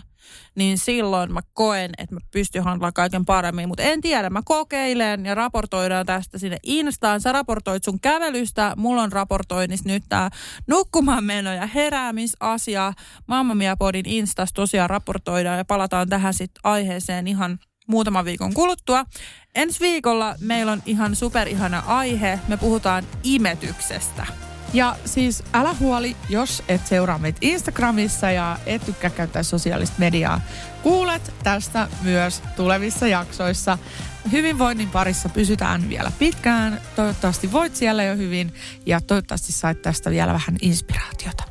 niin 0.55 0.77
silloin 0.77 1.33
mä 1.33 1.39
koen, 1.53 1.91
että 1.97 2.15
mä 2.15 2.19
pystyn 2.31 2.63
handlaamaan 2.63 2.93
kaiken 2.93 3.25
paremmin. 3.25 3.67
Mutta 3.67 3.83
en 3.83 4.01
tiedä, 4.01 4.29
mä 4.29 4.41
kokeilen 4.45 5.25
ja 5.25 5.35
raportoidaan 5.35 6.05
tästä 6.05 6.37
sinne 6.37 6.57
Instaan. 6.63 7.21
Sä 7.21 7.31
raportoit 7.31 7.83
sun 7.83 7.99
kävelystä, 7.99 8.73
mulla 8.77 9.01
on 9.01 9.11
raportoinnissa 9.11 9.89
nyt 9.89 10.03
tää 10.09 10.29
nukkumaan 10.67 11.23
meno 11.23 11.53
ja 11.53 11.65
heräämisasia. 11.65 12.93
Mamma 13.27 13.55
Mia 13.55 13.77
Podin 13.77 14.09
Instas 14.09 14.53
tosiaan 14.53 14.89
raportoidaan 14.89 15.57
ja 15.57 15.65
palataan 15.65 16.09
tähän 16.09 16.33
sitten 16.33 16.61
aiheeseen 16.63 17.27
ihan 17.27 17.59
muutaman 17.87 18.25
viikon 18.25 18.53
kuluttua. 18.53 19.05
Ensi 19.55 19.79
viikolla 19.79 20.35
meillä 20.39 20.71
on 20.71 20.83
ihan 20.85 21.15
superihana 21.15 21.83
aihe. 21.87 22.39
Me 22.47 22.57
puhutaan 22.57 23.07
imetyksestä. 23.23 24.50
Ja 24.73 24.95
siis 25.05 25.43
älä 25.53 25.73
huoli, 25.79 26.15
jos 26.29 26.63
et 26.67 26.87
seuraa 26.87 27.17
meitä 27.17 27.37
Instagramissa 27.41 28.31
ja 28.31 28.57
et 28.65 28.85
tykkää 28.85 29.09
käyttää 29.09 29.43
sosiaalista 29.43 29.95
mediaa. 29.99 30.41
Kuulet 30.83 31.33
tästä 31.43 31.87
myös 32.01 32.41
tulevissa 32.55 33.07
jaksoissa. 33.07 33.77
Hyvinvoinnin 34.31 34.89
parissa 34.89 35.29
pysytään 35.29 35.89
vielä 35.89 36.11
pitkään. 36.19 36.81
Toivottavasti 36.95 37.51
voit 37.51 37.75
siellä 37.75 38.03
jo 38.03 38.15
hyvin 38.15 38.53
ja 38.85 39.01
toivottavasti 39.01 39.51
sait 39.51 39.81
tästä 39.81 40.09
vielä 40.09 40.33
vähän 40.33 40.55
inspiraatiota. 40.61 41.50